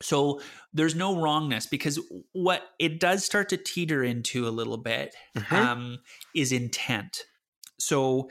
so 0.00 0.40
there's 0.72 0.94
no 0.94 1.20
wrongness 1.20 1.66
because 1.66 1.98
what 2.32 2.62
it 2.78 2.98
does 2.98 3.24
start 3.24 3.48
to 3.48 3.56
teeter 3.56 4.02
into 4.02 4.48
a 4.48 4.50
little 4.50 4.76
bit 4.76 5.14
mm-hmm. 5.36 5.54
um, 5.54 5.98
is 6.34 6.52
intent 6.52 7.24
so 7.78 8.28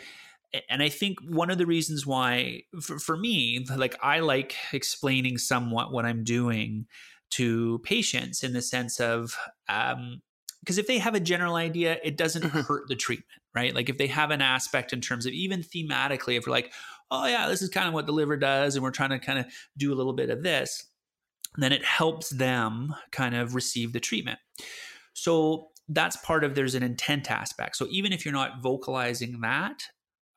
and 0.69 0.83
i 0.83 0.89
think 0.89 1.19
one 1.21 1.49
of 1.49 1.57
the 1.57 1.65
reasons 1.65 2.05
why 2.05 2.61
for, 2.81 2.99
for 2.99 3.17
me 3.17 3.65
like 3.77 3.95
i 4.01 4.19
like 4.19 4.55
explaining 4.73 5.37
somewhat 5.37 5.91
what 5.91 6.05
i'm 6.05 6.23
doing 6.23 6.85
to 7.29 7.79
patients 7.79 8.43
in 8.43 8.53
the 8.53 8.61
sense 8.61 8.99
of 8.99 9.37
um, 9.69 10.21
because 10.61 10.77
if 10.77 10.87
they 10.87 10.99
have 10.99 11.15
a 11.15 11.19
general 11.19 11.55
idea, 11.55 11.97
it 12.03 12.17
doesn't 12.17 12.43
mm-hmm. 12.43 12.59
hurt 12.59 12.87
the 12.87 12.95
treatment, 12.95 13.41
right? 13.55 13.73
Like 13.73 13.89
if 13.89 13.97
they 13.97 14.07
have 14.07 14.29
an 14.29 14.41
aspect 14.41 14.93
in 14.93 15.01
terms 15.01 15.25
of 15.25 15.33
even 15.33 15.61
thematically, 15.61 16.37
if 16.37 16.45
we're 16.45 16.51
like, 16.51 16.71
oh 17.11 17.25
yeah, 17.25 17.47
this 17.47 17.61
is 17.61 17.69
kind 17.69 17.87
of 17.87 17.93
what 17.93 18.05
the 18.05 18.13
liver 18.13 18.37
does, 18.37 18.75
and 18.75 18.83
we're 18.83 18.91
trying 18.91 19.11
to 19.11 19.19
kind 19.19 19.39
of 19.39 19.45
do 19.77 19.93
a 19.93 19.95
little 19.95 20.13
bit 20.13 20.29
of 20.29 20.41
this, 20.41 20.83
then 21.57 21.71
it 21.71 21.83
helps 21.83 22.29
them 22.29 22.95
kind 23.11 23.35
of 23.35 23.53
receive 23.53 23.93
the 23.93 23.99
treatment. 23.99 24.39
So 25.13 25.67
that's 25.89 26.15
part 26.17 26.43
of 26.43 26.55
there's 26.55 26.75
an 26.75 26.83
intent 26.83 27.29
aspect. 27.29 27.75
So 27.75 27.87
even 27.89 28.13
if 28.13 28.25
you're 28.25 28.33
not 28.33 28.63
vocalizing 28.63 29.41
that, 29.41 29.83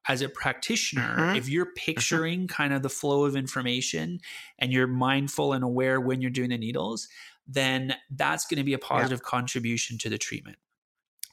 as 0.06 0.20
a 0.20 0.28
practitioner, 0.28 1.16
mm-hmm. 1.16 1.37
if 1.37 1.48
you're 1.48 1.66
mm-hmm. 1.66 1.84
picturing 1.92 2.40
mm-hmm. 2.40 2.54
kind 2.54 2.74
of 2.74 2.82
the 2.82 2.88
flow 2.88 3.24
of 3.24 3.37
information 3.37 4.18
and 4.58 4.72
you're 4.72 4.87
mindful 4.87 5.52
and 5.52 5.64
aware 5.64 6.00
when 6.00 6.20
you're 6.20 6.31
doing 6.31 6.50
the 6.50 6.58
needles, 6.58 7.08
then 7.46 7.94
that's 8.10 8.46
going 8.46 8.58
to 8.58 8.64
be 8.64 8.75
a 8.75 8.79
positive 8.79 9.20
yeah. 9.25 9.31
contribution 9.31 9.98
to 9.98 10.08
the 10.08 10.18
treatment 10.18 10.56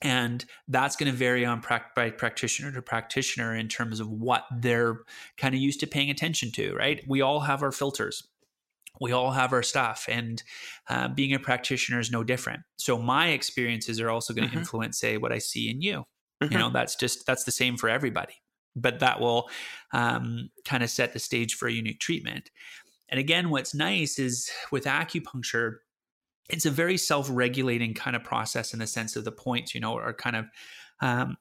and 0.01 0.45
that's 0.67 0.95
going 0.95 1.11
to 1.11 1.17
vary 1.17 1.45
on 1.45 1.63
by 1.95 2.09
practitioner 2.09 2.71
to 2.71 2.81
practitioner 2.81 3.55
in 3.55 3.67
terms 3.67 3.99
of 3.99 4.09
what 4.09 4.45
they're 4.51 5.01
kind 5.37 5.53
of 5.53 5.61
used 5.61 5.79
to 5.81 5.87
paying 5.87 6.09
attention 6.09 6.51
to 6.51 6.73
right? 6.73 7.03
We 7.07 7.21
all 7.21 7.41
have 7.41 7.61
our 7.63 7.71
filters. 7.71 8.27
We 8.99 9.11
all 9.11 9.31
have 9.31 9.53
our 9.53 9.63
stuff 9.63 10.05
and 10.09 10.43
uh, 10.89 11.07
being 11.07 11.33
a 11.33 11.39
practitioner 11.39 11.99
is 11.99 12.11
no 12.11 12.23
different. 12.23 12.61
So 12.77 12.97
my 12.97 13.29
experiences 13.29 13.99
are 13.99 14.09
also 14.09 14.33
going 14.33 14.45
to 14.45 14.49
mm-hmm. 14.49 14.59
influence 14.59 14.99
say 14.99 15.17
what 15.17 15.31
i 15.31 15.37
see 15.37 15.69
in 15.69 15.81
you. 15.81 16.05
Mm-hmm. 16.43 16.53
you 16.53 16.59
know 16.59 16.71
that's 16.71 16.95
just 16.95 17.25
that's 17.25 17.43
the 17.43 17.51
same 17.51 17.77
for 17.77 17.89
everybody. 17.89 18.33
But 18.75 18.99
that 18.99 19.19
will 19.19 19.49
um, 19.91 20.49
kind 20.65 20.81
of 20.81 20.89
set 20.89 21.13
the 21.13 21.19
stage 21.19 21.55
for 21.55 21.67
a 21.67 21.71
unique 21.71 21.99
treatment. 21.99 22.49
And 23.09 23.19
again 23.19 23.49
what's 23.49 23.75
nice 23.75 24.17
is 24.19 24.49
with 24.71 24.85
acupuncture 24.85 25.77
it's 26.51 26.65
a 26.65 26.71
very 26.71 26.97
self-regulating 26.97 27.93
kind 27.93 28.15
of 28.15 28.23
process 28.23 28.73
in 28.73 28.79
the 28.79 28.87
sense 28.87 29.15
of 29.15 29.25
the 29.25 29.31
points 29.31 29.73
you 29.73 29.81
know 29.81 29.95
are 29.95 30.13
kind 30.13 30.35
of 30.35 30.45
um, 31.01 31.37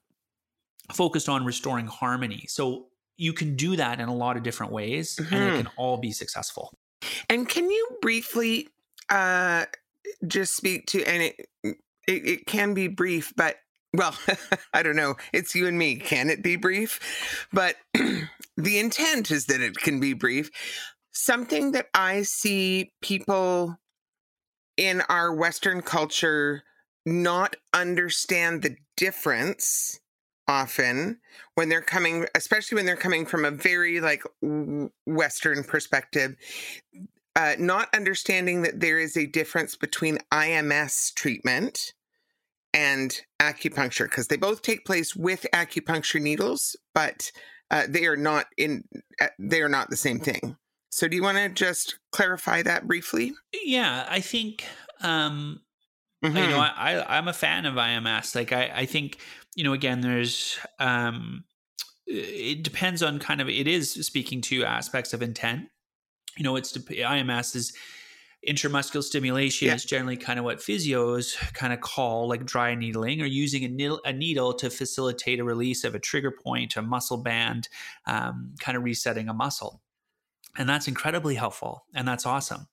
focused 0.93 1.29
on 1.29 1.45
restoring 1.45 1.87
harmony 1.87 2.45
so 2.49 2.87
you 3.17 3.33
can 3.33 3.55
do 3.55 3.77
that 3.77 4.01
in 4.01 4.09
a 4.09 4.15
lot 4.15 4.37
of 4.37 4.43
different 4.43 4.73
ways 4.73 5.17
mm-hmm. 5.17 5.35
and 5.35 5.45
it 5.45 5.47
mm-hmm. 5.49 5.57
can 5.59 5.71
all 5.77 5.97
be 5.97 6.13
successful 6.13 6.73
and 7.29 7.49
can 7.49 7.71
you 7.71 7.89
briefly 8.01 8.69
uh, 9.09 9.65
just 10.27 10.57
speak 10.57 10.87
to, 10.87 11.05
and 11.05 11.23
it, 11.23 11.47
it, 11.65 11.77
it 12.07 12.47
can 12.47 12.75
be 12.75 12.89
brief, 12.89 13.33
but 13.37 13.57
well, 13.95 14.15
I 14.75 14.83
don't 14.83 14.97
know. 14.97 15.17
It's 15.33 15.55
you 15.55 15.67
and 15.67 15.79
me. 15.79 15.97
Can 15.97 16.31
it 16.31 16.43
be 16.43 16.57
brief? 16.57 17.49
But 17.53 17.77
the 18.57 18.79
intent 18.79 19.31
is 19.31 19.47
that 19.47 19.61
it 19.61 19.77
can 19.77 20.01
be 20.01 20.13
brief. 20.13 20.51
Something 21.13 21.73
that 21.73 21.89
I 21.93 22.23
see 22.23 22.93
people 23.03 23.77
in 24.81 25.03
our 25.11 25.33
Western 25.35 25.83
culture 25.83 26.63
not 27.05 27.55
understand 27.75 28.63
the 28.63 28.77
difference 28.97 30.01
often 30.49 31.19
when 31.55 31.69
they're 31.69 31.83
coming 31.83 32.27
especially 32.35 32.75
when 32.77 32.87
they're 32.87 32.97
coming 32.97 33.25
from 33.25 33.45
a 33.45 33.51
very 33.51 34.01
like 34.01 34.23
western 35.07 35.63
perspective 35.63 36.35
uh, 37.37 37.55
not 37.59 37.89
understanding 37.95 38.63
that 38.63 38.81
there 38.81 38.99
is 38.99 39.17
a 39.17 39.27
difference 39.27 39.77
between 39.77 40.19
ims 40.33 41.15
treatment 41.15 41.95
and 42.75 43.21
acupuncture 43.41 44.05
because 44.05 44.27
they 44.27 44.37
both 44.37 44.61
take 44.61 44.85
place 44.85 45.15
with 45.15 45.47
acupuncture 45.55 46.21
needles 46.21 46.75
but 46.95 47.31
uh, 47.71 47.85
they 47.89 48.07
are 48.07 48.17
not 48.17 48.47
in 48.57 48.83
uh, 49.21 49.29
they 49.39 49.63
are 49.63 49.69
not 49.69 49.89
the 49.89 49.97
same 49.97 50.19
thing 50.19 50.57
so 50.91 51.09
do 51.09 51.17
you 51.17 51.23
want 51.23 51.39
to 51.39 51.49
just 51.49 51.99
clarify 52.13 52.63
that 52.63 52.87
briefly 52.87 53.33
yeah 53.65 54.07
i 54.09 54.21
think 54.21 54.65
um 55.03 55.61
mm-hmm. 56.25 56.37
you 56.37 56.43
know 56.43 56.59
mm-hmm. 56.59 56.81
I, 56.81 57.03
I 57.03 57.19
i'm 57.19 57.29
a 57.29 57.33
fan 57.33 57.65
of 57.67 57.75
ims 57.75 58.35
like 58.35 58.53
i 58.53 58.71
i 58.75 58.87
think 58.87 59.19
you 59.57 59.65
know, 59.65 59.73
again, 59.73 60.01
there's 60.01 60.59
um, 60.79 61.45
it 62.07 62.63
depends 62.63 63.03
on 63.03 63.19
kind 63.19 63.41
of 63.41 63.49
it 63.49 63.67
is 63.67 63.93
speaking 63.93 64.41
to 64.43 64.65
aspects 64.65 65.13
of 65.13 65.23
intent. 65.23 65.69
You 66.37 66.45
know, 66.45 66.57
it's 66.57 66.77
IMS 66.77 67.57
is 67.57 67.73
intramuscular 68.49 69.03
stimulation 69.03 69.69
yeah. 69.69 69.75
is 69.75 69.85
generally 69.85 70.17
kind 70.17 70.39
of 70.39 70.47
what 70.47 70.59
physios 70.59 71.37
kind 71.53 71.75
of 71.75 71.81
call 71.83 72.27
like 72.27 72.47
dry 72.47 72.75
needling 72.75 73.21
or 73.21 73.27
using 73.27 73.65
a 73.65 73.69
needle, 73.69 74.01
a 74.05 74.13
needle 74.13 74.55
to 74.55 74.71
facilitate 74.71 75.41
a 75.41 75.45
release 75.45 75.85
of 75.85 75.95
a 75.95 75.99
trigger 75.99 76.31
point, 76.31 76.77
a 76.77 76.83
muscle 76.83 77.19
band, 77.19 77.69
um, 78.07 78.55
kind 78.61 78.79
of 78.79 78.85
resetting 78.85 79.29
a 79.29 79.35
muscle 79.35 79.83
and 80.59 80.69
that's 80.69 80.89
incredibly 80.89 81.35
helpful 81.35 81.85
and 81.95 82.07
that's 82.07 82.27
awesome. 82.27 82.67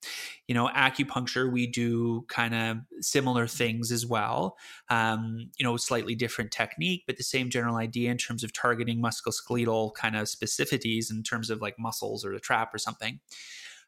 You 0.48 0.56
know 0.56 0.70
acupuncture 0.70 1.52
we 1.52 1.68
do 1.68 2.26
kind 2.28 2.56
of 2.56 2.78
similar 3.02 3.48
things 3.48 3.92
as 3.92 4.06
well 4.06 4.58
um, 4.90 5.50
you 5.58 5.66
know 5.66 5.78
slightly 5.78 6.16
different 6.16 6.52
technique 6.52 7.04
but 7.06 7.18
the 7.18 7.24
same 7.24 7.50
general 7.50 7.78
idea 7.78 8.12
in 8.12 8.18
terms 8.18 8.44
of 8.44 8.54
targeting 8.54 9.02
musculoskeletal 9.02 9.94
kind 9.94 10.16
of 10.16 10.28
specificities 10.28 11.12
in 11.12 11.24
terms 11.24 11.50
of 11.50 11.62
like 11.62 11.78
muscles 11.78 12.26
or 12.26 12.34
the 12.34 12.40
trap 12.40 12.74
or 12.74 12.78
something. 12.78 13.20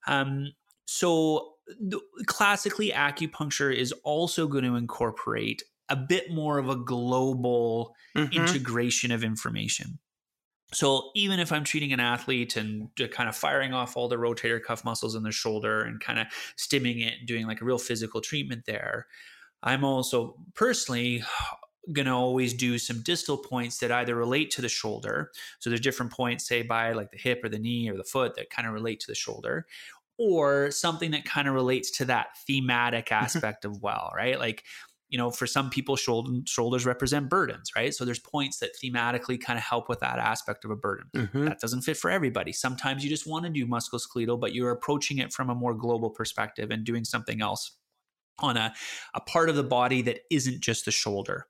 Um, 0.07 0.53
so 0.85 1.53
classically 2.25 2.91
acupuncture 2.91 3.73
is 3.73 3.91
also 4.03 4.47
going 4.47 4.63
to 4.63 4.75
incorporate 4.75 5.63
a 5.87 5.95
bit 5.95 6.31
more 6.31 6.57
of 6.57 6.69
a 6.69 6.75
global 6.75 7.95
mm-hmm. 8.15 8.31
integration 8.33 9.11
of 9.11 9.23
information 9.23 9.99
so 10.71 11.09
even 11.15 11.39
if 11.39 11.51
I'm 11.51 11.63
treating 11.63 11.93
an 11.93 11.99
athlete 11.99 12.55
and 12.55 12.89
kind 13.11 13.27
of 13.27 13.35
firing 13.35 13.73
off 13.73 13.97
all 13.97 14.07
the 14.07 14.17
rotator 14.17 14.61
cuff 14.61 14.85
muscles 14.85 15.15
in 15.15 15.23
the 15.23 15.31
shoulder 15.31 15.81
and 15.81 15.99
kind 15.99 16.19
of 16.19 16.27
stimming 16.57 17.05
it 17.05 17.19
and 17.19 17.27
doing 17.27 17.47
like 17.47 17.61
a 17.61 17.65
real 17.65 17.79
physical 17.79 18.21
treatment 18.21 18.65
there, 18.65 19.07
I'm 19.63 19.83
also 19.83 20.37
personally 20.53 21.23
going 21.91 22.05
to 22.05 22.13
always 22.13 22.53
do 22.53 22.77
some 22.77 23.01
distal 23.01 23.37
points 23.37 23.79
that 23.79 23.91
either 23.91 24.15
relate 24.15 24.51
to 24.51 24.61
the 24.61 24.69
shoulder. 24.69 25.31
So 25.57 25.69
there's 25.69 25.81
different 25.81 26.11
points, 26.11 26.47
say 26.47 26.61
by 26.61 26.91
like 26.91 27.11
the 27.11 27.17
hip 27.17 27.43
or 27.43 27.49
the 27.49 27.57
knee 27.57 27.89
or 27.89 27.97
the 27.97 28.03
foot 28.03 28.35
that 28.35 28.51
kind 28.51 28.67
of 28.67 28.73
relate 28.73 28.99
to 29.01 29.07
the 29.07 29.15
shoulder, 29.15 29.65
or 30.17 30.69
something 30.69 31.11
that 31.11 31.25
kind 31.25 31.47
of 31.47 31.53
relates 31.53 31.89
to 31.89 32.05
that 32.05 32.37
thematic 32.45 33.11
aspect 33.11 33.65
of 33.65 33.81
well, 33.81 34.11
right? 34.15 34.37
Like 34.37 34.63
you 35.09 35.17
know, 35.17 35.31
for 35.31 35.47
some 35.47 35.69
people, 35.69 35.95
shoulder, 35.95 36.39
shoulders 36.45 36.85
represent 36.85 37.29
burdens, 37.29 37.71
right? 37.75 37.93
So 37.93 38.05
there's 38.05 38.19
points 38.19 38.59
that 38.59 38.71
thematically 38.81 39.41
kind 39.41 39.57
of 39.57 39.65
help 39.65 39.89
with 39.89 39.99
that 40.01 40.19
aspect 40.19 40.63
of 40.65 40.71
a 40.71 40.75
burden. 40.75 41.07
Mm-hmm. 41.15 41.45
That 41.45 41.59
doesn't 41.59 41.81
fit 41.81 41.97
for 41.97 42.11
everybody. 42.11 42.53
Sometimes 42.53 43.03
you 43.03 43.09
just 43.09 43.27
want 43.27 43.45
to 43.45 43.49
do 43.49 43.65
musculoskeletal, 43.65 44.39
but 44.39 44.53
you're 44.53 44.71
approaching 44.71 45.17
it 45.17 45.33
from 45.33 45.49
a 45.49 45.55
more 45.55 45.73
global 45.73 46.11
perspective 46.11 46.69
and 46.69 46.83
doing 46.83 47.03
something 47.05 47.41
else 47.41 47.71
on 48.37 48.55
a, 48.55 48.73
a 49.15 49.19
part 49.19 49.49
of 49.49 49.55
the 49.55 49.63
body 49.63 50.01
that 50.03 50.19
isn't 50.29 50.61
just 50.61 50.85
the 50.85 50.91
shoulder. 50.91 51.47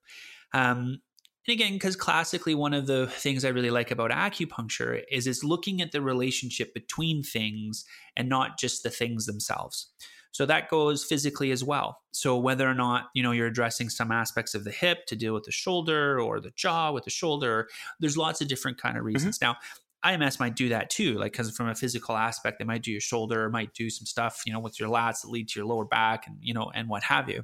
Um, 0.54 1.02
and 1.48 1.54
again, 1.54 1.74
because 1.74 1.96
classically, 1.96 2.56
one 2.56 2.74
of 2.74 2.88
the 2.88 3.08
things 3.08 3.44
I 3.44 3.50
really 3.50 3.72
like 3.72 3.92
about 3.92 4.12
acupuncture 4.12 5.04
is 5.12 5.28
it's 5.28 5.44
looking 5.44 5.82
at 5.82 5.92
the 5.92 6.02
relationship 6.02 6.74
between 6.74 7.24
things 7.24 7.86
and 8.16 8.30
not 8.30 8.58
just 8.58 8.84
the 8.84 8.90
things 8.90 9.26
themselves. 9.26 9.92
So 10.32 10.46
that 10.46 10.70
goes 10.70 11.04
physically 11.04 11.52
as 11.52 11.64
well. 11.64 12.02
So 12.12 12.38
whether 12.38 12.68
or 12.68 12.74
not, 12.74 13.10
you 13.14 13.24
know, 13.24 13.32
you're 13.32 13.48
addressing 13.48 13.90
some 13.90 14.12
aspects 14.12 14.54
of 14.54 14.64
the 14.64 14.72
hip 14.72 15.06
to 15.08 15.16
deal 15.16 15.34
with 15.34 15.44
the 15.44 15.52
shoulder 15.52 16.20
or 16.20 16.40
the 16.40 16.52
jaw 16.52 16.92
with 16.92 17.04
the 17.04 17.10
shoulder, 17.10 17.68
there's 18.00 18.18
lots 18.18 18.42
of 18.42 18.48
different 18.48 18.78
kind 18.78 18.96
of 18.96 19.02
mm-hmm. 19.02 19.08
reasons. 19.08 19.40
Mm-hmm. 19.40 19.52
Now, 19.52 19.58
IMS 20.06 20.40
might 20.40 20.56
do 20.56 20.70
that 20.70 20.90
too, 20.90 21.16
like 21.16 21.34
because 21.34 21.52
from 21.56 21.68
a 21.68 21.76
physical 21.76 22.16
aspect, 22.16 22.60
they 22.60 22.66
might 22.66 22.84
do 22.84 22.92
your 22.92 23.02
shoulder, 23.02 23.50
might 23.50 23.74
do 23.74 23.90
some 23.90 24.06
stuff, 24.06 24.44
you 24.46 24.54
know, 24.54 24.60
with 24.60 24.80
your 24.80 24.90
lats 24.90 25.22
that 25.22 25.30
lead 25.30 25.50
to 25.50 25.60
your 25.60 25.68
lower 25.68 25.86
back 25.86 26.26
and 26.26 26.38
you 26.42 26.54
know, 26.54 26.72
and 26.74 26.88
what 26.90 27.04
have 27.04 27.30
you. 27.30 27.44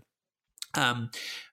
Um, 0.74 1.10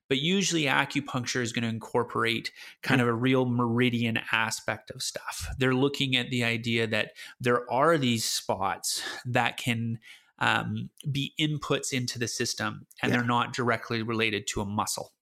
but 0.09 0.19
usually 0.19 0.65
acupuncture 0.65 1.41
is 1.41 1.53
going 1.53 1.63
to 1.63 1.69
incorporate 1.69 2.53
kind 2.83 3.01
mm-hmm. 3.01 3.09
of 3.09 3.15
a 3.15 3.19
real 3.19 3.47
meridian 3.47 4.21
aspect 4.31 4.91
of 4.91 5.03
stuff. 5.03 5.49
They're 5.59 5.75
looking 5.75 6.17
at 6.17 6.31
the 6.31 6.45
idea 6.45 6.87
that 6.89 7.13
there 7.41 7.71
are 7.73 7.97
these 7.99 8.25
spots 8.25 9.03
that 9.25 9.57
can 9.57 9.99
um, 10.43 10.91
be 11.11 11.33
inputs 11.41 11.93
into 11.93 12.19
the 12.19 12.27
system 12.27 12.85
and 13.01 13.11
yeah. 13.11 13.19
they're 13.19 13.27
not 13.27 13.55
directly 13.55 14.03
related 14.03 14.47
to 14.49 14.61
a 14.61 14.65
muscle 14.65 15.13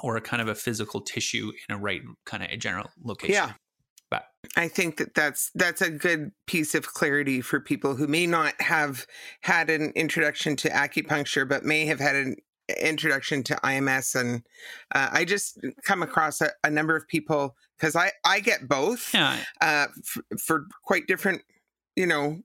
or 0.00 0.16
a 0.16 0.20
kind 0.20 0.42
of 0.42 0.48
a 0.48 0.54
physical 0.56 1.00
tissue 1.00 1.52
in 1.68 1.74
a 1.74 1.78
right 1.78 2.02
kind 2.26 2.42
of 2.42 2.50
a 2.50 2.56
general 2.56 2.90
location. 3.02 3.34
Yeah. 3.34 3.52
But 4.10 4.24
I 4.56 4.66
think 4.66 4.96
that 4.96 5.14
that's 5.14 5.52
that's 5.54 5.80
a 5.80 5.88
good 5.88 6.32
piece 6.48 6.74
of 6.74 6.92
clarity 6.92 7.40
for 7.40 7.60
people 7.60 7.94
who 7.94 8.08
may 8.08 8.26
not 8.26 8.60
have 8.60 9.06
had 9.42 9.70
an 9.70 9.92
introduction 9.94 10.56
to 10.56 10.68
acupuncture, 10.68 11.48
but 11.48 11.64
may 11.64 11.86
have 11.86 12.00
had 12.00 12.16
an 12.16 12.34
introduction 12.80 13.44
to 13.44 13.54
IMS. 13.62 14.20
And 14.20 14.42
uh, 14.92 15.10
I 15.12 15.24
just 15.24 15.60
come 15.84 16.02
across 16.02 16.40
a, 16.40 16.50
a 16.64 16.70
number 16.70 16.96
of 16.96 17.06
people 17.06 17.54
because 17.78 17.94
I 17.94 18.10
I 18.24 18.40
get 18.40 18.68
both 18.68 19.14
yeah. 19.14 19.36
uh, 19.60 19.86
f- 19.96 20.40
for 20.44 20.66
quite 20.82 21.06
different 21.06 21.42
you 21.94 22.06
know 22.06 22.40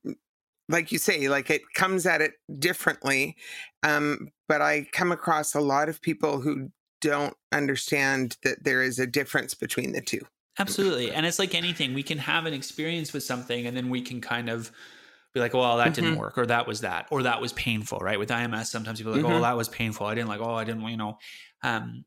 like 0.69 0.91
you 0.91 0.97
say, 0.97 1.27
like 1.29 1.49
it 1.49 1.61
comes 1.73 2.05
at 2.05 2.21
it 2.21 2.33
differently. 2.59 3.35
Um, 3.83 4.29
but 4.47 4.61
I 4.61 4.87
come 4.91 5.11
across 5.11 5.53
a 5.53 5.61
lot 5.61 5.89
of 5.89 6.01
people 6.01 6.41
who 6.41 6.69
don't 7.01 7.35
understand 7.51 8.37
that 8.43 8.63
there 8.63 8.81
is 8.81 8.99
a 8.99 9.07
difference 9.07 9.53
between 9.53 9.91
the 9.91 10.01
two. 10.01 10.21
Absolutely. 10.57 11.11
And 11.11 11.25
it's 11.25 11.39
like 11.39 11.53
anything, 11.53 11.93
we 11.93 12.03
can 12.03 12.17
have 12.17 12.45
an 12.45 12.53
experience 12.53 13.13
with 13.13 13.23
something 13.23 13.67
and 13.67 13.75
then 13.75 13.89
we 13.89 14.01
can 14.01 14.21
kind 14.21 14.49
of 14.49 14.71
be 15.33 15.41
like, 15.41 15.53
well, 15.53 15.77
that 15.77 15.93
didn't 15.93 16.11
mm-hmm. 16.11 16.21
work, 16.21 16.37
or 16.37 16.45
that 16.45 16.65
was 16.65 16.81
that, 16.81 17.07
or 17.11 17.23
that 17.23 17.41
was 17.41 17.51
painful, 17.53 17.99
right? 17.99 18.17
With 18.17 18.29
IMS, 18.29 18.67
sometimes 18.67 18.99
people 18.99 19.11
are 19.11 19.17
like, 19.17 19.25
oh, 19.25 19.27
mm-hmm. 19.27 19.37
oh, 19.37 19.41
that 19.41 19.57
was 19.57 19.67
painful. 19.67 20.07
I 20.07 20.15
didn't 20.15 20.29
like, 20.29 20.39
oh, 20.39 20.53
I 20.53 20.63
didn't, 20.63 20.81
you 20.87 20.95
know. 20.95 21.17
Um, 21.61 22.05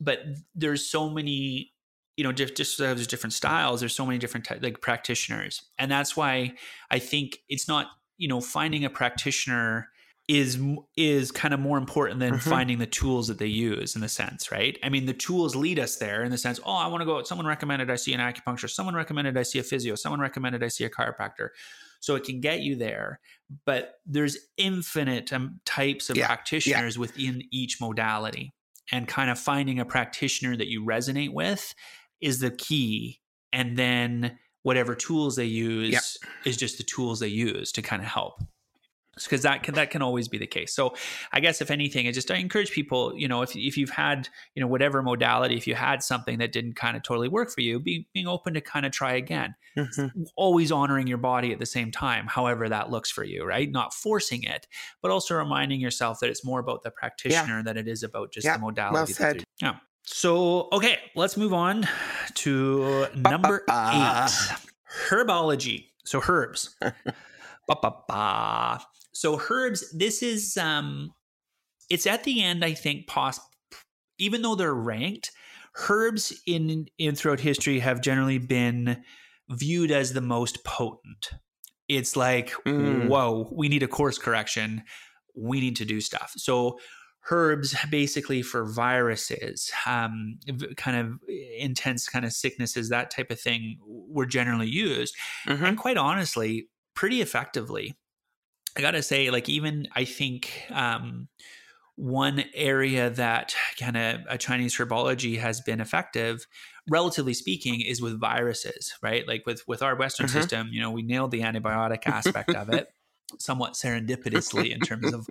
but 0.00 0.20
there's 0.54 0.86
so 0.86 1.10
many 1.10 1.72
you 2.20 2.24
know, 2.24 2.32
just, 2.32 2.54
just 2.54 2.76
there's 2.76 3.06
different 3.06 3.32
styles. 3.32 3.80
There's 3.80 3.94
so 3.94 4.04
many 4.04 4.18
different 4.18 4.46
like 4.62 4.82
practitioners, 4.82 5.62
and 5.78 5.90
that's 5.90 6.14
why 6.14 6.52
I 6.90 6.98
think 6.98 7.38
it's 7.48 7.66
not 7.66 7.86
you 8.20 8.28
know 8.28 8.40
finding 8.40 8.84
a 8.84 8.90
practitioner 8.90 9.88
is 10.28 10.60
is 10.96 11.32
kind 11.32 11.52
of 11.52 11.58
more 11.58 11.78
important 11.78 12.20
than 12.20 12.34
mm-hmm. 12.34 12.50
finding 12.50 12.78
the 12.78 12.86
tools 12.86 13.26
that 13.26 13.38
they 13.38 13.46
use 13.46 13.96
in 13.96 14.02
the 14.02 14.08
sense 14.08 14.52
right 14.52 14.78
i 14.84 14.88
mean 14.88 15.06
the 15.06 15.14
tools 15.14 15.56
lead 15.56 15.78
us 15.78 15.96
there 15.96 16.22
in 16.22 16.30
the 16.30 16.38
sense 16.38 16.60
oh 16.64 16.74
i 16.74 16.86
want 16.86 17.00
to 17.00 17.06
go 17.06 17.22
someone 17.22 17.46
recommended 17.46 17.90
i 17.90 17.96
see 17.96 18.12
an 18.12 18.20
acupuncture 18.20 18.70
someone 18.70 18.94
recommended 18.94 19.36
i 19.36 19.42
see 19.42 19.58
a 19.58 19.62
physio 19.62 19.94
someone 19.94 20.20
recommended 20.20 20.62
i 20.62 20.68
see 20.68 20.84
a 20.84 20.90
chiropractor 20.90 21.48
so 21.98 22.14
it 22.14 22.22
can 22.22 22.40
get 22.40 22.60
you 22.60 22.76
there 22.76 23.18
but 23.64 23.94
there's 24.06 24.36
infinite 24.56 25.32
um, 25.32 25.60
types 25.64 26.10
of 26.10 26.16
yeah. 26.16 26.26
practitioners 26.26 26.96
yeah. 26.96 27.00
within 27.00 27.42
each 27.50 27.80
modality 27.80 28.52
and 28.92 29.08
kind 29.08 29.30
of 29.30 29.38
finding 29.38 29.80
a 29.80 29.84
practitioner 29.84 30.56
that 30.56 30.68
you 30.68 30.84
resonate 30.84 31.32
with 31.32 31.74
is 32.20 32.40
the 32.40 32.50
key 32.50 33.20
and 33.52 33.76
then 33.76 34.38
whatever 34.62 34.94
tools 34.94 35.36
they 35.36 35.44
use 35.44 35.92
yep. 35.92 36.02
is 36.44 36.56
just 36.56 36.78
the 36.78 36.84
tools 36.84 37.20
they 37.20 37.28
use 37.28 37.72
to 37.72 37.82
kind 37.82 38.02
of 38.02 38.08
help. 38.08 38.42
because 39.24 39.42
that 39.42 39.62
can 39.62 39.74
that 39.74 39.90
can 39.90 40.02
always 40.02 40.28
be 40.28 40.38
the 40.38 40.46
case. 40.46 40.74
So 40.74 40.94
I 41.32 41.40
guess 41.40 41.60
if 41.60 41.70
anything, 41.70 42.06
I 42.06 42.12
just 42.12 42.30
I 42.30 42.36
encourage 42.36 42.70
people, 42.70 43.12
you 43.16 43.28
know, 43.28 43.42
if 43.42 43.56
if 43.56 43.76
you've 43.76 43.90
had 43.90 44.28
you 44.54 44.60
know 44.60 44.66
whatever 44.66 45.02
modality, 45.02 45.56
if 45.56 45.66
you 45.66 45.74
had 45.74 46.02
something 46.02 46.38
that 46.38 46.52
didn't 46.52 46.74
kind 46.74 46.96
of 46.96 47.02
totally 47.02 47.28
work 47.28 47.50
for 47.50 47.60
you, 47.60 47.80
be, 47.80 48.06
being 48.14 48.26
open 48.26 48.54
to 48.54 48.60
kind 48.60 48.86
of 48.86 48.92
try 48.92 49.14
again. 49.14 49.54
Mm-hmm. 49.76 50.22
Always 50.36 50.72
honoring 50.72 51.06
your 51.06 51.18
body 51.18 51.52
at 51.52 51.58
the 51.58 51.66
same 51.66 51.90
time, 51.90 52.26
however 52.26 52.68
that 52.68 52.90
looks 52.90 53.10
for 53.10 53.24
you, 53.24 53.44
right? 53.44 53.70
Not 53.70 53.94
forcing 53.94 54.42
it, 54.42 54.66
but 55.02 55.10
also 55.10 55.34
reminding 55.36 55.80
yourself 55.80 56.20
that 56.20 56.30
it's 56.30 56.44
more 56.44 56.60
about 56.60 56.82
the 56.82 56.90
practitioner 56.90 57.58
yeah. 57.58 57.62
than 57.62 57.76
it 57.76 57.88
is 57.88 58.02
about 58.02 58.32
just 58.32 58.44
yeah. 58.44 58.56
the 58.56 58.60
modality. 58.62 58.94
Well 58.94 59.06
said. 59.06 59.44
Yeah. 59.60 59.76
So 60.04 60.68
okay, 60.72 60.98
let's 61.14 61.36
move 61.36 61.52
on 61.52 61.86
to 62.34 63.06
number 63.14 63.62
eight, 63.68 64.30
herbology. 65.08 65.86
So 66.04 66.20
herbs. 66.26 66.76
ba, 66.80 67.76
ba, 67.80 67.94
ba. 68.08 68.80
So 69.12 69.40
herbs, 69.50 69.90
this 69.96 70.22
is 70.22 70.56
um 70.56 71.12
it's 71.88 72.06
at 72.06 72.24
the 72.24 72.42
end, 72.42 72.64
I 72.64 72.72
think, 72.72 73.06
pos- 73.06 73.40
even 74.18 74.42
though 74.42 74.54
they're 74.54 74.74
ranked, 74.74 75.32
herbs 75.88 76.32
in 76.46 76.86
in 76.98 77.14
throughout 77.14 77.40
history 77.40 77.78
have 77.80 78.00
generally 78.00 78.38
been 78.38 79.02
viewed 79.50 79.90
as 79.90 80.12
the 80.12 80.20
most 80.20 80.64
potent. 80.64 81.30
It's 81.88 82.16
like, 82.16 82.52
mm. 82.66 83.08
whoa, 83.08 83.48
we 83.52 83.68
need 83.68 83.82
a 83.82 83.88
course 83.88 84.16
correction. 84.16 84.84
We 85.36 85.60
need 85.60 85.76
to 85.76 85.84
do 85.84 86.00
stuff. 86.00 86.32
So 86.36 86.78
herbs 87.30 87.76
basically 87.90 88.42
for 88.42 88.64
viruses 88.64 89.70
um, 89.86 90.38
kind 90.76 90.96
of 90.96 91.18
intense 91.58 92.08
kind 92.08 92.24
of 92.24 92.32
sicknesses 92.32 92.88
that 92.88 93.10
type 93.10 93.30
of 93.30 93.38
thing 93.38 93.78
were 93.84 94.26
generally 94.26 94.68
used 94.68 95.14
mm-hmm. 95.46 95.64
and 95.64 95.76
quite 95.76 95.96
honestly 95.96 96.68
pretty 96.94 97.20
effectively 97.20 97.94
I 98.76 98.80
gotta 98.80 99.02
say, 99.02 99.30
like 99.30 99.48
even 99.48 99.88
I 99.94 100.04
think 100.04 100.64
um, 100.70 101.28
one 101.96 102.44
area 102.54 103.10
that 103.10 103.54
kind 103.78 103.96
of 103.96 104.20
a 104.28 104.38
Chinese 104.38 104.76
herbology 104.76 105.38
has 105.38 105.60
been 105.60 105.80
effective, 105.80 106.46
relatively 106.88 107.34
speaking, 107.34 107.80
is 107.80 108.00
with 108.00 108.20
viruses, 108.20 108.94
right? 109.02 109.26
Like 109.26 109.44
with 109.46 109.66
with 109.66 109.82
our 109.82 109.96
Western 109.96 110.26
mm-hmm. 110.26 110.38
system, 110.38 110.68
you 110.72 110.80
know, 110.80 110.90
we 110.90 111.02
nailed 111.02 111.32
the 111.32 111.40
antibiotic 111.40 112.06
aspect 112.06 112.54
of 112.54 112.72
it, 112.72 112.88
somewhat 113.38 113.72
serendipitously 113.72 114.70
in 114.70 114.80
terms 114.80 115.12
of, 115.12 115.26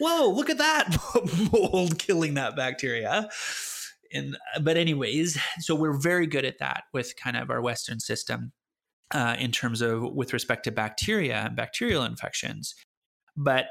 whoa, 0.00 0.30
look 0.30 0.50
at 0.50 0.58
that 0.58 0.96
mold 1.52 1.98
killing 1.98 2.34
that 2.34 2.56
bacteria. 2.56 3.28
And 4.12 4.36
but 4.62 4.76
anyways, 4.76 5.38
so 5.60 5.74
we're 5.74 5.98
very 5.98 6.26
good 6.26 6.44
at 6.44 6.58
that 6.58 6.84
with 6.92 7.14
kind 7.16 7.36
of 7.36 7.50
our 7.50 7.60
Western 7.60 8.00
system 8.00 8.52
uh, 9.12 9.36
in 9.38 9.52
terms 9.52 9.80
of 9.82 10.02
with 10.14 10.32
respect 10.32 10.64
to 10.64 10.70
bacteria 10.70 11.36
and 11.36 11.56
bacterial 11.56 12.04
infections. 12.04 12.74
But 13.36 13.66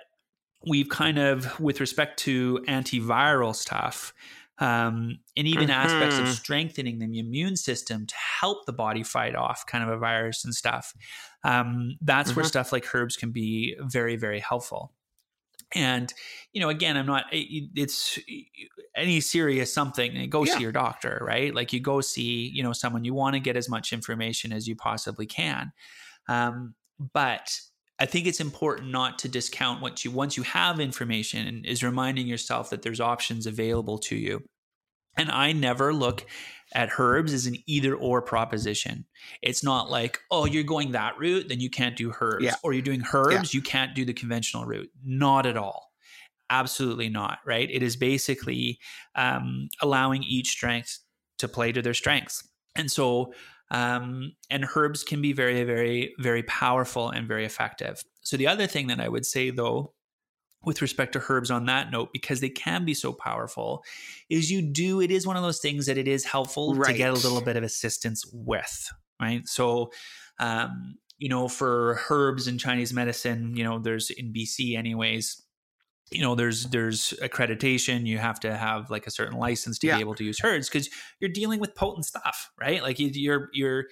we've 0.65 0.89
kind 0.89 1.17
of, 1.19 1.59
with 1.59 1.79
respect 1.79 2.19
to 2.19 2.59
antiviral 2.67 3.55
stuff, 3.55 4.13
um, 4.59 5.19
and 5.35 5.47
even 5.47 5.65
mm-hmm. 5.65 5.71
aspects 5.71 6.17
of 6.17 6.23
mm-hmm. 6.23 6.33
strengthening 6.33 6.97
the 6.97 7.19
immune 7.19 7.55
system 7.55 8.07
to 8.07 8.15
help 8.15 8.65
the 8.65 8.73
body 8.73 9.03
fight 9.03 9.35
off 9.35 9.65
kind 9.67 9.83
of 9.83 9.89
a 9.91 9.97
virus 9.97 10.43
and 10.43 10.55
stuff. 10.55 10.93
Um, 11.43 11.97
that's 12.01 12.31
mm-hmm. 12.31 12.39
where 12.39 12.45
stuff 12.45 12.71
like 12.71 12.93
herbs 12.93 13.17
can 13.17 13.31
be 13.31 13.75
very, 13.79 14.15
very 14.15 14.39
helpful. 14.39 14.93
And 15.75 16.13
you 16.53 16.61
know, 16.61 16.69
again, 16.69 16.97
I'm 16.97 17.05
not. 17.05 17.25
Eh, 17.31 17.67
it's 17.75 18.17
eh, 18.29 18.43
any 18.95 19.19
serious 19.19 19.73
something. 19.73 20.15
Eh, 20.15 20.25
go 20.27 20.43
yeah. 20.43 20.55
see 20.55 20.61
your 20.61 20.71
doctor, 20.71 21.21
right? 21.25 21.53
Like 21.53 21.73
you 21.73 21.79
go 21.79 22.01
see, 22.01 22.49
you 22.53 22.63
know, 22.63 22.73
someone. 22.73 23.03
You 23.03 23.13
want 23.13 23.35
to 23.35 23.39
get 23.39 23.57
as 23.57 23.69
much 23.69 23.93
information 23.93 24.53
as 24.53 24.67
you 24.67 24.75
possibly 24.75 25.25
can. 25.25 25.71
Um, 26.29 26.75
but 27.13 27.59
I 27.99 28.05
think 28.05 28.27
it's 28.27 28.39
important 28.39 28.91
not 28.91 29.19
to 29.19 29.29
discount 29.29 29.81
what 29.81 30.05
you 30.05 30.11
once 30.11 30.37
you 30.37 30.43
have 30.43 30.79
information 30.79 31.65
is 31.65 31.83
reminding 31.83 32.27
yourself 32.27 32.69
that 32.69 32.81
there's 32.81 33.01
options 33.01 33.45
available 33.45 33.97
to 33.99 34.15
you. 34.15 34.43
And 35.17 35.31
I 35.31 35.51
never 35.51 35.93
look 35.93 36.25
at 36.73 36.89
herbs 36.97 37.33
is 37.33 37.45
an 37.45 37.55
either 37.65 37.95
or 37.95 38.21
proposition. 38.21 39.05
It's 39.41 39.63
not 39.63 39.89
like, 39.89 40.19
oh, 40.31 40.45
you're 40.45 40.63
going 40.63 40.91
that 40.91 41.17
route, 41.17 41.49
then 41.49 41.59
you 41.59 41.69
can't 41.69 41.95
do 41.95 42.13
herbs. 42.19 42.43
Yeah. 42.43 42.55
Or 42.63 42.73
you're 42.73 42.81
doing 42.81 43.03
herbs, 43.13 43.53
yeah. 43.53 43.57
you 43.57 43.61
can't 43.61 43.95
do 43.95 44.05
the 44.05 44.13
conventional 44.13 44.65
route. 44.65 44.89
Not 45.03 45.45
at 45.45 45.57
all. 45.57 45.91
Absolutely 46.49 47.09
not. 47.09 47.39
Right. 47.45 47.69
It 47.69 47.83
is 47.83 47.95
basically 47.95 48.79
um, 49.15 49.69
allowing 49.81 50.23
each 50.23 50.49
strength 50.49 50.99
to 51.39 51.47
play 51.47 51.71
to 51.71 51.81
their 51.81 51.93
strengths. 51.93 52.47
And 52.75 52.91
so, 52.91 53.33
um, 53.71 54.33
and 54.49 54.65
herbs 54.75 55.03
can 55.03 55.21
be 55.21 55.33
very, 55.33 55.63
very, 55.63 56.13
very 56.19 56.43
powerful 56.43 57.09
and 57.09 57.27
very 57.27 57.45
effective. 57.45 58.01
So, 58.21 58.37
the 58.37 58.47
other 58.47 58.67
thing 58.67 58.87
that 58.87 59.01
I 59.01 59.09
would 59.09 59.25
say, 59.25 59.49
though, 59.49 59.93
with 60.67 60.81
respect 60.81 61.13
to 61.13 61.23
herbs 61.29 61.49
on 61.49 61.65
that 61.65 61.91
note 61.93 62.09
because 62.11 62.41
they 62.41 62.49
can 62.49 62.83
be 62.83 62.93
so 62.93 63.13
powerful 63.13 63.85
is 64.29 64.51
you 64.51 64.61
do 64.61 64.99
it 64.99 65.09
is 65.09 65.25
one 65.25 65.37
of 65.37 65.41
those 65.41 65.59
things 65.59 65.85
that 65.85 65.97
it 65.97 66.09
is 66.09 66.25
helpful 66.25 66.75
right. 66.75 66.91
to 66.91 66.97
get 66.97 67.09
a 67.09 67.13
little 67.13 67.39
bit 67.39 67.55
of 67.55 67.63
assistance 67.63 68.25
with 68.33 68.89
right 69.21 69.47
so 69.47 69.89
um, 70.39 70.97
you 71.17 71.29
know 71.29 71.47
for 71.47 72.01
herbs 72.09 72.49
in 72.49 72.57
chinese 72.57 72.91
medicine 72.91 73.55
you 73.55 73.63
know 73.63 73.79
there's 73.79 74.09
in 74.09 74.33
bc 74.33 74.77
anyways 74.77 75.41
you 76.11 76.21
know 76.21 76.35
there's 76.35 76.65
there's 76.65 77.13
accreditation 77.21 78.05
you 78.05 78.17
have 78.17 78.37
to 78.37 78.53
have 78.53 78.89
like 78.89 79.07
a 79.07 79.11
certain 79.11 79.39
license 79.39 79.79
to 79.79 79.87
yeah. 79.87 79.95
be 79.95 80.01
able 80.01 80.15
to 80.15 80.25
use 80.25 80.41
herbs 80.43 80.67
because 80.67 80.89
you're 81.21 81.31
dealing 81.31 81.61
with 81.61 81.75
potent 81.75 82.03
stuff 82.03 82.51
right 82.59 82.83
like 82.83 82.99
you, 82.99 83.09
you're 83.13 83.49
you're 83.53 83.85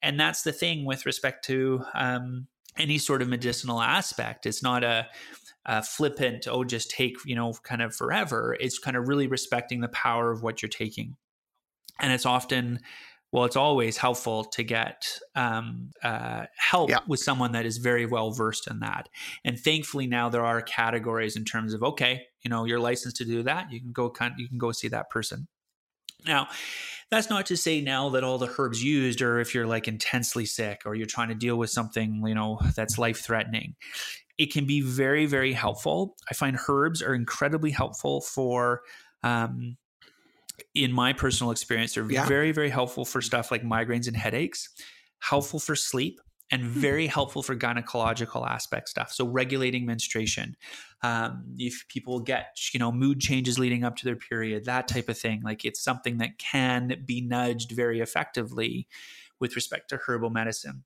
and 0.00 0.18
that's 0.18 0.44
the 0.44 0.52
thing 0.52 0.86
with 0.86 1.04
respect 1.04 1.44
to 1.44 1.84
um, 1.92 2.46
any 2.78 2.96
sort 2.96 3.20
of 3.20 3.28
medicinal 3.28 3.82
aspect 3.82 4.46
it's 4.46 4.62
not 4.62 4.82
a 4.82 5.06
uh, 5.66 5.82
flippant, 5.82 6.46
oh, 6.48 6.64
just 6.64 6.90
take, 6.90 7.16
you 7.24 7.36
know, 7.36 7.52
kind 7.62 7.82
of 7.82 7.94
forever. 7.94 8.56
It's 8.58 8.78
kind 8.78 8.96
of 8.96 9.08
really 9.08 9.26
respecting 9.26 9.80
the 9.80 9.88
power 9.88 10.30
of 10.30 10.42
what 10.42 10.62
you're 10.62 10.68
taking. 10.68 11.16
And 12.00 12.12
it's 12.12 12.26
often, 12.26 12.80
well, 13.30 13.44
it's 13.44 13.56
always 13.56 13.96
helpful 13.96 14.44
to 14.44 14.62
get 14.62 15.18
um, 15.34 15.90
uh, 16.02 16.46
help 16.56 16.90
yeah. 16.90 16.98
with 17.06 17.20
someone 17.20 17.52
that 17.52 17.64
is 17.64 17.78
very 17.78 18.06
well 18.06 18.32
versed 18.32 18.68
in 18.68 18.80
that. 18.80 19.08
And 19.44 19.58
thankfully, 19.58 20.06
now 20.06 20.28
there 20.28 20.44
are 20.44 20.60
categories 20.62 21.36
in 21.36 21.44
terms 21.44 21.74
of 21.74 21.82
okay, 21.82 22.22
you 22.42 22.50
know, 22.50 22.64
you're 22.64 22.80
licensed 22.80 23.16
to 23.18 23.24
do 23.24 23.42
that. 23.44 23.70
You 23.72 23.80
can 23.80 23.92
go, 23.92 24.10
kind, 24.10 24.34
you 24.36 24.48
can 24.48 24.58
go 24.58 24.72
see 24.72 24.88
that 24.88 25.10
person. 25.10 25.46
Now, 26.26 26.48
that's 27.10 27.28
not 27.28 27.46
to 27.46 27.56
say 27.56 27.80
now 27.80 28.10
that 28.10 28.22
all 28.22 28.38
the 28.38 28.52
herbs 28.56 28.82
used, 28.82 29.22
or 29.22 29.40
if 29.40 29.54
you're 29.54 29.66
like 29.66 29.88
intensely 29.88 30.46
sick, 30.46 30.82
or 30.84 30.94
you're 30.94 31.06
trying 31.06 31.28
to 31.28 31.34
deal 31.34 31.56
with 31.56 31.70
something, 31.70 32.22
you 32.26 32.34
know, 32.34 32.60
that's 32.76 32.96
life 32.96 33.20
threatening 33.20 33.74
it 34.38 34.52
can 34.52 34.64
be 34.64 34.80
very, 34.80 35.26
very 35.26 35.52
helpful. 35.52 36.16
I 36.30 36.34
find 36.34 36.58
herbs 36.68 37.02
are 37.02 37.14
incredibly 37.14 37.70
helpful 37.70 38.20
for, 38.20 38.82
um, 39.22 39.76
in 40.74 40.92
my 40.92 41.12
personal 41.12 41.50
experience, 41.50 41.94
they're 41.94 42.10
yeah. 42.10 42.26
very, 42.26 42.52
very 42.52 42.70
helpful 42.70 43.04
for 43.04 43.20
stuff 43.20 43.50
like 43.50 43.62
migraines 43.62 44.06
and 44.06 44.16
headaches, 44.16 44.68
helpful 45.18 45.60
for 45.60 45.76
sleep, 45.76 46.20
and 46.50 46.62
hmm. 46.62 46.68
very 46.68 47.06
helpful 47.06 47.42
for 47.42 47.56
gynecological 47.56 48.48
aspect 48.48 48.88
stuff. 48.88 49.12
So 49.12 49.26
regulating 49.26 49.86
menstruation, 49.86 50.56
um, 51.02 51.44
if 51.58 51.86
people 51.88 52.20
get 52.20 52.56
you 52.72 52.78
know 52.78 52.92
mood 52.92 53.20
changes 53.20 53.58
leading 53.58 53.82
up 53.82 53.96
to 53.96 54.04
their 54.04 54.16
period, 54.16 54.66
that 54.66 54.86
type 54.86 55.08
of 55.08 55.18
thing, 55.18 55.40
like 55.42 55.64
it's 55.64 55.82
something 55.82 56.18
that 56.18 56.38
can 56.38 57.02
be 57.04 57.20
nudged 57.20 57.72
very 57.72 58.00
effectively 58.00 58.86
with 59.40 59.56
respect 59.56 59.88
to 59.88 59.96
herbal 60.06 60.30
medicine. 60.30 60.84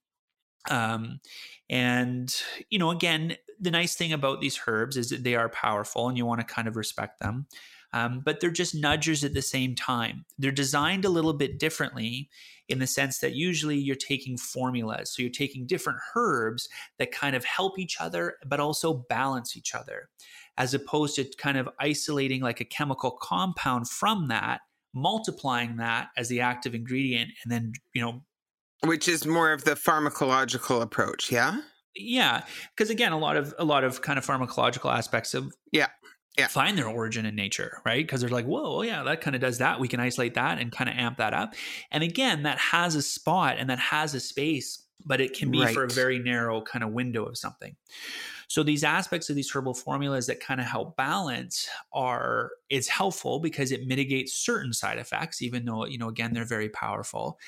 Um, 0.70 1.20
and, 1.68 2.34
you 2.70 2.78
know, 2.78 2.90
again, 2.90 3.36
the 3.60 3.70
nice 3.70 3.94
thing 3.94 4.12
about 4.12 4.40
these 4.40 4.60
herbs 4.66 4.96
is 4.96 5.08
that 5.10 5.24
they 5.24 5.34
are 5.34 5.48
powerful 5.48 6.08
and 6.08 6.16
you 6.16 6.26
want 6.26 6.40
to 6.40 6.46
kind 6.46 6.68
of 6.68 6.76
respect 6.76 7.20
them. 7.20 7.46
Um, 7.92 8.20
but 8.24 8.40
they're 8.40 8.50
just 8.50 8.76
nudgers 8.76 9.24
at 9.24 9.32
the 9.32 9.40
same 9.40 9.74
time. 9.74 10.26
They're 10.38 10.50
designed 10.50 11.04
a 11.04 11.10
little 11.10 11.32
bit 11.32 11.58
differently 11.58 12.28
in 12.68 12.78
the 12.78 12.86
sense 12.86 13.18
that 13.20 13.34
usually 13.34 13.78
you're 13.78 13.96
taking 13.96 14.36
formulas. 14.36 15.10
So 15.14 15.22
you're 15.22 15.30
taking 15.30 15.66
different 15.66 16.00
herbs 16.14 16.68
that 16.98 17.12
kind 17.12 17.34
of 17.34 17.44
help 17.44 17.78
each 17.78 17.96
other, 18.00 18.34
but 18.44 18.60
also 18.60 18.92
balance 19.08 19.56
each 19.56 19.74
other, 19.74 20.10
as 20.58 20.74
opposed 20.74 21.14
to 21.16 21.24
kind 21.38 21.56
of 21.56 21.68
isolating 21.78 22.42
like 22.42 22.60
a 22.60 22.64
chemical 22.64 23.12
compound 23.12 23.88
from 23.88 24.28
that, 24.28 24.60
multiplying 24.92 25.76
that 25.76 26.08
as 26.18 26.28
the 26.28 26.40
active 26.40 26.74
ingredient, 26.74 27.30
and 27.42 27.52
then, 27.52 27.72
you 27.94 28.02
know, 28.02 28.22
which 28.84 29.08
is 29.08 29.26
more 29.26 29.52
of 29.52 29.64
the 29.64 29.72
pharmacological 29.72 30.82
approach, 30.82 31.30
yeah? 31.32 31.60
Yeah, 31.94 32.42
because 32.76 32.90
again, 32.90 33.12
a 33.12 33.18
lot 33.18 33.36
of 33.36 33.54
a 33.58 33.64
lot 33.64 33.84
of 33.84 34.02
kind 34.02 34.18
of 34.18 34.26
pharmacological 34.26 34.92
aspects 34.92 35.32
of 35.32 35.52
yeah, 35.72 35.88
yeah. 36.36 36.48
find 36.48 36.76
their 36.76 36.88
origin 36.88 37.24
in 37.24 37.34
nature, 37.34 37.80
right? 37.84 38.04
Because 38.04 38.20
they're 38.20 38.30
like, 38.30 38.44
whoa, 38.44 38.82
yeah, 38.82 39.02
that 39.04 39.20
kind 39.20 39.34
of 39.34 39.40
does 39.40 39.58
that. 39.58 39.80
We 39.80 39.88
can 39.88 40.00
isolate 40.00 40.34
that 40.34 40.58
and 40.58 40.70
kind 40.70 40.90
of 40.90 40.96
amp 40.96 41.18
that 41.18 41.32
up. 41.32 41.54
And 41.90 42.04
again, 42.04 42.42
that 42.42 42.58
has 42.58 42.94
a 42.94 43.02
spot 43.02 43.56
and 43.58 43.70
that 43.70 43.78
has 43.78 44.14
a 44.14 44.20
space, 44.20 44.84
but 45.04 45.20
it 45.20 45.32
can 45.32 45.50
be 45.50 45.60
right. 45.60 45.72
for 45.72 45.84
a 45.84 45.88
very 45.88 46.18
narrow 46.18 46.60
kind 46.60 46.84
of 46.84 46.92
window 46.92 47.24
of 47.24 47.38
something. 47.38 47.76
So 48.48 48.62
these 48.62 48.84
aspects 48.84 49.28
of 49.28 49.36
these 49.36 49.50
herbal 49.50 49.74
formulas 49.74 50.26
that 50.26 50.40
kind 50.40 50.60
of 50.60 50.66
help 50.66 50.96
balance 50.96 51.68
are 51.92 52.50
it's 52.68 52.88
helpful 52.88 53.40
because 53.40 53.72
it 53.72 53.86
mitigates 53.86 54.34
certain 54.34 54.72
side 54.72 54.98
effects, 54.98 55.42
even 55.42 55.64
though 55.64 55.86
you 55.86 55.98
know 55.98 56.08
again 56.08 56.32
they're 56.34 56.44
very 56.44 56.68
powerful. 56.68 57.38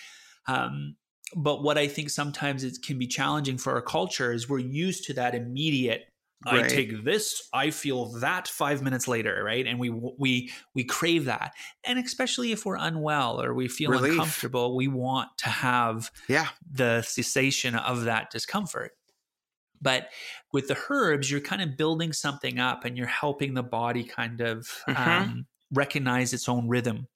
Um, 0.47 0.97
but 1.37 1.63
what 1.63 1.79
I 1.79 1.89
think 1.89 2.11
sometimes 2.11 2.65
it 2.65 2.79
can 2.83 2.99
be 2.99 3.07
challenging 3.07 3.59
for 3.59 3.73
our 3.75 3.83
culture 3.83 4.33
is 4.33 4.49
we're 4.49 4.59
used 4.59 5.05
to 5.05 5.15
that 5.15 5.35
immediate 5.35 6.09
I 6.47 6.63
take 6.63 7.03
this, 7.05 7.49
I 7.53 7.71
feel 7.71 8.13
that 8.21 8.47
5 8.47 8.81
minutes 8.81 9.09
later, 9.09 9.43
right? 9.43 9.67
And 9.67 9.81
we 9.81 9.91
we 9.91 10.53
we 10.73 10.85
crave 10.85 11.25
that. 11.25 11.53
And 11.85 11.99
especially 11.99 12.53
if 12.53 12.65
we're 12.65 12.77
unwell 12.77 13.43
or 13.43 13.55
we 13.55 13.67
feel 13.67 13.97
Relief. 13.97 13.97
uncomfortable, 13.97 14.77
we 14.77 14.87
want 14.87 15.37
to 15.39 15.49
have 15.49 16.13
Yeah. 16.29 16.51
the 16.71 17.03
cessation 17.03 17.75
of 17.75 18.05
that 18.05 18.31
discomfort. 18.31 18.93
But 19.81 20.11
with 20.53 20.69
the 20.69 20.79
herbs, 20.91 21.31
you're 21.31 21.41
kind 21.41 21.63
of 21.63 21.77
building 21.77 22.13
something 22.13 22.59
up 22.59 22.85
and 22.85 22.97
you're 22.97 23.07
helping 23.07 23.55
the 23.55 23.63
body 23.63 24.05
kind 24.05 24.41
of 24.41 24.69
Mhm. 24.87 25.29
um, 25.29 25.47
recognize 25.73 26.33
its 26.33 26.49
own 26.49 26.69
rhythm. 26.69 27.07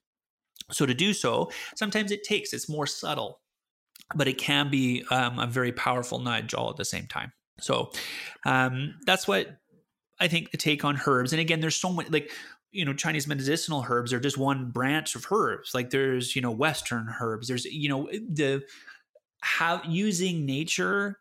So 0.73 0.87
to 0.87 0.95
do 0.95 1.15
so, 1.15 1.53
sometimes 1.77 2.13
it 2.13 2.25
takes, 2.25 2.55
it's 2.55 2.71
more 2.71 2.89
subtle, 2.89 3.42
but 4.15 4.29
it 4.29 4.39
can 4.39 4.71
be 4.71 5.05
um, 5.11 5.39
a 5.39 5.47
very 5.47 5.73
powerful 5.73 6.19
nudge 6.19 6.55
all 6.55 6.71
at 6.71 6.77
the 6.77 6.85
same 6.85 7.07
time. 7.07 7.33
So 7.61 7.93
um, 8.45 8.95
that's 9.07 9.29
what 9.29 9.59
I 10.21 10.29
think 10.29 10.51
the 10.51 10.57
take 10.57 10.85
on 10.85 11.01
herbs. 11.07 11.33
And 11.33 11.41
again, 11.41 11.61
there's 11.61 11.77
so 11.77 11.93
many, 11.93 12.09
like, 12.09 12.31
you 12.71 12.85
know, 12.85 12.95
Chinese 12.95 13.27
medicinal 13.27 13.85
herbs 13.89 14.13
are 14.13 14.21
just 14.21 14.39
one 14.39 14.71
branch 14.71 15.15
of 15.15 15.27
herbs. 15.31 15.75
Like 15.75 15.91
there's, 15.91 16.35
you 16.35 16.43
know, 16.43 16.51
Western 16.51 17.13
herbs. 17.21 17.49
There's, 17.49 17.65
you 17.67 17.89
know, 17.89 18.09
the 18.13 18.63
how 19.41 19.83
using 19.87 20.47
nature 20.47 21.19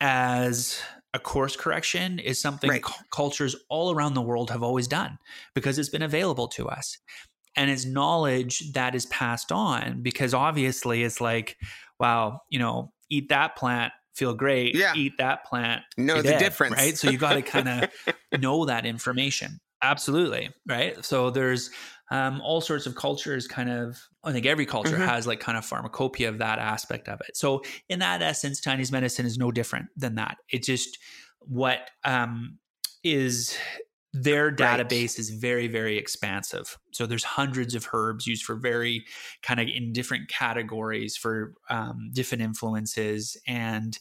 as 0.00 0.78
a 1.14 1.18
course 1.18 1.56
correction 1.56 2.18
is 2.18 2.40
something 2.40 2.70
Right. 2.70 2.82
cu- 2.82 3.04
cultures 3.10 3.54
all 3.68 3.94
around 3.94 4.14
the 4.14 4.22
world 4.22 4.50
have 4.50 4.62
always 4.62 4.88
done 4.88 5.18
because 5.54 5.78
it's 5.78 5.88
been 5.88 6.02
available 6.02 6.48
to 6.48 6.68
us 6.68 6.98
and 7.54 7.70
it's 7.70 7.84
knowledge 7.84 8.72
that 8.72 8.94
is 8.94 9.06
passed 9.06 9.52
on 9.52 10.02
because 10.02 10.34
obviously 10.34 11.04
it's 11.04 11.20
like 11.20 11.56
wow 12.02 12.40
you 12.50 12.58
know 12.58 12.92
eat 13.08 13.28
that 13.30 13.56
plant 13.56 13.92
feel 14.14 14.34
great 14.34 14.74
Yeah. 14.74 14.94
eat 14.94 15.12
that 15.18 15.44
plant 15.46 15.82
Know 15.96 16.16
the 16.20 16.30
dead, 16.30 16.38
difference. 16.38 16.74
right 16.76 16.96
so 16.98 17.08
you 17.08 17.16
got 17.16 17.34
to 17.34 17.42
kind 17.56 17.68
of 17.68 17.90
know 18.40 18.66
that 18.66 18.84
information 18.84 19.58
absolutely 19.82 20.50
right 20.68 21.02
so 21.04 21.30
there's 21.30 21.70
um, 22.10 22.42
all 22.42 22.60
sorts 22.60 22.84
of 22.86 22.94
cultures 22.94 23.46
kind 23.48 23.70
of 23.70 23.98
i 24.24 24.32
think 24.32 24.44
every 24.46 24.66
culture 24.66 24.96
Mhm. 24.98 25.06
has 25.06 25.26
like 25.26 25.40
kind 25.40 25.56
of 25.56 25.64
pharmacopoeia 25.64 26.28
of 26.28 26.38
that 26.38 26.58
aspect 26.58 27.08
of 27.08 27.20
it 27.26 27.36
so 27.36 27.62
in 27.88 27.98
that 28.00 28.20
essence 28.22 28.60
chinese 28.60 28.92
medicine 28.92 29.24
is 29.26 29.38
no 29.38 29.50
different 29.50 29.86
than 29.96 30.14
that 30.16 30.36
it 30.50 30.62
just 30.62 30.98
what 31.40 31.90
um, 32.04 32.58
is 33.02 33.56
their 34.12 34.46
Right. 34.48 34.58
database 34.58 35.18
is 35.18 35.30
very 35.30 35.68
very 35.68 35.96
expansive 35.96 36.78
so 36.90 37.06
there's 37.06 37.24
hundreds 37.24 37.74
of 37.74 37.88
herbs 37.94 38.26
used 38.26 38.44
for 38.44 38.54
very 38.56 39.06
kind 39.42 39.58
of 39.58 39.66
in 39.68 39.92
different 39.92 40.28
categories 40.28 41.16
for 41.16 41.54
um, 41.70 42.10
different 42.12 42.42
influences 42.42 43.36
and 43.46 43.98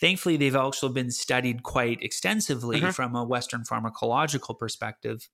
thankfully 0.00 0.36
they've 0.36 0.56
also 0.56 0.88
been 0.88 1.10
studied 1.10 1.62
quite 1.62 2.02
extensively 2.02 2.80
Mhm. 2.80 2.92
from 2.94 3.14
a 3.14 3.22
western 3.22 3.62
pharmacological 3.62 4.58
perspective 4.58 5.28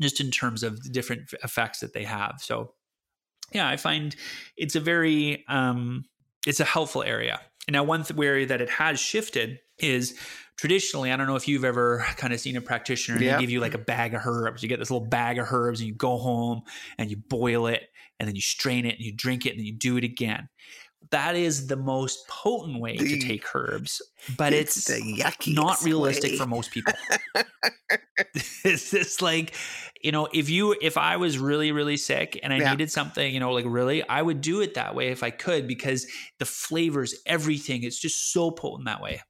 just 0.00 0.20
in 0.20 0.30
terms 0.32 0.62
of 0.64 0.82
the 0.82 0.88
different 0.90 1.32
effects 1.44 1.78
that 1.80 1.92
they 1.92 2.04
have 2.04 2.40
so 2.40 2.74
yeah 3.52 3.68
i 3.68 3.76
find 3.76 4.16
it's 4.56 4.74
a 4.74 4.80
very 4.80 5.44
um, 5.48 6.04
it's 6.48 6.58
a 6.58 6.64
helpful 6.64 7.04
area 7.04 7.40
and 7.68 7.74
now 7.74 7.84
one 7.84 8.02
th- 8.02 8.18
area 8.18 8.46
that 8.46 8.60
it 8.60 8.70
has 8.70 8.98
shifted 8.98 9.60
is 9.78 10.18
traditionally 10.56 11.12
i 11.12 11.16
don't 11.16 11.26
know 11.26 11.36
if 11.36 11.46
you've 11.48 11.64
ever 11.64 11.98
kind 12.16 12.32
of 12.32 12.40
seen 12.40 12.56
a 12.56 12.60
practitioner 12.60 13.18
and 13.18 13.26
Yeah. 13.26 13.34
they 13.36 13.40
give 13.40 13.50
you 13.50 13.60
like 13.60 13.74
a 13.74 13.78
bag 13.78 14.14
of 14.14 14.22
herbs 14.24 14.62
you 14.62 14.68
get 14.68 14.78
this 14.78 14.90
little 14.90 15.06
bag 15.06 15.38
of 15.38 15.46
herbs 15.50 15.80
and 15.80 15.88
you 15.88 15.94
go 15.94 16.16
home 16.16 16.62
and 16.98 17.10
you 17.10 17.16
boil 17.16 17.66
it 17.66 17.82
and 18.18 18.28
then 18.28 18.34
you 18.34 18.42
strain 18.42 18.86
it 18.86 18.96
and 18.96 19.00
you 19.04 19.14
drink 19.14 19.46
it 19.46 19.50
and 19.50 19.58
then 19.58 19.66
you 19.66 19.74
do 19.76 19.96
it 19.96 20.04
again 20.04 20.48
that 21.10 21.36
is 21.36 21.68
the 21.68 21.76
most 21.76 22.26
potent 22.28 22.80
way 22.80 23.04
to 23.04 23.16
take 23.16 23.44
herbs 23.54 24.02
but 24.28 24.52
it's, 24.52 24.88
yucky. 24.88 25.54
not 25.54 25.80
realistic 25.82 26.34
for 26.34 26.46
most 26.46 26.72
people. 26.72 26.98
it's 28.64 28.90
just 28.90 29.22
like, 29.22 29.54
you 30.02 30.12
know, 30.12 30.28
if 30.32 30.48
you 30.48 30.76
if 30.80 30.96
I 30.96 31.16
was 31.16 31.38
really 31.38 31.72
really 31.72 31.96
sick 31.96 32.38
and 32.42 32.52
I 32.52 32.58
Yeah. 32.58 32.70
needed 32.70 32.90
something, 32.90 33.32
you 33.32 33.40
know, 33.40 33.52
like 33.52 33.64
really, 33.68 34.06
I 34.08 34.22
would 34.22 34.40
do 34.40 34.60
it 34.60 34.74
that 34.74 34.94
way 34.94 35.08
if 35.08 35.22
I 35.22 35.30
could 35.30 35.66
because 35.66 36.06
the 36.38 36.44
flavors, 36.44 37.14
everything, 37.26 37.82
it's 37.82 37.98
just 38.00 38.32
so 38.32 38.50
potent 38.50 38.86
that 38.86 39.00
way. 39.00 39.20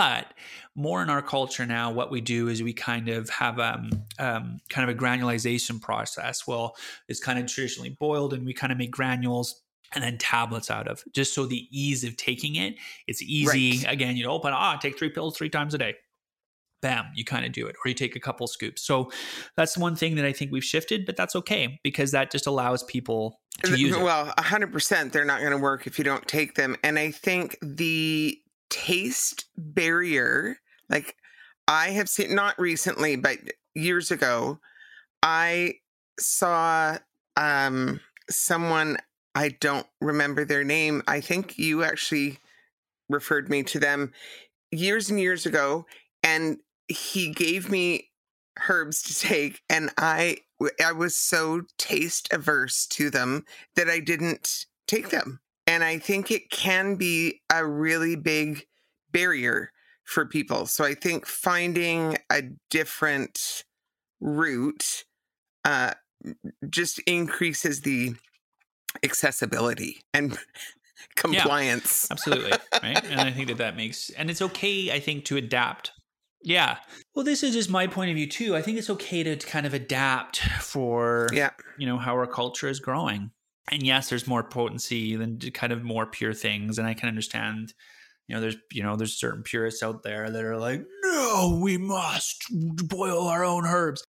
But 0.00 0.32
more 0.74 1.02
in 1.02 1.10
our 1.10 1.20
culture 1.20 1.66
now, 1.66 1.90
what 1.90 2.10
we 2.10 2.22
do 2.22 2.48
is 2.48 2.62
we 2.62 2.72
kind 2.72 3.10
of 3.10 3.28
have 3.28 3.60
um, 3.60 3.90
um, 4.18 4.58
kind 4.70 4.88
of 4.88 4.96
a 4.96 4.98
granulization 4.98 5.78
process. 5.78 6.46
Well, 6.46 6.74
it's 7.06 7.20
kind 7.20 7.38
of 7.38 7.44
traditionally 7.44 7.90
boiled, 8.00 8.32
and 8.32 8.46
we 8.46 8.54
kind 8.54 8.72
of 8.72 8.78
make 8.78 8.90
granules 8.90 9.60
and 9.94 10.02
then 10.02 10.16
tablets 10.16 10.70
out 10.70 10.88
of 10.88 11.04
just 11.12 11.34
so 11.34 11.44
the 11.44 11.68
ease 11.70 12.02
of 12.02 12.16
taking 12.16 12.56
it. 12.56 12.76
It's 13.08 13.20
easy. 13.20 13.84
Right. 13.84 13.92
Again, 13.92 14.16
you 14.16 14.26
open 14.26 14.54
ah, 14.54 14.78
take 14.80 14.98
three 14.98 15.10
pills 15.10 15.36
three 15.36 15.50
times 15.50 15.74
a 15.74 15.78
day. 15.78 15.96
Bam, 16.80 17.04
you 17.14 17.26
kind 17.26 17.44
of 17.44 17.52
do 17.52 17.66
it, 17.66 17.76
or 17.84 17.90
you 17.90 17.94
take 17.94 18.16
a 18.16 18.20
couple 18.20 18.46
scoops. 18.46 18.80
So 18.80 19.10
that's 19.54 19.76
one 19.76 19.96
thing 19.96 20.14
that 20.14 20.24
I 20.24 20.32
think 20.32 20.50
we've 20.50 20.64
shifted, 20.64 21.04
but 21.04 21.14
that's 21.14 21.36
okay 21.36 21.78
because 21.84 22.12
that 22.12 22.30
just 22.30 22.46
allows 22.46 22.84
people 22.84 23.38
to 23.64 23.78
use 23.78 23.94
it. 23.94 24.02
Well, 24.02 24.32
a 24.38 24.42
hundred 24.42 24.72
percent, 24.72 25.12
they're 25.12 25.26
not 25.26 25.40
going 25.40 25.52
to 25.52 25.58
work 25.58 25.86
if 25.86 25.98
you 25.98 26.04
don't 26.04 26.26
take 26.26 26.54
them. 26.54 26.74
And 26.82 26.98
I 26.98 27.10
think 27.10 27.58
the 27.60 28.40
taste 28.70 29.46
barrier, 29.56 30.56
like 30.88 31.16
I 31.68 31.90
have 31.90 32.08
seen, 32.08 32.34
not 32.34 32.58
recently, 32.58 33.16
but 33.16 33.38
years 33.74 34.10
ago, 34.10 34.58
I 35.22 35.74
saw 36.18 36.98
um, 37.36 38.00
someone. 38.28 38.96
I 39.34 39.50
don't 39.60 39.86
remember 40.00 40.44
their 40.44 40.64
name. 40.64 41.02
I 41.06 41.20
think 41.20 41.58
you 41.58 41.84
actually 41.84 42.38
referred 43.08 43.48
me 43.48 43.62
to 43.64 43.78
them 43.78 44.12
years 44.72 45.10
and 45.10 45.20
years 45.20 45.46
ago, 45.46 45.86
and 46.22 46.58
he 46.88 47.30
gave 47.30 47.70
me 47.70 48.10
herbs 48.68 49.02
to 49.02 49.18
take, 49.18 49.60
and 49.68 49.90
I 49.96 50.38
I 50.84 50.92
was 50.92 51.16
so 51.16 51.62
taste 51.78 52.28
averse 52.32 52.86
to 52.88 53.10
them 53.10 53.44
that 53.76 53.88
I 53.88 54.00
didn't 54.00 54.66
take 54.86 55.10
them. 55.10 55.40
And 55.70 55.84
I 55.84 55.98
think 55.98 56.32
it 56.32 56.50
can 56.50 56.96
be 56.96 57.42
a 57.48 57.64
really 57.64 58.16
big 58.16 58.66
barrier 59.12 59.70
for 60.02 60.26
people. 60.26 60.66
So 60.66 60.84
I 60.84 60.94
think 60.94 61.26
finding 61.26 62.18
a 62.28 62.42
different 62.70 63.62
route 64.20 65.04
uh, 65.64 65.92
just 66.68 66.98
increases 67.06 67.82
the 67.82 68.14
accessibility 69.04 70.00
and 70.12 70.36
compliance. 71.14 72.10
Absolutely. 72.10 72.50
Right. 72.82 73.04
and 73.08 73.20
I 73.20 73.30
think 73.30 73.46
that 73.46 73.58
that 73.58 73.76
makes, 73.76 74.10
and 74.10 74.28
it's 74.28 74.42
okay, 74.42 74.90
I 74.90 74.98
think, 74.98 75.24
to 75.26 75.36
adapt. 75.36 75.92
Yeah. 76.42 76.78
Well, 77.14 77.24
this 77.24 77.44
is 77.44 77.54
just 77.54 77.70
my 77.70 77.86
point 77.86 78.10
of 78.10 78.16
view, 78.16 78.26
too. 78.26 78.56
I 78.56 78.62
think 78.62 78.76
it's 78.76 78.90
okay 78.90 79.22
to 79.22 79.36
kind 79.36 79.66
of 79.66 79.74
adapt 79.74 80.38
for, 80.40 81.28
Yeah. 81.32 81.50
you 81.78 81.86
know, 81.86 81.96
how 81.96 82.14
our 82.14 82.26
culture 82.26 82.66
is 82.68 82.80
growing. 82.80 83.30
And 83.70 83.82
yes, 83.82 84.08
there's 84.08 84.26
more 84.26 84.42
potency 84.42 85.16
than 85.16 85.38
kind 85.52 85.72
of 85.72 85.82
more 85.82 86.06
pure 86.06 86.34
things. 86.34 86.78
And 86.78 86.86
I 86.86 86.94
can 86.94 87.08
understand, 87.08 87.72
you 88.26 88.34
know, 88.34 88.40
there's, 88.40 88.56
you 88.72 88.82
know, 88.82 88.96
there's 88.96 89.18
certain 89.18 89.42
purists 89.42 89.82
out 89.82 90.02
there 90.02 90.28
that 90.30 90.44
are 90.44 90.58
like, 90.58 90.84
no, 91.04 91.58
we 91.62 91.78
must 91.78 92.44
boil 92.50 93.26
our 93.26 93.44
own 93.44 93.64
herbs. 93.64 94.02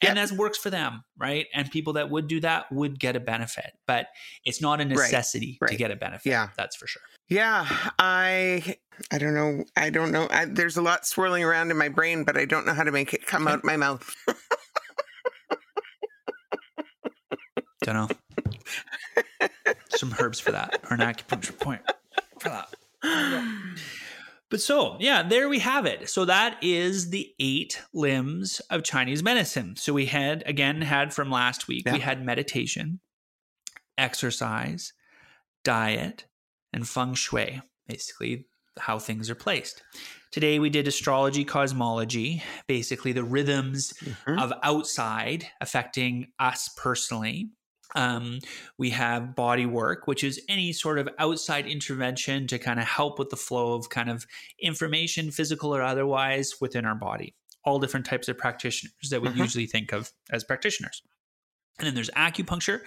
And 0.00 0.16
that 0.16 0.30
works 0.30 0.56
for 0.56 0.70
them, 0.70 1.02
right? 1.16 1.46
And 1.52 1.68
people 1.72 1.94
that 1.94 2.08
would 2.08 2.28
do 2.28 2.38
that 2.40 2.70
would 2.70 3.00
get 3.00 3.16
a 3.16 3.20
benefit, 3.20 3.72
but 3.88 4.06
it's 4.44 4.62
not 4.62 4.80
a 4.80 4.84
necessity 4.84 5.58
to 5.60 5.66
right. 5.66 5.76
get 5.76 5.90
a 5.90 5.96
benefit. 5.96 6.30
Yeah. 6.30 6.50
That's 6.56 6.76
for 6.76 6.86
sure. 6.86 7.02
Yeah, 7.28 7.66
I 7.98 8.76
I 9.12 9.18
don't 9.18 9.34
know. 9.34 9.64
I 9.76 9.90
don't 9.90 10.12
know. 10.12 10.28
I, 10.30 10.46
there's 10.46 10.76
a 10.76 10.82
lot 10.82 11.06
swirling 11.06 11.44
around 11.44 11.70
in 11.70 11.76
my 11.76 11.88
brain, 11.88 12.24
but 12.24 12.38
I 12.38 12.46
don't 12.46 12.64
know 12.64 12.72
how 12.72 12.84
to 12.84 12.92
make 12.92 13.12
it 13.12 13.26
come 13.26 13.46
out 13.46 13.64
my 13.64 13.76
mouth. 13.76 14.14
Don't 17.82 17.94
know. 17.94 18.08
Some 19.90 20.14
herbs 20.18 20.40
for 20.40 20.52
that, 20.52 20.80
or 20.90 20.94
an 20.94 21.00
acupuncture 21.00 21.58
point 21.58 21.82
for 22.38 22.48
that. 22.48 22.68
But 24.50 24.62
so, 24.62 24.96
yeah, 24.98 25.22
there 25.22 25.48
we 25.48 25.58
have 25.58 25.84
it. 25.84 26.08
So 26.08 26.24
that 26.24 26.56
is 26.62 27.10
the 27.10 27.34
eight 27.38 27.82
limbs 27.92 28.60
of 28.70 28.82
Chinese 28.82 29.22
medicine. 29.22 29.76
So 29.76 29.92
we 29.92 30.06
had 30.06 30.42
again 30.46 30.80
had 30.80 31.12
from 31.12 31.30
last 31.30 31.68
week, 31.68 31.84
we 31.90 31.98
had 31.98 32.24
meditation, 32.24 33.00
exercise, 33.98 34.94
diet, 35.64 36.24
and 36.72 36.88
feng 36.88 37.14
shui, 37.14 37.60
basically 37.86 38.46
how 38.78 38.98
things 38.98 39.28
are 39.28 39.34
placed. 39.34 39.82
Today 40.30 40.58
we 40.58 40.70
did 40.70 40.88
astrology, 40.88 41.44
cosmology, 41.44 42.42
basically 42.66 43.12
the 43.12 43.24
rhythms 43.24 43.92
Mhm. 44.26 44.42
of 44.42 44.52
outside 44.62 45.46
affecting 45.60 46.28
us 46.38 46.70
personally. 46.76 47.50
Um, 47.94 48.40
we 48.76 48.90
have 48.90 49.34
body 49.34 49.64
work, 49.66 50.06
which 50.06 50.22
is 50.22 50.40
any 50.48 50.72
sort 50.72 50.98
of 50.98 51.08
outside 51.18 51.66
intervention 51.66 52.46
to 52.48 52.58
kind 52.58 52.78
of 52.78 52.86
help 52.86 53.18
with 53.18 53.30
the 53.30 53.36
flow 53.36 53.74
of 53.74 53.88
kind 53.88 54.10
of 54.10 54.26
information, 54.60 55.30
physical 55.30 55.74
or 55.74 55.82
otherwise, 55.82 56.54
within 56.60 56.84
our 56.84 56.94
body. 56.94 57.34
All 57.64 57.78
different 57.78 58.06
types 58.06 58.28
of 58.28 58.36
practitioners 58.36 58.92
that 59.10 59.22
we 59.22 59.28
Mhm. 59.28 59.38
usually 59.38 59.66
think 59.66 59.92
of 59.92 60.12
as 60.30 60.44
practitioners. 60.44 61.02
And 61.78 61.86
then 61.86 61.94
there's 61.94 62.10
acupuncture, 62.10 62.80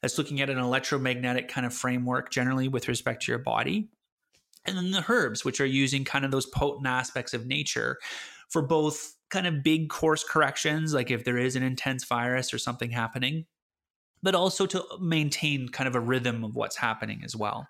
that's 0.00 0.18
looking 0.18 0.40
at 0.40 0.50
an 0.50 0.58
electromagnetic 0.58 1.48
kind 1.48 1.66
of 1.66 1.74
framework, 1.74 2.30
generally 2.30 2.66
with 2.66 2.88
respect 2.88 3.22
to 3.24 3.32
your 3.32 3.38
body. 3.38 3.90
And 4.64 4.76
then 4.76 4.90
the 4.90 5.04
herbs, 5.08 5.44
which 5.44 5.60
are 5.60 5.66
using 5.66 6.04
kind 6.04 6.24
of 6.24 6.30
those 6.30 6.46
potent 6.46 6.86
aspects 6.86 7.32
of 7.34 7.46
nature 7.46 7.98
for 8.48 8.62
both 8.62 9.14
kind 9.30 9.46
of 9.46 9.62
big 9.62 9.88
course 9.88 10.24
corrections, 10.24 10.94
like 10.94 11.10
if 11.10 11.24
there 11.24 11.38
is 11.38 11.56
an 11.56 11.62
intense 11.62 12.04
virus 12.04 12.52
or 12.52 12.58
something 12.58 12.90
happening, 12.90 13.46
but 14.22 14.34
also 14.34 14.66
to 14.66 14.84
maintain 15.00 15.68
kind 15.68 15.88
of 15.88 15.94
a 15.94 16.00
rhythm 16.00 16.44
of 16.44 16.54
what's 16.54 16.76
happening 16.76 17.22
as 17.24 17.36
well. 17.36 17.68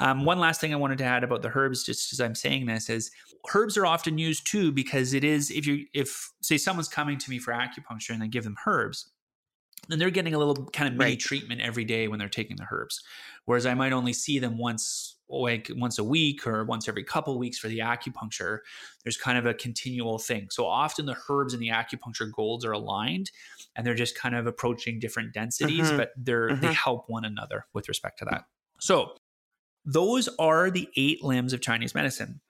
Um, 0.00 0.24
one 0.24 0.40
last 0.40 0.60
thing 0.60 0.72
I 0.72 0.76
wanted 0.76 0.98
to 0.98 1.04
add 1.04 1.24
about 1.24 1.42
the 1.42 1.52
herbs, 1.54 1.84
just 1.84 2.12
as 2.12 2.20
I'm 2.20 2.34
saying 2.34 2.66
this, 2.66 2.90
is 2.90 3.10
herbs 3.54 3.76
are 3.76 3.86
often 3.86 4.18
used 4.18 4.46
too 4.46 4.72
because 4.72 5.14
it 5.14 5.24
is 5.24 5.50
if 5.50 5.66
you 5.66 5.86
if 5.94 6.32
say 6.42 6.58
someone's 6.58 6.88
coming 6.88 7.18
to 7.18 7.30
me 7.30 7.38
for 7.38 7.52
acupuncture 7.52 8.10
and 8.10 8.22
I 8.22 8.26
give 8.26 8.44
them 8.44 8.56
herbs, 8.66 9.12
then 9.88 9.98
they're 9.98 10.10
getting 10.10 10.34
a 10.34 10.38
little 10.38 10.66
kind 10.72 10.88
of 10.88 10.94
mini 10.98 11.16
Right. 11.16 11.18
treatment 11.18 11.60
every 11.60 11.84
day 11.84 12.08
when 12.08 12.18
they're 12.18 12.28
taking 12.28 12.56
the 12.56 12.66
herbs. 12.70 13.02
Whereas 13.44 13.66
I 13.66 13.74
might 13.74 13.92
only 13.92 14.12
see 14.14 14.38
them 14.38 14.58
once 14.58 15.13
like 15.28 15.70
once 15.76 15.98
a 15.98 16.04
week 16.04 16.46
or 16.46 16.64
once 16.64 16.88
every 16.88 17.02
couple 17.04 17.38
weeks 17.38 17.58
for 17.58 17.68
the 17.68 17.78
acupuncture. 17.78 18.58
There's 19.02 19.16
kind 19.16 19.38
of 19.38 19.46
a 19.46 19.54
continual 19.54 20.18
thing. 20.18 20.48
So 20.50 20.66
often 20.66 21.06
the 21.06 21.16
herbs 21.28 21.54
and 21.54 21.62
the 21.62 21.68
acupuncture 21.68 22.30
golds 22.30 22.64
are 22.64 22.72
aligned 22.72 23.30
and 23.74 23.86
they're 23.86 23.94
just 23.94 24.16
kind 24.16 24.34
of 24.34 24.46
approaching 24.46 24.98
different 24.98 25.32
densities, 25.32 25.90
Mhm. 25.90 25.96
but 25.96 26.12
they're 26.16 26.56
they 26.56 26.68
Mhm. 26.68 26.74
help 26.74 27.08
one 27.08 27.24
another 27.24 27.66
with 27.72 27.88
respect 27.88 28.18
to 28.20 28.24
that. 28.26 28.44
So 28.80 29.16
those 29.84 30.28
are 30.38 30.70
the 30.70 30.88
eight 30.96 31.22
limbs 31.24 31.52
of 31.52 31.60
Chinese 31.60 31.94
medicine. 31.94 32.40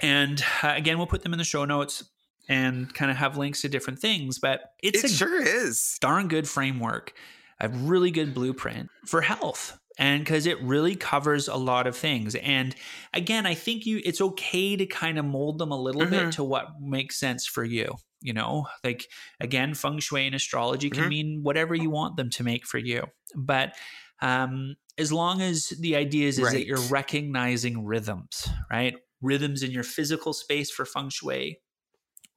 And 0.00 0.42
uh, 0.62 0.72
again, 0.76 0.98
we'll 0.98 1.06
put 1.06 1.22
them 1.22 1.32
in 1.32 1.38
the 1.38 1.44
show 1.44 1.64
notes 1.64 2.04
and 2.48 2.92
kind 2.94 3.10
of 3.10 3.16
have 3.16 3.36
links 3.36 3.62
to 3.62 3.68
different 3.68 3.98
things, 3.98 4.38
but 4.38 4.72
it's 4.82 5.04
It 5.04 5.10
a 5.10 5.14
sure 5.14 5.40
is. 5.40 5.96
darn 6.00 6.28
good 6.28 6.48
framework, 6.48 7.12
a 7.60 7.68
really 7.68 8.10
good 8.10 8.34
blueprint 8.34 8.90
for 9.06 9.20
health. 9.22 9.78
And 9.98 10.24
because 10.24 10.46
it 10.46 10.60
really 10.62 10.96
covers 10.96 11.46
a 11.46 11.56
lot 11.56 11.86
of 11.86 11.96
things. 11.96 12.34
And 12.36 12.74
again, 13.12 13.46
I 13.46 13.54
think 13.54 13.86
you 13.86 14.00
it's 14.04 14.20
okay 14.20 14.76
to 14.76 14.86
kind 14.86 15.18
of 15.18 15.24
mold 15.24 15.58
them 15.58 15.70
a 15.70 15.80
little 15.80 16.04
Mhm. 16.04 16.08
bit 16.08 16.32
to 16.32 16.44
what 16.44 16.80
makes 16.80 17.16
sense 17.16 17.46
for 17.46 17.64
you. 17.64 17.94
You 18.20 18.32
know, 18.32 18.66
like 18.82 19.08
again, 19.40 19.74
feng 19.74 19.98
shui 20.00 20.26
and 20.26 20.34
astrology 20.34 20.90
can 20.90 21.06
Mhm. 21.06 21.08
mean 21.08 21.40
whatever 21.42 21.74
you 21.74 21.90
want 21.90 22.16
them 22.16 22.30
to 22.30 22.42
make 22.42 22.66
for 22.66 22.78
you. 22.78 23.04
But 23.36 23.76
um, 24.20 24.76
as 24.98 25.12
long 25.12 25.42
as 25.42 25.68
the 25.80 25.96
idea 25.96 26.28
is, 26.28 26.38
is 26.38 26.52
that 26.52 26.66
you're 26.66 26.80
recognizing 26.80 27.84
rhythms, 27.84 28.48
right? 28.70 28.94
Rhythms 29.20 29.62
in 29.62 29.70
your 29.70 29.82
physical 29.82 30.32
space 30.32 30.70
for 30.70 30.84
feng 30.84 31.10
shui, 31.10 31.60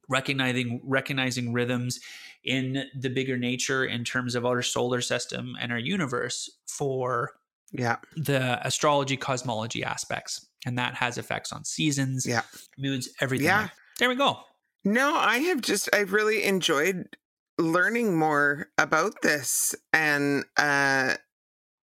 recognizing 0.08 0.80
recognizing 0.84 1.52
rhythms 1.52 2.00
in 2.44 2.84
the 2.98 3.10
bigger 3.10 3.36
nature 3.36 3.84
in 3.84 4.04
terms 4.04 4.34
of 4.34 4.46
our 4.46 4.62
solar 4.62 5.00
system 5.00 5.54
and 5.60 5.72
our 5.72 5.78
universe 5.78 6.48
for 6.66 7.32
Yeah. 7.72 7.96
the 8.16 8.64
astrology 8.66 9.16
cosmology 9.16 9.84
aspects 9.84 10.46
and 10.66 10.78
that 10.78 10.94
has 10.94 11.18
effects 11.18 11.52
on 11.52 11.64
seasons 11.64 12.24
Yeah. 12.26 12.42
moods 12.78 13.08
everything 13.20 13.46
Yeah. 13.46 13.62
like- 13.62 13.70
there 13.98 14.08
we 14.08 14.14
go 14.16 14.40
No, 14.84 15.14
I 15.16 15.38
have 15.38 15.60
just 15.60 15.88
I've 15.92 16.12
really 16.12 16.44
enjoyed 16.44 17.16
learning 17.58 18.16
more 18.16 18.68
about 18.78 19.20
this 19.22 19.74
and 19.92 20.44
uh 20.56 21.14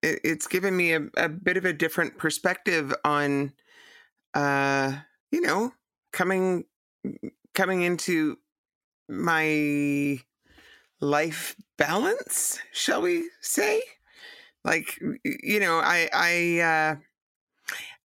it, 0.03 0.19
it's 0.25 0.47
given 0.49 0.77
me 0.77 0.93
a, 0.95 1.03
a 1.17 1.29
bit 1.29 1.57
of 1.57 1.65
a 1.65 1.73
different 1.73 2.19
perspective 2.19 2.93
on 3.05 3.53
uh 4.35 4.93
you 5.31 5.41
know 5.41 5.73
coming 6.13 6.65
coming 7.55 7.83
into 7.83 8.37
my 9.09 10.19
life 11.01 11.57
balance 11.79 12.59
shall 12.73 13.01
we 13.03 13.29
say 13.41 13.81
like 14.65 14.99
you 15.25 15.61
know 15.61 15.79
i 15.79 16.09
i 16.13 16.61
uh 16.61 16.97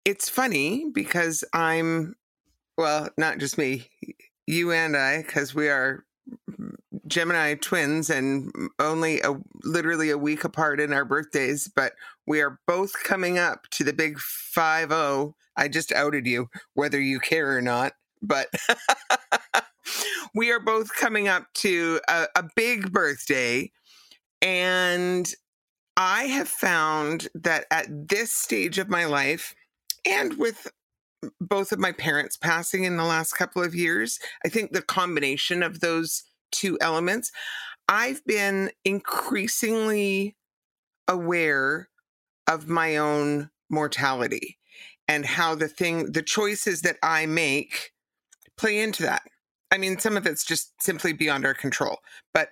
it's 0.05 0.28
funny 0.28 0.86
because 0.92 1.44
i'm 1.53 2.14
well 2.76 3.09
not 3.16 3.38
just 3.38 3.59
me 3.59 3.88
you 4.46 4.72
and 4.72 4.96
i 4.96 5.22
because 5.22 5.55
we 5.55 5.68
are 5.68 6.05
gemini 7.07 7.55
twins 7.55 8.11
and 8.11 8.53
only 8.78 9.20
a 9.22 9.34
literally 9.64 10.11
a 10.11 10.18
week 10.18 10.44
apart 10.44 10.80
in 10.80 10.92
our 10.92 11.05
birthdays 11.05 11.70
but 11.74 11.92
we 12.26 12.40
are 12.40 12.59
both 12.66 12.92
coming 13.05 13.38
up 13.38 13.66
to 13.70 13.84
the 13.84 13.92
big 13.92 14.18
5-0 14.18 15.32
i 15.57 15.68
just 15.68 15.92
outed 15.92 16.26
you 16.26 16.49
whether 16.74 17.01
you 17.01 17.20
care 17.20 17.57
or 17.57 17.62
not 17.62 17.92
but 18.22 18.49
we 20.34 20.51
are 20.51 20.61
both 20.61 20.94
coming 20.94 21.28
up 21.28 21.46
to 21.55 22.01
a, 22.09 22.26
a 22.36 22.44
big 22.57 22.92
birthday 22.92 23.70
and 24.42 25.34
i 25.99 26.24
have 26.24 26.49
found 26.49 27.28
that 27.34 27.66
at 27.70 27.86
this 28.09 28.32
stage 28.32 28.78
of 28.78 28.88
my 28.88 29.05
life 29.05 29.55
and 30.07 30.38
with 30.38 30.68
both 31.40 31.72
of 31.72 31.80
my 31.80 31.90
parents 31.92 32.36
passing 32.36 32.84
in 32.84 32.96
the 32.96 33.05
last 33.05 33.32
couple 33.32 33.62
of 33.62 33.74
years 33.74 34.18
i 34.44 34.49
think 34.49 34.72
the 34.72 34.80
combination 34.80 35.62
of 35.62 35.80
those 35.80 36.22
two 36.53 36.78
elements 36.80 37.30
i've 37.88 38.24
been 38.24 38.70
increasingly 38.84 40.36
aware 41.09 41.88
of 42.46 42.68
my 42.68 42.96
own 42.96 43.51
mortality 43.68 44.57
and 45.09 45.26
how 45.26 45.55
the 45.55 45.68
thing 45.68 46.12
the 46.12 46.22
choices 46.22 46.82
that 46.82 46.96
i 47.03 47.26
make 47.26 47.92
play 48.57 48.80
into 48.80 49.03
that. 49.05 49.22
I 49.70 49.78
mean 49.78 49.99
some 49.99 50.16
of 50.16 50.26
it's 50.26 50.44
just 50.44 50.72
simply 50.82 51.12
beyond 51.12 51.44
our 51.44 51.55
control 51.55 51.99
but 52.32 52.51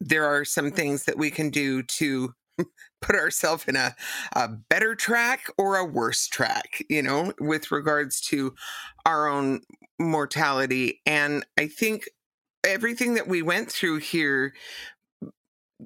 there 0.00 0.24
are 0.24 0.44
some 0.44 0.70
mm. 0.70 0.76
things 0.76 1.04
that 1.04 1.18
we 1.18 1.30
can 1.30 1.50
do 1.50 1.82
to 1.82 2.34
put 3.00 3.16
ourselves 3.16 3.64
in 3.66 3.76
a, 3.76 3.94
a 4.34 4.48
better 4.48 4.94
track 4.94 5.46
or 5.58 5.76
a 5.76 5.84
worse 5.84 6.26
track 6.26 6.82
you 6.88 7.02
know 7.02 7.32
with 7.40 7.70
regards 7.70 8.20
to 8.20 8.54
our 9.06 9.28
own 9.28 9.60
mortality. 9.98 11.00
And 11.06 11.44
i 11.58 11.66
think 11.66 12.08
everything 12.64 13.14
that 13.14 13.28
we 13.28 13.42
went 13.42 13.70
through 13.70 13.98
here 13.98 14.54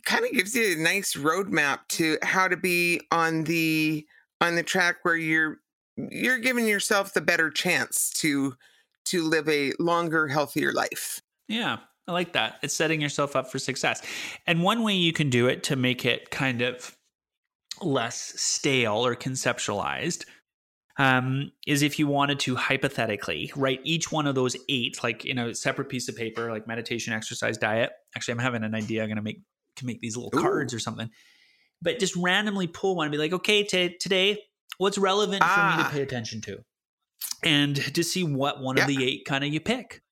kind 0.05 0.25
of 0.25 0.33
gives 0.33 0.55
you 0.55 0.77
a 0.79 0.83
nice 0.83 1.15
roadmap 1.15 1.81
to 1.89 2.19
how 2.23 2.49
to 2.49 2.57
be 2.57 3.01
on 3.11 3.45
the 3.45 4.07
on 4.41 4.55
the 4.55 4.63
track 4.63 4.97
where 5.03 5.17
you're 5.17 5.59
you're 5.97 6.39
giving 6.39 6.67
yourself 6.67 7.13
the 7.13 7.21
better 7.21 7.51
chance 7.51 8.11
to 8.11 8.55
to 9.07 9.23
live 9.23 9.49
a 9.49 9.73
longer 9.79 10.29
healthier 10.29 10.73
life. 10.73 11.21
Yeah, 11.49 11.79
I 12.09 12.13
like 12.13 12.33
that. 12.33 12.57
It's 12.63 12.75
setting 12.75 13.01
yourself 13.03 13.37
up 13.37 13.53
for 13.53 13.59
success. 13.59 14.03
And 14.47 14.63
one 14.63 14.83
way 14.83 14.95
you 14.95 15.13
can 15.13 15.29
do 15.29 15.47
it 15.47 15.63
to 15.65 15.77
make 15.77 16.07
it 16.07 16.31
kind 16.31 16.63
of 16.63 16.97
less 17.83 18.33
stale 18.41 19.05
or 19.07 19.15
conceptualized 19.15 20.25
um, 20.99 21.53
is 21.67 21.83
if 21.83 21.99
you 21.99 22.09
wanted 22.09 22.41
to 22.41 22.57
hypothetically 22.57 23.53
write 23.55 23.81
each 23.85 24.11
one 24.11 24.27
of 24.27 24.35
those 24.35 24.57
eight, 24.69 24.99
like 25.05 25.25
in 25.27 25.39
a 25.39 25.55
separate 25.55 25.89
piece 25.89 26.09
of 26.09 26.17
paper, 26.17 26.51
like 26.51 26.67
meditation, 26.67 27.13
exercise, 27.13 27.57
diet. 27.59 27.91
Actually, 28.17 28.33
I'm 28.33 28.39
having 28.39 28.65
an 28.65 28.75
idea. 28.75 29.03
I'm 29.03 29.09
going 29.09 29.17
to 29.17 29.23
make 29.23 29.43
to 29.77 29.87
make 29.87 30.01
these 30.01 30.17
little 30.17 30.37
Ooh. 30.37 30.43
cards 30.43 30.75
or 30.75 30.81
something. 30.81 31.09
But 31.81 32.01
just 32.01 32.17
randomly 32.17 32.67
pull 32.67 32.97
one 32.97 33.05
and 33.07 33.13
be 33.13 33.19
like, 33.19 33.33
okay, 33.33 33.63
t- 33.63 33.97
today, 34.01 34.43
what's 34.79 34.99
relevant 34.99 35.41
for 35.45 35.49
me 35.49 35.77
to 35.77 35.85
Ah. 35.85 35.91
pay 35.93 36.03
attention 36.03 36.41
to? 36.41 36.59
And 37.45 37.77
to 37.95 38.03
see 38.03 38.25
what 38.25 38.61
one 38.61 38.79
of 38.79 38.89
the 38.89 39.05
eight 39.05 39.25
kind 39.25 39.45
of 39.45 39.53
you 39.53 39.61
pick 39.61 40.03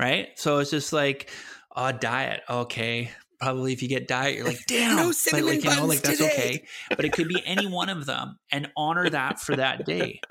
right? 0.00 0.28
So 0.36 0.58
it's 0.58 0.70
just 0.70 0.92
like, 0.92 1.30
oh, 1.74 1.92
diet. 1.92 2.42
Okay. 2.48 3.10
Probably 3.38 3.74
if 3.74 3.82
you 3.82 3.88
get 3.88 4.08
diet, 4.08 4.34
you're 4.34 4.46
like, 4.46 4.64
damn. 4.66 4.96
No 4.96 5.12
cinnamon 5.12 5.56
like, 5.56 5.64
you 5.64 5.70
know, 5.76 5.84
like 5.86 6.00
that's 6.00 6.18
today. 6.18 6.30
okay. 6.32 6.66
But 6.88 7.04
it 7.04 7.12
could 7.12 7.28
be 7.28 7.42
any 7.44 7.66
one 7.66 7.90
of 7.90 8.06
them 8.06 8.38
and 8.50 8.70
honor 8.78 9.10
that 9.10 9.40
for 9.40 9.56
that 9.56 9.84
day. 9.84 10.20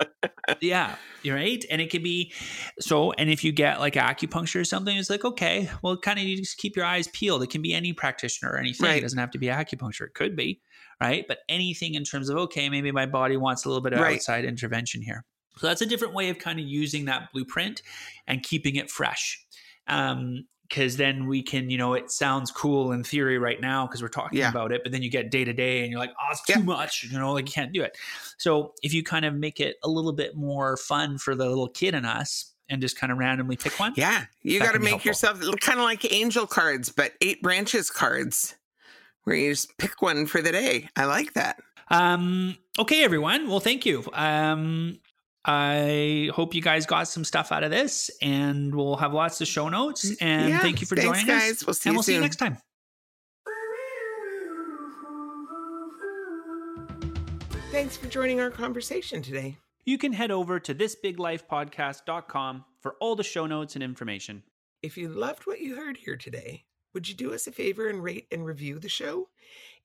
Yeah. 0.60 0.94
You're 1.24 1.34
right. 1.34 1.64
And 1.70 1.80
it 1.80 1.90
could 1.90 2.04
be 2.04 2.32
so, 2.78 3.10
and 3.12 3.28
if 3.28 3.42
you 3.42 3.50
get 3.50 3.80
like 3.80 3.94
acupuncture 3.94 4.60
or 4.60 4.64
something, 4.64 4.96
it's 4.96 5.10
like, 5.10 5.24
okay, 5.24 5.68
well, 5.82 5.96
kind 5.96 6.20
of 6.20 6.24
you 6.24 6.36
just 6.36 6.56
keep 6.58 6.76
your 6.76 6.84
eyes 6.84 7.08
peeled. 7.08 7.42
It 7.42 7.50
can 7.50 7.62
be 7.62 7.74
any 7.74 7.92
practitioner 7.92 8.52
or 8.52 8.58
anything. 8.58 8.86
It 8.96 9.00
doesn't 9.00 9.18
have 9.18 9.32
to 9.32 9.38
be 9.38 9.46
acupuncture. 9.48 10.02
It 10.06 10.14
could 10.14 10.36
be, 10.36 10.60
right? 11.00 11.24
But 11.26 11.38
anything 11.48 11.94
in 11.94 12.04
terms 12.04 12.28
of, 12.28 12.36
okay, 12.38 12.68
maybe 12.68 12.92
my 12.92 13.06
body 13.06 13.36
wants 13.36 13.64
a 13.64 13.68
little 13.68 13.82
bit 13.82 13.92
of 13.92 13.98
Right. 14.00 14.14
outside 14.16 14.44
intervention 14.44 15.02
here. 15.02 15.24
So 15.58 15.66
that's 15.66 15.80
a 15.80 15.86
different 15.86 16.14
way 16.14 16.28
of 16.28 16.38
kind 16.38 16.58
of 16.58 16.66
using 16.66 17.06
that 17.06 17.32
blueprint 17.32 17.82
and 18.26 18.42
keeping 18.42 18.76
it 18.76 18.90
fresh. 18.90 19.44
Um, 19.86 20.46
because 20.68 20.96
then 20.96 21.28
we 21.28 21.44
can, 21.44 21.70
you 21.70 21.78
know, 21.78 21.94
it 21.94 22.10
sounds 22.10 22.50
cool 22.50 22.90
in 22.90 23.04
theory 23.04 23.38
right 23.38 23.60
now 23.60 23.86
because 23.86 24.02
we're 24.02 24.08
talking 24.08 24.38
Yeah. 24.40 24.48
about 24.50 24.72
it, 24.72 24.82
but 24.82 24.90
then 24.90 25.00
you 25.00 25.08
get 25.08 25.30
day 25.30 25.44
to 25.44 25.52
day 25.52 25.82
and 25.82 25.92
you're 25.92 26.00
like, 26.00 26.10
oh, 26.20 26.26
it's 26.32 26.42
Yeah. 26.48 26.56
too 26.56 26.64
much, 26.64 27.04
you 27.04 27.16
know, 27.16 27.32
like 27.34 27.46
you 27.46 27.52
can't 27.52 27.72
do 27.72 27.82
it. 27.84 27.96
So 28.36 28.74
if 28.82 28.92
you 28.92 29.04
kind 29.04 29.24
of 29.24 29.32
make 29.34 29.60
it 29.60 29.76
a 29.84 29.88
little 29.88 30.12
bit 30.12 30.34
more 30.34 30.76
fun 30.76 31.18
for 31.18 31.36
the 31.36 31.48
little 31.48 31.68
kid 31.68 31.94
in 31.94 32.04
us 32.04 32.52
and 32.68 32.80
just 32.82 32.98
kind 32.98 33.12
of 33.12 33.18
randomly 33.18 33.56
pick 33.56 33.78
one, 33.78 33.92
yeah 33.96 34.24
you 34.42 34.58
got 34.58 34.72
to 34.72 34.80
make 34.80 35.04
yourself 35.04 35.40
kind 35.60 35.78
of 35.78 35.84
like 35.84 36.12
angel 36.12 36.48
cards 36.48 36.90
but 36.90 37.12
eight 37.20 37.40
branches 37.42 37.88
cards 37.88 38.56
where 39.22 39.36
you 39.36 39.52
just 39.52 39.78
pick 39.78 40.02
one 40.02 40.26
for 40.26 40.42
the 40.42 40.50
day 40.50 40.88
i 40.96 41.04
like 41.04 41.32
that 41.34 41.62
Um, 41.90 42.56
okay, 42.80 43.04
everyone. 43.04 43.48
Well, 43.48 43.60
thank 43.60 43.86
you. 43.86 44.02
Um, 44.12 44.98
I 45.46 46.30
hope 46.34 46.54
you 46.54 46.62
guys 46.62 46.86
got 46.86 47.06
some 47.08 47.24
stuff 47.24 47.52
out 47.52 47.62
of 47.62 47.70
this, 47.70 48.10
and 48.20 48.74
we'll 48.74 48.96
have 48.96 49.12
lots 49.14 49.40
of 49.40 49.46
show 49.46 49.68
notes. 49.68 50.04
Mm, 50.10 50.16
and 50.20 50.48
Yeah, 50.50 50.58
thank 50.60 50.80
you 50.80 50.86
for 50.86 50.96
thanks, 50.96 51.08
joining 51.20 51.26
guys. 51.26 51.52
us. 51.62 51.66
We'll 51.66 51.74
see 51.74 51.88
and 51.90 51.94
you 51.94 51.96
we'll 51.98 52.02
see 52.02 52.14
you 52.14 52.20
next 52.20 52.36
time. 52.36 52.58
thanks 57.70 57.96
for 57.96 58.06
joining 58.08 58.40
our 58.40 58.50
conversation 58.50 59.22
today 59.22 59.56
You 59.84 59.98
can 59.98 60.12
head 60.12 60.30
over 60.30 60.58
to 60.60 60.74
thisbiglifepodcast.com 60.74 62.64
for 62.80 62.96
all 63.00 63.14
the 63.16 63.22
show 63.22 63.46
notes 63.46 63.74
and 63.74 63.84
information. 63.84 64.42
If 64.82 64.96
you 64.96 65.08
loved 65.08 65.46
what 65.46 65.60
you 65.60 65.76
heard 65.76 65.96
here 65.98 66.16
today, 66.16 66.64
would 66.94 67.08
you 67.08 67.14
do 67.14 67.32
us 67.34 67.46
a 67.46 67.52
favor 67.52 67.88
and 67.88 68.02
rate 68.02 68.26
and 68.32 68.44
review 68.44 68.78
the 68.78 68.88
show? 68.88 69.28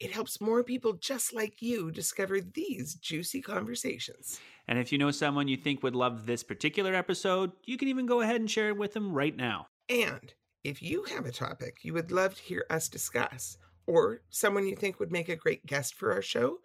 It 0.01 0.11
helps 0.11 0.41
more 0.41 0.63
people 0.63 0.93
just 0.93 1.31
like 1.31 1.61
you 1.61 1.91
discover 1.91 2.41
these 2.41 2.95
juicy 2.95 3.39
conversations. 3.39 4.39
And 4.67 4.79
if 4.79 4.91
you 4.91 4.97
know 4.97 5.11
someone 5.11 5.47
you 5.47 5.57
think 5.57 5.83
would 5.83 5.95
love 5.95 6.25
this 6.25 6.41
particular 6.41 6.95
episode, 6.95 7.51
you 7.65 7.77
can 7.77 7.87
even 7.87 8.07
go 8.07 8.21
ahead 8.21 8.41
and 8.41 8.49
share 8.49 8.69
it 8.69 8.77
with 8.77 8.93
them 8.93 9.13
right 9.13 9.35
now. 9.35 9.67
And 9.89 10.33
if 10.63 10.81
you 10.81 11.03
have 11.03 11.27
a 11.27 11.31
topic 11.31 11.83
you 11.83 11.93
would 11.93 12.11
love 12.11 12.33
to 12.33 12.41
hear 12.41 12.65
us 12.71 12.89
discuss, 12.89 13.59
or 13.85 14.21
someone 14.31 14.67
you 14.67 14.75
think 14.75 14.99
would 14.99 15.11
make 15.11 15.29
a 15.29 15.35
great 15.35 15.67
guest 15.67 15.93
for 15.93 16.11
our 16.11 16.23
show, 16.23 16.57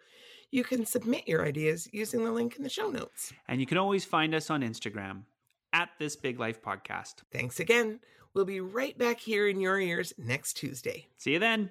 you 0.49 0.63
can 0.63 0.83
submit 0.83 1.27
your 1.27 1.45
ideas 1.45 1.87
using 1.91 2.25
the 2.25 2.31
link 2.31 2.55
in 2.55 2.63
the 2.63 2.69
show 2.69 2.89
notes. 2.89 3.33
And 3.47 3.59
you 3.59 3.67
can 3.67 3.77
always 3.77 4.03
find 4.03 4.33
us 4.33 4.49
on 4.49 4.61
Instagram 4.63 5.25
at 5.73 5.89
This 5.99 6.15
Big 6.15 6.39
Life 6.39 6.59
Podcast. 6.63 7.17
Thanks 7.31 7.59
again. 7.59 7.99
We'll 8.33 8.45
be 8.45 8.61
right 8.61 8.97
back 8.97 9.19
here 9.19 9.47
in 9.47 9.59
your 9.59 9.79
ears 9.79 10.13
next 10.17 10.53
Tuesday. 10.53 11.05
See 11.17 11.33
you 11.33 11.39
then. 11.39 11.69